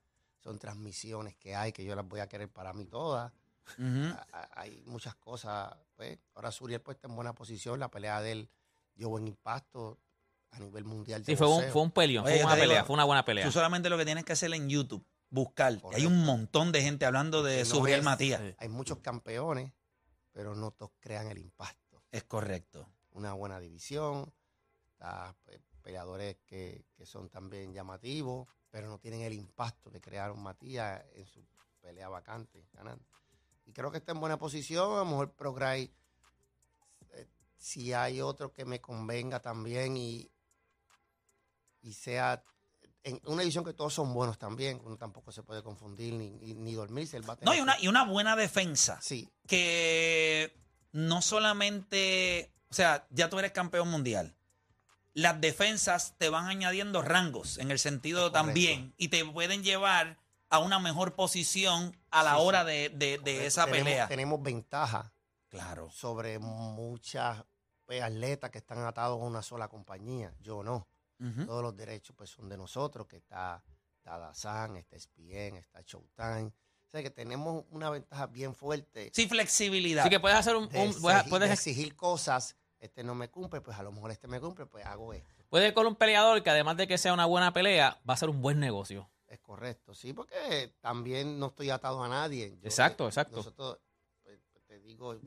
Son 0.43 0.59
transmisiones 0.59 1.35
que 1.37 1.55
hay 1.57 1.73
que 1.73 1.85
yo 1.85 1.95
las 1.97 2.07
voy 2.07 2.21
a 2.21 2.29
querer 2.29 2.49
para 2.49 2.73
mí 2.73 2.85
todas. 2.87 3.33
Ujú. 3.79 4.15
A- 4.15 4.27
a- 4.33 4.61
Hay 4.61 4.83
muchas 4.87 5.15
cosas. 5.17 5.75
Pues. 5.97 6.19
Ahora 6.35 6.51
Suriel 6.53 6.81
pues, 6.81 6.97
está 6.97 7.09
en 7.09 7.17
buena 7.17 7.35
posición, 7.35 7.79
la 7.81 7.91
pelea 7.91 8.21
de 8.23 8.33
él 8.33 8.51
dio 8.95 9.09
buen 9.09 9.27
impacto. 9.27 9.99
a 10.51 10.61
nivel 10.61 10.85
mundial. 10.87 11.23
Sí, 11.27 11.37
fue 11.37 11.47
un, 11.47 11.63
fue 11.71 11.83
un 11.83 11.91
peleón, 11.91 12.25
Oye, 12.25 12.37
fue 12.37 12.45
una 12.47 12.55
digo, 12.55 12.67
pelea, 12.69 12.85
fue 12.85 12.95
una 12.95 13.05
buena 13.05 13.23
pelea. 13.23 13.45
Tú 13.45 13.53
solamente 13.53 13.91
lo 13.91 13.99
que 13.99 14.07
tienes 14.07 14.25
que 14.25 14.33
hacer 14.33 14.51
en 14.55 14.71
YouTube, 14.71 15.05
buscar. 15.29 15.75
Y 15.93 15.95
hay 15.97 16.07
un 16.07 16.25
montón 16.25 16.73
de 16.73 16.81
gente 16.81 17.05
hablando 17.05 17.43
de 17.43 17.65
no 17.67 17.87
es- 17.87 18.03
Matías. 18.03 18.41
Hay 18.57 18.69
muchos 18.71 18.99
campeones, 19.01 19.73
pero 20.33 20.55
no 20.55 20.71
todos 20.71 20.93
crean 21.01 21.27
el 21.29 21.37
impacto. 21.37 22.03
Es 22.11 22.25
correcto. 22.25 22.89
Una 23.11 23.35
buena 23.35 23.61
división, 23.61 24.33
está, 24.93 25.37
pe- 25.45 25.61
peleadores 25.89 26.37
que, 26.45 26.85
que 26.95 27.07
son 27.07 27.31
también 27.31 27.73
llamativos, 27.73 28.47
pero 28.69 28.89
no 28.89 28.99
tienen 28.99 29.23
el 29.23 29.33
impacto 29.33 29.91
que 29.91 30.03
crearon 30.03 30.39
Matías 30.43 31.03
en 31.15 31.27
su 31.27 31.43
pelea 31.81 32.11
vacante, 32.11 32.69
ganando. 32.75 33.03
Y 33.65 33.73
creo 33.73 33.91
que 33.91 33.97
está 33.97 34.13
en 34.13 34.21
buena 34.21 34.39
posición. 34.39 34.93
A 34.93 34.99
lo 34.99 35.05
mejor 35.07 35.33
Progray, 35.33 35.91
eh, 37.15 37.27
si 37.57 37.95
hay 37.95 38.21
otro 38.21 38.53
que 38.53 38.67
me 38.67 38.83
convenga 38.83 39.41
también 39.41 39.97
y, 39.97 40.31
y 41.81 41.95
sea 41.95 42.45
en 43.03 43.19
una 43.25 43.41
división 43.41 43.65
que 43.65 43.73
todos 43.73 43.95
son 43.95 44.13
buenos 44.13 44.37
también, 44.37 44.83
uno 44.85 44.99
tampoco 44.99 45.33
se 45.33 45.43
puede 45.43 45.63
confundir 45.63 46.13
ni, 46.13 46.33
ni, 46.33 46.53
ni 46.53 46.75
dormirse. 46.75 47.19
Va 47.21 47.33
a 47.33 47.39
No, 47.47 47.55
y 47.55 47.61
una, 47.61 47.81
y 47.81 47.89
una 47.89 48.05
buena 48.05 48.37
defensa. 48.37 49.01
Sí, 49.01 49.27
que 49.47 50.55
no 50.93 51.23
solamente, 51.23 52.53
o 52.69 52.75
sea, 52.75 53.07
ya 53.09 53.31
tú 53.31 53.39
eres 53.39 53.53
campeón 53.53 53.89
mundial. 53.89 54.35
Las 55.19 55.41
defensas 55.41 56.15
te 56.17 56.29
van 56.29 56.47
añadiendo 56.47 57.03
rangos 57.03 57.59
en 57.59 57.71
el 57.73 57.79
sentido 57.81 58.21
correcto. 58.21 58.39
también 58.39 58.95
y 58.97 59.09
te 59.09 59.25
pueden 59.25 59.63
llevar 59.65 60.17
a 60.49 60.61
una 60.61 60.79
mejor 60.79 61.15
posición 61.17 61.97
a 62.11 62.23
la 62.23 62.31
Sí, 62.35 62.37
sí. 62.41 62.43
hora 62.47 62.65
de, 62.65 62.89
de- 62.91 63.19
de 63.19 63.47
esa 63.47 63.65
tenemos, 63.65 63.85
pelea. 63.85 64.07
Tenemos 64.09 64.43
ventaja 64.43 65.13
Claro. 65.49 65.91
sobre 65.91 66.39
muchas 66.39 67.45
pues, 67.85 68.01
atletas 68.03 68.51
que 68.51 68.59
están 68.59 68.79
atados 68.85 69.21
a 69.21 69.25
una 69.25 69.43
sola 69.43 69.67
compañía. 69.69 70.33
Yo 70.41 70.63
no. 70.63 70.87
Todos 71.47 71.63
los 71.65 71.77
derechos 71.77 72.15
pues 72.17 72.31
son 72.31 72.49
de 72.49 72.57
nosotros, 72.57 73.09
que 73.09 73.17
está, 73.17 73.61
está 73.97 74.19
Dazan, 74.19 74.77
está 74.77 74.95
ESPN, 74.95 75.57
está 75.57 75.81
Showtime. 75.85 76.47
O 76.47 76.91
sea 76.93 77.03
que 77.03 77.11
tenemos 77.11 77.65
una 77.71 77.91
ventaja 77.91 78.27
bien 78.29 78.55
fuerte 78.55 79.11
Sí, 79.13 79.27
flexibilidad. 79.29 80.03
Así 80.03 80.11
que 80.11 80.21
puedes 80.21 80.39
hacer 80.39 80.55
un, 80.55 80.69
de, 80.69 80.79
un- 80.79 80.95
puedes, 81.03 81.19
exigir, 81.19 81.31
puedes- 81.31 81.49
de 81.49 81.55
exigir 81.55 81.97
cosas. 81.97 82.55
Este 82.81 83.03
no 83.03 83.15
me 83.15 83.29
cumple, 83.31 83.61
pues 83.61 83.77
a 83.77 83.83
lo 83.83 83.91
mejor 83.93 84.11
este 84.11 84.29
me 84.29 84.41
cumple, 84.41 84.67
pues 84.67 84.85
hago 84.87 85.13
esto. 85.13 85.29
puedes 85.49 85.69
ir 85.69 85.75
con 85.75 85.87
un 85.87 85.97
peleador 85.97 86.43
que 86.43 86.51
además 86.51 86.77
de 86.77 86.87
que 86.87 86.97
sea 86.99 87.13
una 87.13 87.27
buena 87.27 87.53
pelea, 87.53 88.01
va 88.09 88.15
a 88.15 88.17
ser 88.17 88.29
un 88.29 88.41
buen 88.41 88.61
negocio. 88.61 89.09
Es 89.27 89.41
correcto, 89.41 89.95
sí, 89.95 90.13
porque 90.13 90.75
también 90.81 91.39
no 91.39 91.47
estoy 91.47 91.71
atado 91.71 92.03
a 92.03 92.09
nadie. 92.09 92.51
Yo- 92.51 92.69
Exacto, 92.69 93.07
exacto. 93.07 93.37
Nosotros, 93.37 93.79
pues, 94.23 94.39
te 94.67 94.79
digo, 94.81 95.19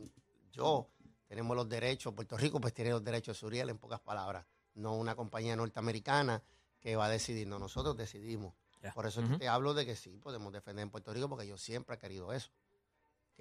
yo 0.52 0.88
tenemos 1.28 1.56
los 1.56 1.68
derechos, 1.70 2.14
Puerto 2.14 2.38
Rico 2.38 2.60
pues 2.60 2.74
tiene 2.74 2.92
los 2.92 3.04
derechos 3.04 3.36
de 3.38 3.40
Suriel 3.40 3.70
en 3.70 3.78
pocas 3.78 4.00
palabras, 4.00 4.46
no 4.76 4.96
una 4.96 5.16
compañía 5.16 5.56
norteamericana 5.56 6.42
que 6.80 6.96
va 6.96 7.10
no, 7.46 7.60
nosotros 7.60 7.96
decidimos. 7.96 8.54
Por 8.96 9.06
eso 9.06 9.20
es 9.20 9.26
Ujú. 9.28 9.34
que 9.36 9.40
te 9.42 9.48
hablo 9.48 9.74
de 9.76 9.86
que 9.86 9.96
sí, 9.96 10.18
podemos 10.18 10.52
defender 10.52 10.82
en 10.84 10.90
Puerto 10.90 11.14
Rico 11.14 11.30
porque 11.30 11.46
yo 11.46 11.58
siempre 11.58 11.96
he 11.96 12.00
querido 12.00 12.34
eso. 12.34 12.50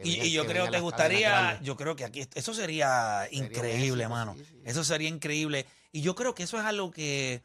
Que 0.02 0.08
Y, 0.08 0.20
y 0.26 0.32
yo 0.32 0.42
que 0.42 0.48
creo, 0.48 0.64
vengan 0.64 0.78
te 0.78 0.80
gustaría, 0.80 1.60
yo 1.62 1.76
creo 1.76 1.96
que 1.96 2.04
aquí, 2.04 2.26
eso 2.34 2.54
sería 2.54 3.28
increíble, 3.30 4.04
éxito, 4.04 4.08
mano. 4.08 4.34
sí, 4.36 4.44
sí. 4.44 4.60
Eso 4.64 4.82
sería 4.84 5.08
increíble. 5.08 5.66
Y 5.92 6.00
yo 6.02 6.14
creo 6.14 6.34
que 6.34 6.44
eso 6.44 6.58
es 6.58 6.64
algo 6.64 6.90
que, 6.90 7.42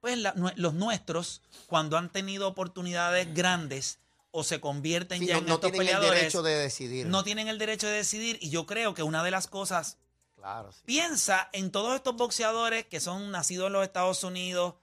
pues, 0.00 0.18
la- 0.18 0.34
los 0.56 0.74
nuestros, 0.74 1.42
cuando 1.66 1.96
han 1.96 2.10
tenido 2.10 2.46
oportunidades 2.48 3.32
grandes 3.34 3.98
o 4.30 4.42
se 4.44 4.60
convierten 4.60 5.20
Sí, 5.20 5.26
ya 5.26 5.34
no, 5.34 5.40
en 5.40 5.46
no 5.46 5.54
estos 5.54 5.70
tienen 5.72 5.94
el 5.96 6.02
derecho 6.02 6.42
de 6.42 6.54
decidir. 6.56 7.06
no 7.06 7.22
tienen 7.24 7.48
el 7.48 7.58
derecho 7.58 7.86
de 7.86 7.94
decidir. 7.94 8.38
Y 8.40 8.50
yo 8.50 8.66
creo 8.66 8.92
que 8.94 9.02
una 9.02 9.22
de 9.22 9.30
las 9.30 9.46
cosas, 9.46 9.96
Claro, 10.36 10.70
piensa 10.84 11.48
en 11.52 11.70
todos 11.70 11.94
estos 11.94 12.16
boxeadores 12.16 12.84
que 12.84 13.00
son 13.00 13.30
nacidos 13.30 13.68
en 13.68 13.72
los 13.74 13.84
Estados 13.84 14.24
Unidos, 14.24 14.74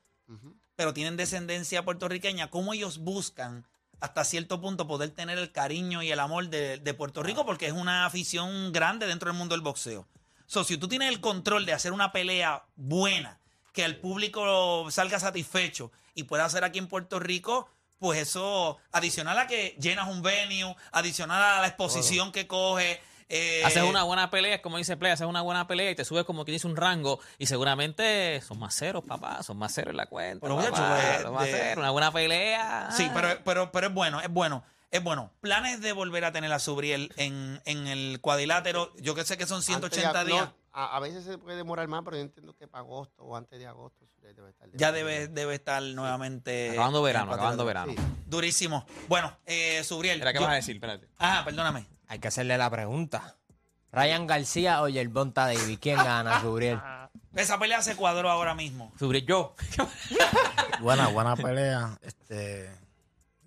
pero 0.76 0.94
tienen 0.94 1.18
descendencia 1.18 1.84
puertorriqueña, 1.86 2.50
cómo 2.50 2.74
ellos 2.74 2.98
buscan 3.00 3.68
hasta 4.02 4.26
cierto 4.26 4.60
punto 4.60 4.88
poder 4.88 5.12
tener 5.12 5.38
el 5.38 5.52
cariño 5.52 6.04
y 6.04 6.12
el 6.12 6.20
amor 6.20 6.50
de, 6.50 6.78
de 6.78 6.94
Puerto 6.94 7.24
Rico, 7.24 7.46
porque 7.46 7.68
es 7.68 7.74
una 7.74 8.06
afición 8.06 8.74
grande 8.74 9.08
dentro 9.08 9.30
del 9.30 9.38
mundo 9.38 9.56
del 9.56 9.62
boxeo. 9.62 10.06
So, 10.48 10.66
si 10.66 10.76
tú 10.78 10.90
tienes 10.90 11.08
el 11.08 11.22
control 11.22 11.66
de 11.66 11.72
hacer 11.72 11.94
una 11.94 12.12
pelea 12.12 12.66
buena, 12.76 13.40
que 13.72 13.86
el 13.86 13.98
público 13.98 14.90
salga 14.92 15.20
satisfecho 15.20 15.92
y 16.14 16.24
pueda 16.24 16.46
hacer 16.46 16.64
aquí 16.64 16.80
en 16.80 16.88
Puerto 16.88 17.20
Rico, 17.20 17.70
pues 18.00 18.20
eso, 18.20 18.78
adicional 18.92 19.38
a 19.38 19.48
que 19.48 19.78
llenas 19.80 20.10
un 20.10 20.24
venue, 20.24 20.76
adicional 20.92 21.42
a 21.42 21.62
la 21.62 21.68
exposición 21.68 22.32
que 22.32 22.48
coge. 22.48 23.02
Eh, 23.32 23.64
Haces 23.66 23.84
una 23.84 24.04
buena 24.04 24.30
pelea, 24.30 24.62
como 24.62 24.78
dice 24.78 24.98
Play, 24.98 25.12
haces 25.14 25.26
una 25.28 25.42
buena 25.42 25.66
pelea 25.68 25.90
y 25.92 25.96
te 25.96 26.06
subes 26.06 26.26
como 26.26 26.46
que 26.46 26.52
dice 26.52 26.68
un 26.68 26.76
rango 26.76 27.20
y 27.38 27.46
seguramente 27.48 28.42
son 28.42 28.60
más 28.60 28.76
ceros, 28.76 29.04
papá, 29.04 29.42
son 29.44 29.58
más 29.58 29.74
ceros 29.74 29.92
en 29.92 29.98
la 29.98 30.06
cuenta. 30.06 30.42
Pero, 30.46 30.58
papá, 30.58 31.22
son 31.22 31.34
más 31.34 31.46
de- 31.46 31.52
ceros, 31.52 31.78
una 31.78 31.92
buena 31.92 32.12
pelea. 32.12 32.90
Sí, 32.92 33.10
pero, 33.14 33.30
pero, 33.44 33.72
pero 33.72 33.88
es 33.88 33.94
bueno, 33.94 34.22
es 34.22 34.30
bueno. 34.30 34.64
Es 34.92 35.02
bueno. 35.02 35.32
Planes 35.40 35.80
de 35.80 35.94
volver 35.94 36.26
a 36.26 36.34
tener 36.34 36.52
a 36.52 36.60
Subriel 36.60 37.14
en, 37.16 37.62
en 37.64 37.88
el 37.88 38.20
cuadrilátero. 38.20 38.94
Yo 38.98 39.16
que 39.16 39.24
sé 39.24 39.38
que 39.38 39.46
son 39.48 39.58
Antes 39.60 39.68
180 39.68 40.24
de- 40.26 40.30
no, 40.32 40.36
días. 40.36 40.50
a, 40.74 40.98
a 40.98 41.00
veces 41.00 41.24
se 41.24 41.38
puede 41.38 41.56
demorar 41.56 41.88
más, 41.88 42.02
pero 42.04 42.18
yo 42.18 42.24
entiendo 42.24 42.54
que 42.58 42.68
para 42.68 42.82
agosto 42.84 43.24
o 43.24 43.38
antes 43.38 43.58
de 43.58 43.68
agosto 43.68 44.06
debe 44.22 44.50
estar 44.50 44.68
Ya 44.74 44.92
debe, 44.92 45.28
debe 45.30 45.56
estar 45.56 45.82
nuevamente. 45.82 46.72
Acabando 46.72 47.02
verano, 47.02 47.32
acabando 47.34 47.64
verano. 47.66 47.94
Sí. 47.96 48.02
Durísimo. 48.26 48.86
Bueno, 49.08 49.34
eh, 49.46 49.82
Subriel. 49.86 50.22
¿qué 50.22 50.34
yo- 50.34 50.42
vas 50.42 50.52
a 50.52 50.56
decir? 50.56 50.76
Espérate. 50.76 51.08
Ah, 51.20 51.42
perdóname. 51.46 51.86
Hay 52.12 52.20
que 52.20 52.28
hacerle 52.28 52.58
la 52.58 52.70
pregunta. 52.70 53.38
Ryan 53.94 54.28
García 54.28 54.82
o 54.82 54.90
Yerbonta 54.90 55.46
Davis, 55.46 55.80
¿quién 55.80 55.96
gana, 55.96 56.42
Subriel? 56.42 56.78
Esa 57.36 57.58
pelea 57.58 57.82
se 57.82 57.96
cuadró 57.96 58.30
ahora 58.30 58.54
mismo. 58.54 58.92
Subir 59.00 59.26
yo. 59.26 59.56
Buena, 60.82 61.08
buena 61.08 61.38
pelea. 61.38 61.98
Este, 62.02 62.70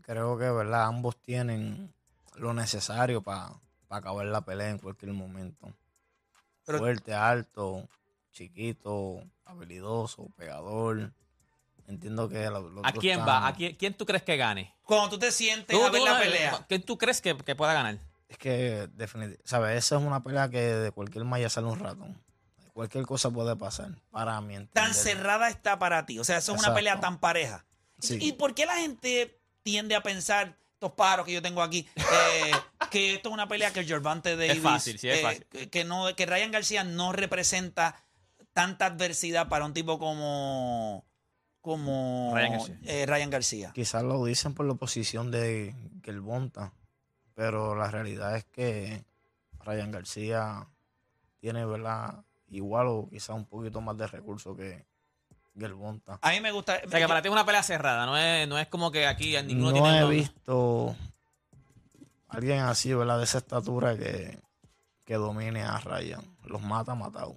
creo 0.00 0.38
que, 0.38 0.48
¿verdad? 0.50 0.86
Ambos 0.86 1.18
tienen 1.18 1.92
lo 2.36 2.54
necesario 2.54 3.20
para 3.20 3.50
acabar 3.90 4.24
la 4.24 4.40
pelea 4.40 4.70
en 4.70 4.78
cualquier 4.78 5.12
momento. 5.12 5.70
Pero- 6.64 6.78
Fuerte, 6.78 7.12
alto, 7.12 7.86
chiquito, 8.32 9.22
habilidoso, 9.44 10.28
pegador. 10.38 11.12
Entiendo 11.86 12.30
que 12.30 12.48
los, 12.48 12.72
los 12.72 12.82
¿A 12.86 12.92
dos 12.92 13.00
quién 13.02 13.20
están- 13.20 13.28
va? 13.28 13.46
¿A 13.46 13.52
quién, 13.54 13.76
quién 13.76 13.92
tú 13.92 14.06
crees 14.06 14.22
que 14.22 14.38
gane? 14.38 14.74
Cuando 14.84 15.10
tú 15.10 15.18
te 15.18 15.30
sientes 15.32 15.76
Tú- 15.76 15.84
a 15.84 15.90
ver 15.90 16.00
tú, 16.00 16.06
la 16.06 16.18
eh, 16.18 16.24
pelea. 16.24 16.64
¿Quién 16.66 16.82
tú 16.82 16.96
crees 16.96 17.20
que, 17.20 17.36
que 17.36 17.54
pueda 17.54 17.74
ganar? 17.74 17.98
Es 18.28 18.38
que 18.38 18.88
definitivamente, 18.94 19.42
¿sabes? 19.48 19.78
Esa 19.78 19.96
es 19.96 20.02
una 20.02 20.22
pelea 20.22 20.48
que 20.48 20.60
de 20.60 20.90
cualquier 20.90 21.24
malla 21.24 21.48
sale 21.48 21.66
un 21.68 21.78
ratón. 21.78 22.22
Cualquier 22.72 23.06
cosa 23.06 23.30
puede 23.30 23.54
pasar, 23.54 23.90
para 24.10 24.40
mí. 24.40 24.54
Tan 24.54 24.86
entender. 24.86 24.94
cerrada 24.94 25.48
está 25.48 25.78
para 25.78 26.06
ti. 26.06 26.18
O 26.18 26.24
sea, 26.24 26.38
eso 26.38 26.54
es 26.54 26.60
una 26.60 26.74
pelea 26.74 26.98
tan 26.98 27.20
pareja. 27.20 27.64
Sí. 28.00 28.18
¿Y 28.20 28.32
por 28.32 28.54
qué 28.54 28.66
la 28.66 28.74
gente 28.74 29.40
tiende 29.62 29.94
a 29.94 30.02
pensar, 30.02 30.58
estos 30.72 30.92
paros 30.92 31.24
que 31.24 31.32
yo 31.32 31.40
tengo 31.40 31.62
aquí, 31.62 31.88
eh, 31.96 32.50
que 32.90 33.14
esto 33.14 33.28
es 33.28 33.32
una 33.32 33.46
pelea 33.46 33.72
que 33.72 33.84
Gervante 33.84 34.36
Davis. 34.36 34.60
fácil, 34.60 34.98
sí, 34.98 35.08
es 35.08 35.18
eh, 35.18 35.22
fácil. 35.22 35.46
que- 35.46 35.70
Que, 35.70 35.84
no, 35.84 36.14
que 36.16 36.26
Ryan 36.26 36.50
García 36.50 36.82
no 36.84 37.12
representa 37.12 38.02
tanta 38.52 38.86
adversidad 38.86 39.48
para 39.48 39.64
un 39.64 39.72
tipo 39.72 39.98
como. 39.98 41.04
Como 41.60 42.32
Ryan 42.34 42.52
García. 42.52 42.78
eh, 42.82 43.06
García. 43.30 43.72
Quizás 43.72 44.02
lo 44.02 44.22
dicen 44.24 44.52
por 44.52 44.66
la 44.66 44.72
oposición 44.72 45.30
de 45.30 45.74
Gelbonta, 46.02 46.74
pero 47.34 47.74
la 47.74 47.90
realidad 47.90 48.36
es 48.36 48.44
que 48.44 49.04
Ryan 49.64 49.90
García 49.90 50.66
tiene, 51.40 51.64
¿verdad? 51.66 52.24
Igual 52.50 52.86
o 52.88 53.08
quizás 53.10 53.30
un 53.36 53.46
poquito 53.46 53.80
más 53.80 53.96
de 53.96 54.06
recursos 54.06 54.56
que 54.56 54.84
Gelbonta. 55.58 56.18
A 56.22 56.30
mí 56.30 56.40
me 56.40 56.50
gusta. 56.52 56.80
O 56.84 56.88
sea, 56.88 57.00
que 57.00 57.08
para 57.08 57.22
ti 57.22 57.28
es 57.28 57.32
una 57.32 57.46
pelea 57.46 57.62
cerrada, 57.62 58.06
no 58.06 58.16
es, 58.16 58.46
no 58.48 58.58
es 58.58 58.66
como 58.68 58.90
que 58.90 59.06
aquí 59.06 59.36
ninguno 59.42 59.70
No 59.70 59.82
tiene... 59.82 59.98
he 59.98 60.00
todo- 60.00 60.08
visto 60.10 60.96
alguien 62.28 62.60
así, 62.60 62.92
¿verdad? 62.92 63.18
De 63.18 63.24
esa 63.24 63.38
estatura 63.38 63.96
que, 63.96 64.38
que 65.04 65.14
domine 65.14 65.62
a 65.62 65.78
Ryan. 65.78 66.22
Los 66.44 66.60
mata 66.62 66.94
matado. 66.94 67.36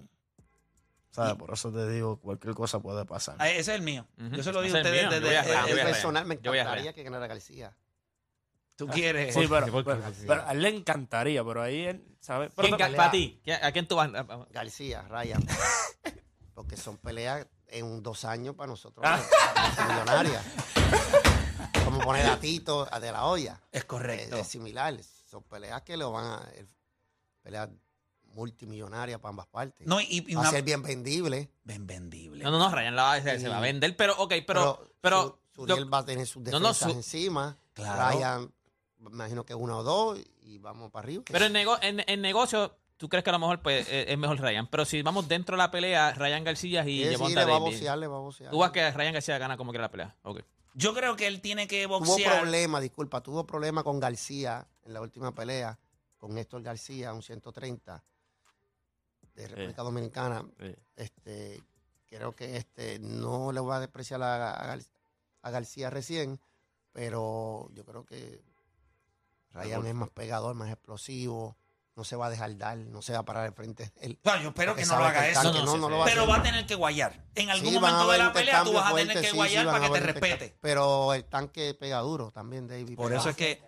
¿Sabes? 1.10 1.34
Por 1.34 1.52
eso 1.52 1.72
te 1.72 1.88
digo, 1.88 2.18
cualquier 2.20 2.54
cosa 2.54 2.80
puede 2.80 3.04
pasar. 3.04 3.36
Ah, 3.38 3.48
Ese 3.48 3.60
es 3.60 3.68
el 3.68 3.82
mío. 3.82 4.06
Yo 4.16 4.42
se 4.42 4.52
lo 4.52 4.60
digo 4.62 4.76
a 4.76 4.80
ustedes 4.80 5.10
desde. 5.10 5.82
Personal 5.84 6.26
me 6.26 6.36
Yo 6.40 6.50
voy 6.50 6.58
a 6.58 6.62
encantaría 6.62 6.92
que 6.92 7.02
ganara 7.02 7.26
García. 7.26 7.72
Tú 8.78 8.86
quieres. 8.86 9.34
Sí, 9.34 9.46
pero, 9.48 9.66
¿por 9.72 9.84
qué 9.84 9.90
pero- 9.90 10.12
pero 10.26 10.46
a 10.46 10.52
él 10.52 10.62
le 10.62 10.68
encantaría, 10.68 11.44
pero 11.44 11.60
ahí 11.62 11.80
él, 11.84 12.16
¿sabes? 12.20 12.50
Pero 12.56 12.68
¿Quién 12.68 12.78
pero- 12.78 12.96
para 12.96 13.10
ti? 13.10 13.40
¿Quién- 13.44 13.58
¿A 13.62 13.72
quién 13.72 13.86
tú 13.88 13.96
vas? 13.96 14.08
García, 14.52 15.02
Ryan. 15.08 15.44
Porque 16.54 16.76
son 16.76 16.96
peleas 16.96 17.46
en 17.66 18.02
dos 18.02 18.24
años 18.24 18.54
para 18.54 18.68
nosotros. 18.68 19.04
Ah. 19.06 19.20
millonarias. 19.88 20.42
Como 21.84 22.00
poner 22.00 22.26
a 22.26 22.38
Tito 22.38 22.86
a 22.90 23.00
de 23.00 23.10
la 23.12 23.24
olla. 23.24 23.60
Es 23.72 23.84
correcto. 23.84 24.36
es 24.36 24.46
similar. 24.46 24.96
Son 25.30 25.42
peleas 25.42 25.82
que 25.82 25.96
lo 25.96 26.12
van 26.12 26.24
a. 26.24 26.48
el- 26.56 26.68
peleas 27.42 27.68
multimillonarias 28.34 29.18
para 29.20 29.30
ambas 29.30 29.46
partes. 29.46 29.86
No, 29.86 30.00
y, 30.00 30.06
y 30.26 30.34
va 30.34 30.40
una. 30.42 30.48
a 30.50 30.52
ser 30.52 30.62
bien 30.62 30.82
vendible. 30.82 31.50
Bien 31.64 31.86
vendible. 31.86 32.44
No, 32.44 32.50
no, 32.52 32.58
no, 32.58 32.70
Ryan 32.74 32.94
la 32.94 33.02
va, 33.04 33.20
se, 33.20 33.40
se 33.40 33.48
va 33.48 33.58
a 33.58 33.60
vender, 33.60 33.96
pero, 33.96 34.14
ok, 34.18 34.34
pero, 34.46 34.88
pero, 35.00 35.40
Su- 35.54 35.62
Suriel 35.62 35.78
yo- 35.84 35.90
va 35.90 35.98
a 35.98 36.04
tener 36.04 36.26
sus 36.26 36.42
No, 36.44 36.60
no, 36.60 36.68
defensas 36.68 36.90
su- 36.92 36.96
encima. 36.98 37.56
Claro. 37.72 38.10
Ryan, 38.18 38.52
imagino 39.00 39.44
que 39.44 39.54
una 39.54 39.76
o 39.76 39.82
dos 39.82 40.18
y 40.42 40.58
vamos 40.58 40.90
para 40.90 41.04
arriba. 41.04 41.22
pero 41.30 41.44
en, 41.46 41.52
nego- 41.52 41.78
en, 41.82 42.02
en 42.06 42.20
negocio, 42.20 42.76
tú 42.96 43.08
crees 43.08 43.22
que 43.24 43.30
a 43.30 43.32
lo 43.34 43.38
mejor 43.38 43.60
pues, 43.62 43.88
eh, 43.88 44.06
es 44.08 44.18
mejor 44.18 44.38
Ryan. 44.40 44.66
Pero 44.68 44.84
si 44.84 45.02
vamos 45.02 45.28
dentro 45.28 45.56
de 45.56 45.58
la 45.58 45.70
pelea, 45.70 46.12
Ryan 46.14 46.44
García 46.44 46.82
y 46.82 46.98
Sí, 46.98 47.04
sí, 47.04 47.08
Gervonta 47.10 47.40
le 47.44 47.50
va 47.50 47.56
a 47.56 47.60
bocear, 47.60 47.98
le 47.98 48.06
va 48.06 48.16
a 48.16 48.20
bocear. 48.20 48.50
Tú 48.50 48.58
vas 48.58 48.70
que 48.72 48.90
Ryan 48.90 49.12
García 49.14 49.38
gana 49.38 49.56
como 49.56 49.70
quiera 49.72 49.84
la 49.86 49.90
pelea. 49.90 50.16
Ok. 50.22 50.40
Yo 50.74 50.94
creo 50.94 51.16
que 51.16 51.26
él 51.26 51.40
tiene 51.40 51.66
que 51.66 51.84
Tuvo 51.84 52.00
boxear. 52.00 52.38
problema, 52.40 52.80
disculpa, 52.80 53.20
tuvo 53.22 53.44
problema 53.46 53.82
con 53.82 53.98
García 53.98 54.66
en 54.84 54.92
la 54.94 55.00
última 55.00 55.34
pelea, 55.34 55.78
con 56.18 56.36
Héctor 56.38 56.62
García, 56.62 57.12
un 57.12 57.22
130 57.22 58.04
de 59.34 59.48
República 59.48 59.82
Dominicana. 59.82 60.44
Sí. 60.60 60.74
Este, 60.96 61.62
creo 62.06 62.32
que 62.32 62.56
este 62.56 62.98
no 63.00 63.52
le 63.52 63.60
voy 63.60 63.74
a 63.76 63.80
despreciar 63.80 64.22
a, 64.22 64.52
a 64.54 64.76
Gar- 64.76 64.86
a 65.42 65.50
García 65.50 65.90
recién, 65.90 66.40
pero 66.92 67.68
yo 67.72 67.84
creo 67.84 68.04
que 68.04 68.40
Ryan 69.62 69.86
es 69.86 69.94
más 69.94 70.08
pegador, 70.10 70.54
más 70.54 70.70
explosivo, 70.70 71.56
no 71.98 72.04
se 72.04 72.14
va 72.14 72.26
a 72.26 72.30
dejar 72.30 72.56
dar, 72.56 72.78
no 72.78 73.02
se 73.02 73.12
va 73.12 73.18
a 73.18 73.24
parar 73.24 73.46
al 73.46 73.52
frente 73.52 73.92
él. 74.00 74.20
No, 74.22 74.40
yo 74.40 74.48
espero 74.50 74.76
que 74.76 74.86
no 74.86 74.98
lo 74.98 75.04
haga 75.04 75.28
eso. 75.28 75.52
No, 75.64 75.98
va 75.98 76.04
Pero 76.04 76.28
va 76.28 76.36
a 76.36 76.42
tener 76.42 76.64
que 76.64 76.76
guayar. 76.76 77.24
En 77.34 77.50
algún 77.50 77.72
Sí, 77.72 77.74
momento 77.74 78.08
de 78.10 78.18
la 78.18 78.32
pelea 78.32 78.62
tú 78.62 78.72
vas 78.72 78.92
a 78.92 78.94
tener 78.94 79.20
que 79.20 79.30
sí, 79.30 79.36
guayar 79.36 79.64
sí, 79.64 79.70
para 79.72 79.86
que 79.86 79.92
te 79.92 80.00
respete. 80.00 80.56
Pero 80.60 81.12
el 81.12 81.24
tanque 81.24 81.74
pega 81.74 81.98
duro 81.98 82.30
también, 82.30 82.68
David. 82.68 82.94
Por 82.94 83.08
pega 83.08 83.20
eso 83.20 83.30
es 83.30 83.36
que. 83.36 83.62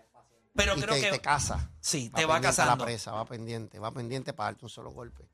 Pero 0.54 0.76
y 0.76 0.80
creo 0.80 0.94
te, 0.94 1.00
que. 1.00 1.10
te 1.10 1.20
caza. 1.20 1.70
Sí, 1.80 2.08
te 2.10 2.24
va 2.24 2.34
pendiente 2.34 2.46
a 2.46 2.50
cazando. 2.50 2.76
La 2.76 2.84
presa, 2.84 3.12
va 3.12 3.24
pendiente, 3.24 3.78
va 3.80 3.90
pendiente 3.92 4.32
para 4.32 4.50
darte 4.52 4.64
un 4.64 4.70
solo 4.70 4.90
golpe. 4.90 5.28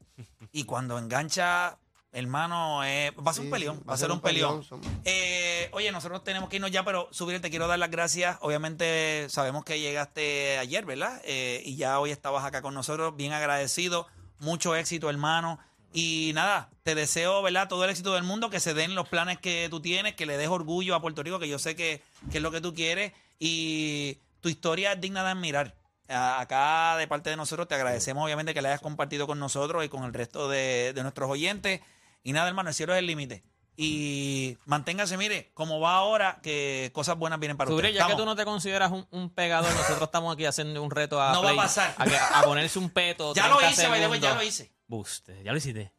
Y 0.53 0.65
cuando 0.65 0.99
engancha, 0.99 1.79
hermano, 2.17 2.83
eh, 2.83 3.12
va 3.25 3.31
a 3.31 3.35
ser 3.35 3.45
un 3.45 3.51
peleón. 3.51 3.83
Va 3.89 3.95
a 3.95 3.97
ser 3.99 4.11
un 4.11 4.21
peleón. 4.21 4.64
Eh, 5.05 5.69
oye, 5.73 5.93
nosotros 5.93 6.25
tenemos 6.25 6.49
que 6.49 6.57
irnos 6.57 6.71
ya, 6.71 6.83
pero 6.83 7.09
subir, 7.11 7.41
te 7.43 7.51
quiero 7.51 7.69
dar 7.69 7.79
las 7.79 7.91
gracias. 7.91 8.39
Obviamente 8.41 9.27
sabemos 9.29 9.64
que 9.64 9.79
llegaste 9.79 10.57
ayer, 10.59 10.87
¿verdad? 10.87 11.21
Eh, 11.25 11.62
y 11.64 11.77
ya 11.77 12.01
hoy 12.01 12.11
estabas 12.11 12.45
acá 12.45 12.62
con 12.62 12.73
nosotros, 12.73 13.14
bien 13.17 13.35
agradecido. 13.35 14.07
Mucho 14.39 14.75
éxito, 14.75 15.11
hermano. 15.11 15.59
Y 15.93 16.33
nada, 16.35 16.71
te 16.83 16.95
deseo, 16.95 17.43
¿verdad? 17.43 17.69
Todo 17.69 17.85
el 17.85 17.91
éxito 17.91 18.14
del 18.14 18.25
mundo, 18.25 18.49
que 18.49 18.61
se 18.61 18.73
den 18.73 18.95
los 18.95 19.09
planes 19.09 19.39
que 19.39 19.69
tú 19.71 19.81
tienes, 19.81 20.14
que 20.14 20.25
le 20.25 20.39
des 20.39 20.49
orgullo 20.49 20.95
a 20.95 21.03
Puerto 21.03 21.23
Rico, 21.23 21.39
que 21.39 21.49
yo 21.49 21.59
sé 21.59 21.77
que, 21.77 22.03
que 22.31 22.39
es 22.39 22.43
lo 22.43 22.51
que 22.51 22.62
tú 22.62 22.73
quieres. 22.73 23.12
Y 23.39 24.19
tu 24.41 24.49
historia 24.49 24.93
es 24.93 25.01
digna 25.01 25.23
de 25.23 25.31
admirar. 25.31 25.75
Acá, 26.09 26.97
de 26.97 27.09
parte 27.09 27.31
de 27.31 27.37
nosotros, 27.37 27.69
te 27.69 27.75
agradecemos, 27.75 28.25
obviamente, 28.25 28.55
que 28.55 28.62
la 28.62 28.69
hayas 28.69 28.81
compartido 28.81 29.27
con 29.27 29.39
nosotros 29.39 29.85
y 29.85 29.89
con 29.91 30.05
el 30.05 30.14
resto 30.14 30.49
de, 30.49 30.93
de 30.95 31.03
nuestros 31.03 31.29
oyentes. 31.29 31.81
Y 32.27 32.33
nada, 32.33 32.49
hermano, 32.49 32.68
el 32.70 32.74
cielo 32.74 32.93
es 32.93 32.99
el 32.99 33.07
límite. 33.07 33.45
Y 33.77 34.57
manténgase, 34.64 35.16
mire, 35.16 35.51
como 35.55 35.79
va 35.79 35.95
ahora, 35.97 36.41
que 36.43 36.91
cosas 36.93 37.16
buenas 37.16 37.39
vienen 37.39 37.57
para 37.57 37.70
Subre, 37.70 37.89
usted. 37.91 38.01
ya 38.01 38.07
que 38.09 38.16
tú 38.16 38.24
no 38.24 38.35
te 38.35 38.45
consideras 38.45 38.91
un, 38.91 39.07
un 39.12 39.31
pegador, 39.31 39.70
nosotros 39.72 40.03
estamos 40.03 40.35
aquí 40.35 40.45
haciendo 40.45 40.83
un 40.83 40.91
reto 40.91 41.20
a 41.22 41.33
No 41.33 41.43
va 41.43 41.51
a 41.53 41.57
pasar. 41.57 41.95
A, 41.99 42.05
que- 42.05 42.16
a 42.16 42.43
ponerse 42.43 42.79
un 42.81 42.91
peto. 42.91 43.33
Ya 43.37 43.47
lo 43.49 43.59
30 43.59 43.72
hice, 43.99 44.20
ya 44.20 44.35
lo 44.35 44.43
hice. 44.43 44.72
Buste, 44.89 45.41
ya 45.45 45.53
lo 45.53 45.59
hiciste. 45.59 45.93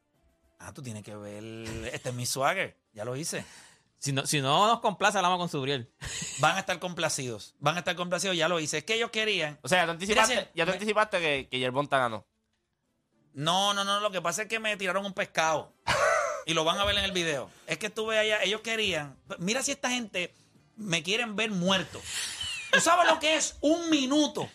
Ah, 0.60 0.74
tú 0.74 0.82
tienes 0.82 1.04
que 1.04 1.16
ver. 1.16 1.44
Este 1.94 2.10
es 2.10 2.16
mi 2.16 2.26
swagger. 2.26 2.78
Ya 2.92 3.06
lo 3.06 3.16
hice. 3.16 3.46
Si 4.00 4.12
no, 4.12 4.26
si 4.26 4.42
no 4.42 4.68
nos 4.68 4.80
complace, 4.82 5.18
hablamos 5.20 5.38
con 5.38 5.48
Subriel. 5.48 5.90
Van 6.40 6.58
a 6.58 6.60
estar 6.60 6.78
complacidos. 6.80 7.56
Van 7.60 7.76
a 7.76 7.80
estar 7.80 7.96
complacidos. 7.96 8.36
Ya 8.36 8.50
lo 8.50 8.60
hice. 8.60 8.80
Es 8.80 8.84
que 8.84 8.96
ellos 8.96 9.12
querían. 9.12 9.60
O 9.62 9.68
sea, 9.70 9.80
ya 9.80 9.86
te 9.86 9.92
anticipaste, 9.92 10.34
Mira, 10.36 10.52
ya 10.56 10.66
te 10.66 10.72
me- 10.72 10.78
anticipaste 10.78 11.20
que, 11.22 11.48
que 11.50 11.60
Yerbonta 11.60 12.00
ganó. 12.00 12.26
No, 13.34 13.74
no, 13.74 13.84
no. 13.86 14.00
Lo 14.02 14.10
que 14.12 14.22
pasa 14.22 14.42
es 14.42 14.48
que 14.50 14.60
me 14.60 14.76
tiraron 14.78 15.06
un 15.06 15.14
pescado. 15.14 15.72
Y 16.48 16.54
lo 16.54 16.64
van 16.64 16.80
a 16.80 16.86
ver 16.86 16.98
en 16.98 17.04
el 17.04 17.12
video. 17.12 17.50
Es 17.68 17.78
que 17.78 17.88
estuve 17.88 18.18
allá. 18.18 18.42
Ellos 18.42 18.62
querían. 18.62 19.16
Mira 19.38 19.62
si 19.62 19.72
esta 19.72 19.90
gente 19.90 20.34
me 20.78 21.04
quieren 21.04 21.36
ver 21.36 21.52
muerto. 21.52 22.02
¿Tú 22.72 22.80
sabes 22.80 23.06
lo 23.08 23.20
que 23.20 23.36
es 23.36 23.58
un 23.62 23.90
minuto 23.90 24.50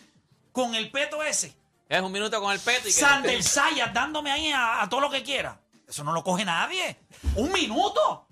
con 0.51 0.73
el 0.75 0.89
peto 0.91 1.21
ese? 1.23 1.55
Es 1.87 2.01
un 2.01 2.11
minuto 2.11 2.41
con 2.41 2.51
el 2.51 2.59
peto 2.59 2.81
y 2.89 2.93
que 2.93 2.99
Sander 2.99 3.43
Sayas 3.43 3.93
dándome 3.93 4.31
ahí 4.31 4.49
a, 4.51 4.81
a 4.81 4.89
todo 4.89 5.01
lo 5.01 5.09
que 5.11 5.21
quiera. 5.23 5.59
Eso 5.87 6.03
no 6.03 6.13
lo 6.13 6.23
coge 6.23 6.43
nadie. 6.43 6.99
Un 7.35 7.51
minuto. 7.51 8.27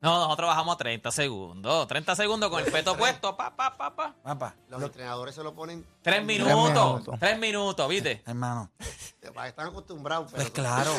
No, 0.00 0.18
nosotros 0.18 0.48
bajamos 0.48 0.74
a 0.74 0.78
30 0.78 1.10
segundos. 1.10 1.88
30 1.88 2.14
segundos 2.14 2.50
con 2.50 2.62
el 2.64 2.70
peto 2.70 2.96
puesto. 2.96 3.36
Pa, 3.36 3.56
pa, 3.56 3.76
pa, 3.76 3.96
pa. 3.96 4.14
Papá, 4.22 4.54
Los 4.68 4.82
entrenadores 4.82 5.34
se 5.34 5.42
lo 5.42 5.54
ponen, 5.54 5.84
Tres 6.02 6.24
minutos. 6.24 6.54
minutos. 6.54 7.18
Tres 7.18 7.38
minutos, 7.38 7.88
¿viste? 7.88 8.22
hermano. 8.26 8.70
están 9.46 9.68
acostumbrados. 9.68 10.30
Pero 10.30 10.42
Pues 10.42 10.50
claro. 10.52 10.92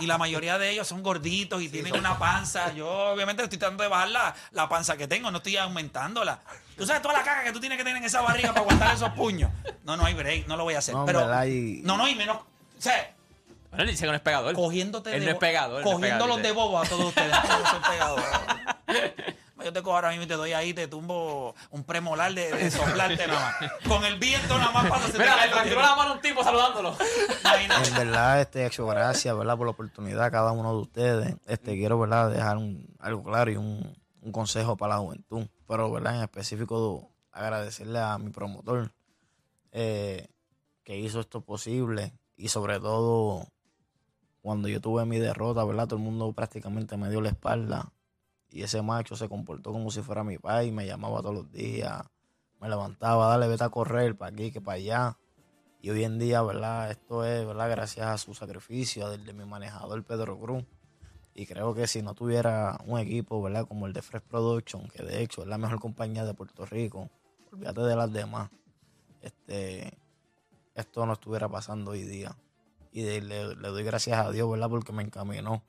Y 0.00 0.06
la 0.06 0.16
mayoría 0.18 0.58
de 0.58 0.70
ellos 0.70 0.86
son 0.86 1.02
gorditos 1.02 1.60
y 1.62 1.68
tienen 1.68 1.96
una 1.96 2.18
panza. 2.18 2.72
Yo, 2.72 2.88
obviamente, 2.88 3.42
estoy 3.42 3.58
tratando 3.58 3.82
de 3.82 3.88
bajar 3.88 4.08
la, 4.10 4.34
la 4.52 4.68
panza 4.68 4.96
que 4.96 5.08
tengo, 5.08 5.30
no 5.30 5.38
estoy 5.38 5.56
aumentándola. 5.56 6.40
Tú 6.76 6.86
sabes 6.86 7.02
toda 7.02 7.14
la 7.14 7.24
caca 7.24 7.42
que 7.44 7.52
tú 7.52 7.60
tienes 7.60 7.76
que 7.78 7.84
tener 7.84 7.96
en 7.98 8.04
esa 8.04 8.20
barriga 8.20 8.48
para 8.50 8.60
aguantar 8.60 8.94
esos 8.94 9.10
puños. 9.10 9.50
No, 9.84 9.96
no 9.96 10.04
hay 10.04 10.14
break, 10.14 10.46
no 10.46 10.56
lo 10.56 10.64
voy 10.64 10.74
a 10.74 10.78
hacer. 10.78 10.94
No, 10.94 11.04
Pero, 11.04 11.44
y- 11.46 11.80
no, 11.84 11.96
no, 11.96 12.06
y 12.08 12.14
menos. 12.14 12.36
O 12.36 12.80
sea, 12.80 13.14
Bueno, 13.70 13.84
él 13.84 13.90
dice 13.90 14.02
que 14.04 14.10
no 14.10 14.14
es 14.14 14.20
pegador. 14.20 14.54
cogiéndote 14.54 15.12
Él 15.12 15.20
de 15.20 15.26
no 15.26 15.30
es 15.32 15.34
bo- 15.34 15.40
pegador. 15.40 15.78
él 15.80 15.84
no 15.84 15.90
es 15.90 15.94
Cogiéndolos 15.96 16.36
pegador, 16.36 16.42
de 16.42 16.52
bobo 16.52 16.78
a 16.80 16.84
todos 16.86 17.04
ustedes. 17.06 17.32
Yo 17.32 17.66
soy 17.70 17.80
pegador. 17.90 18.22
Yo 19.68 19.72
te 19.74 19.82
cojo 19.82 19.96
ahora 19.96 20.08
mismo 20.08 20.24
y 20.24 20.26
te 20.26 20.32
doy 20.32 20.54
ahí, 20.54 20.72
te 20.72 20.88
tumbo 20.88 21.54
un 21.68 21.84
premolar 21.84 22.32
de, 22.32 22.50
de 22.50 22.70
soplarte 22.70 23.26
nada 23.26 23.54
más. 23.60 23.72
Con 23.86 24.02
el 24.02 24.18
viento 24.18 24.56
nada 24.56 24.72
más 24.72 24.88
cuando 24.88 25.08
se 25.08 25.12
te 25.12 25.18
Mira, 25.18 25.36
cae 25.36 25.68
le 25.68 25.74
la 25.74 25.94
mano 25.94 26.12
a 26.12 26.14
un 26.14 26.22
tipo 26.22 26.42
saludándolo. 26.42 26.96
Imagínate. 27.42 27.88
En 27.90 27.94
verdad, 27.94 28.40
este, 28.40 28.64
hecho 28.64 28.86
gracias, 28.86 29.36
¿verdad? 29.36 29.58
Por 29.58 29.66
la 29.66 29.72
oportunidad 29.72 30.24
a 30.24 30.30
cada 30.30 30.52
uno 30.52 30.72
de 30.72 30.80
ustedes. 30.80 31.36
Este, 31.44 31.74
quiero, 31.74 31.98
¿verdad? 31.98 32.30
Dejar 32.30 32.56
un, 32.56 32.96
algo 32.98 33.22
claro 33.22 33.50
y 33.50 33.56
un, 33.56 33.94
un 34.22 34.32
consejo 34.32 34.74
para 34.78 34.94
la 34.94 35.00
juventud. 35.00 35.46
Pero, 35.66 35.92
¿verdad? 35.92 36.16
En 36.16 36.22
específico, 36.22 37.10
agradecerle 37.30 37.98
a 37.98 38.16
mi 38.16 38.30
promotor 38.30 38.90
eh, 39.72 40.28
que 40.82 40.96
hizo 40.96 41.20
esto 41.20 41.42
posible 41.42 42.14
y 42.38 42.48
sobre 42.48 42.80
todo 42.80 43.46
cuando 44.40 44.68
yo 44.68 44.80
tuve 44.80 45.04
mi 45.04 45.18
derrota, 45.18 45.62
¿verdad? 45.62 45.88
Todo 45.88 45.96
el 45.96 46.04
mundo 46.04 46.32
prácticamente 46.32 46.96
me 46.96 47.10
dio 47.10 47.20
la 47.20 47.28
espalda 47.28 47.92
y 48.50 48.62
ese 48.62 48.82
macho 48.82 49.16
se 49.16 49.28
comportó 49.28 49.72
como 49.72 49.90
si 49.90 50.02
fuera 50.02 50.24
mi 50.24 50.38
padre 50.38 50.66
y 50.66 50.72
me 50.72 50.86
llamaba 50.86 51.20
todos 51.20 51.34
los 51.34 51.52
días, 51.52 52.02
me 52.60 52.68
levantaba, 52.68 53.28
dale, 53.28 53.46
vete 53.48 53.64
a 53.64 53.68
correr 53.68 54.16
para 54.16 54.32
aquí, 54.32 54.50
que 54.50 54.60
para 54.60 54.76
allá. 54.76 55.18
Y 55.80 55.90
hoy 55.90 56.02
en 56.04 56.18
día, 56.18 56.42
¿verdad? 56.42 56.90
Esto 56.90 57.24
es, 57.24 57.46
¿verdad? 57.46 57.70
Gracias 57.70 58.06
a 58.06 58.18
su 58.18 58.34
sacrificio, 58.34 59.08
del 59.10 59.24
de 59.24 59.32
mi 59.32 59.44
manejador 59.44 60.02
Pedro 60.04 60.38
Cruz. 60.38 60.64
Y 61.34 61.46
creo 61.46 61.72
que 61.72 61.86
si 61.86 62.02
no 62.02 62.14
tuviera 62.14 62.80
un 62.84 62.98
equipo, 62.98 63.40
¿verdad? 63.40 63.64
Como 63.68 63.86
el 63.86 63.92
de 63.92 64.02
Fresh 64.02 64.22
Production, 64.22 64.88
que 64.88 65.04
de 65.04 65.22
hecho 65.22 65.42
es 65.42 65.46
la 65.46 65.56
mejor 65.56 65.78
compañía 65.78 66.24
de 66.24 66.34
Puerto 66.34 66.66
Rico, 66.66 67.08
olvídate 67.52 67.82
de 67.82 67.94
las 67.94 68.12
demás, 68.12 68.50
este, 69.20 69.96
esto 70.74 71.06
no 71.06 71.12
estuviera 71.12 71.48
pasando 71.48 71.92
hoy 71.92 72.02
día. 72.02 72.36
Y 72.90 73.02
de- 73.02 73.20
le, 73.20 73.54
le 73.54 73.68
doy 73.68 73.84
gracias 73.84 74.18
a 74.18 74.32
Dios, 74.32 74.50
¿verdad? 74.50 74.68
Porque 74.68 74.92
me 74.92 75.04
encaminó 75.04 75.62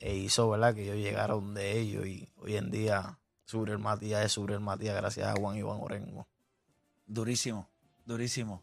e 0.00 0.16
hizo, 0.16 0.48
¿verdad? 0.48 0.74
Que 0.74 0.86
yo 0.86 0.94
llegara 0.94 1.34
donde 1.34 1.78
ellos 1.78 2.06
y 2.06 2.32
hoy 2.36 2.56
en 2.56 2.70
día 2.70 3.18
sobre 3.44 3.72
el 3.72 3.78
Matías 3.78 4.24
es 4.24 4.32
sobre 4.32 4.54
el 4.54 4.60
Matías 4.60 4.96
gracias 4.96 5.28
a 5.28 5.38
Juan 5.38 5.56
Iván 5.56 5.78
Orengo. 5.80 6.26
Durísimo, 7.06 7.70
durísimo. 8.04 8.62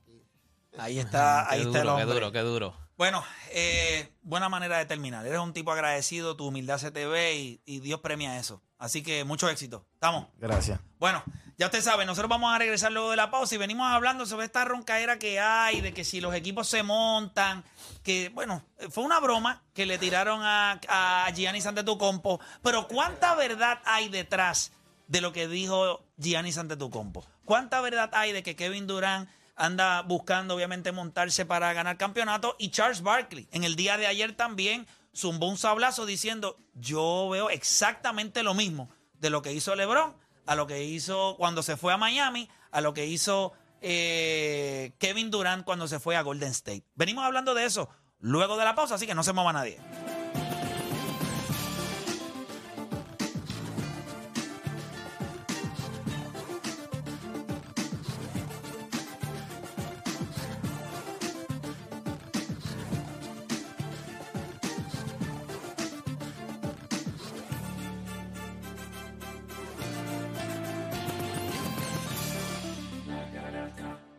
Ahí 0.78 1.00
está, 1.00 1.50
ahí 1.50 1.62
qué 1.62 1.68
está 1.68 1.80
el 1.80 1.86
duro, 1.86 1.96
qué 1.96 2.04
hombre. 2.04 2.16
duro, 2.16 2.32
qué 2.32 2.40
duro. 2.40 2.78
Bueno, 2.98 3.24
eh, 3.52 4.12
buena 4.22 4.50
manera 4.50 4.78
de 4.80 4.86
terminar. 4.86 5.26
Eres 5.26 5.40
un 5.40 5.54
tipo 5.54 5.72
agradecido, 5.72 6.36
tu 6.36 6.48
humildad 6.48 6.80
se 6.80 6.92
te 6.92 7.06
ve 7.06 7.36
y, 7.36 7.62
y 7.66 7.80
Dios 7.80 8.00
premia 8.02 8.40
eso. 8.40 8.62
Así 8.78 9.02
que 9.02 9.24
mucho 9.24 9.50
éxito. 9.50 9.86
¿Estamos? 9.94 10.28
Gracias. 10.38 10.80
Bueno, 11.00 11.24
ya 11.58 11.66
usted 11.66 11.82
sabe, 11.82 12.06
nosotros 12.06 12.30
vamos 12.30 12.54
a 12.54 12.60
regresar 12.60 12.92
luego 12.92 13.10
de 13.10 13.18
la 13.18 13.32
pausa 13.32 13.56
y 13.56 13.58
venimos 13.58 13.88
hablando 13.88 14.26
sobre 14.28 14.46
esta 14.46 14.64
roncaera 14.66 15.18
que 15.18 15.40
hay, 15.40 15.82
de 15.82 15.94
que 15.94 16.04
si 16.04 16.22
los 16.22 16.36
equipos 16.36 16.68
se 16.68 16.84
montan, 16.84 17.64
que 18.04 18.30
bueno, 18.30 18.64
fue 18.92 19.04
una 19.04 19.20
broma 19.20 19.64
que 19.74 19.88
le 19.88 19.98
tiraron 19.98 20.42
a, 20.44 20.80
a 20.88 21.32
Giannis 21.32 21.66
Antetokounmpo, 21.66 22.40
pero 22.62 22.88
¿cuánta 22.88 23.34
verdad 23.34 23.80
hay 23.86 24.10
detrás 24.10 24.72
de 25.08 25.22
lo 25.22 25.34
que 25.34 25.48
dijo 25.48 26.04
Giannis 26.18 26.60
Antetokounmpo? 26.60 27.26
¿Cuánta 27.46 27.82
verdad 27.82 28.12
hay 28.14 28.34
de 28.34 28.44
que 28.44 28.56
Kevin 28.56 28.86
Durant 28.86 29.28
anda 29.56 30.04
buscando 30.04 30.54
obviamente 30.54 30.92
montarse 30.92 31.46
para 31.46 31.74
ganar 31.74 31.98
campeonato 31.98 32.56
y 32.60 32.70
Charles 32.70 33.02
Barkley 33.02 33.48
en 33.52 33.64
el 33.64 33.76
día 33.76 33.98
de 33.98 34.06
ayer 34.06 34.36
también 34.36 34.86
zumbó 35.18 35.48
un 35.48 35.58
sablazo 35.58 36.06
diciendo, 36.06 36.58
yo 36.76 37.28
veo 37.30 37.50
exactamente 37.50 38.44
lo 38.44 38.54
mismo 38.54 38.90
de 39.14 39.30
lo 39.30 39.42
que 39.42 39.52
hizo 39.52 39.76
LeBron, 39.76 40.16
a 40.46 40.56
lo 40.56 40.68
que 40.68 40.84
hizo 40.84 41.36
cuando 41.38 41.64
se 41.64 41.76
fue 41.76 41.92
a 41.92 41.98
Miami, 41.98 42.48
a 42.72 42.82
lo 42.82 42.94
que 42.94 43.08
hizo 43.08 43.54
eh, 43.82 44.94
Kevin 45.00 45.32
Durant 45.32 45.66
cuando 45.66 45.88
se 45.88 46.00
fue 46.00 46.16
a 46.16 46.22
Golden 46.22 46.52
State. 46.52 46.84
Venimos 46.96 47.26
hablando 47.26 47.54
de 47.56 47.66
eso 47.66 47.90
luego 48.20 48.58
de 48.58 48.66
la 48.66 48.76
pausa, 48.76 48.96
así 48.96 49.08
que 49.08 49.16
no 49.16 49.24
se 49.24 49.34
mueva 49.34 49.54
nadie. 49.54 49.80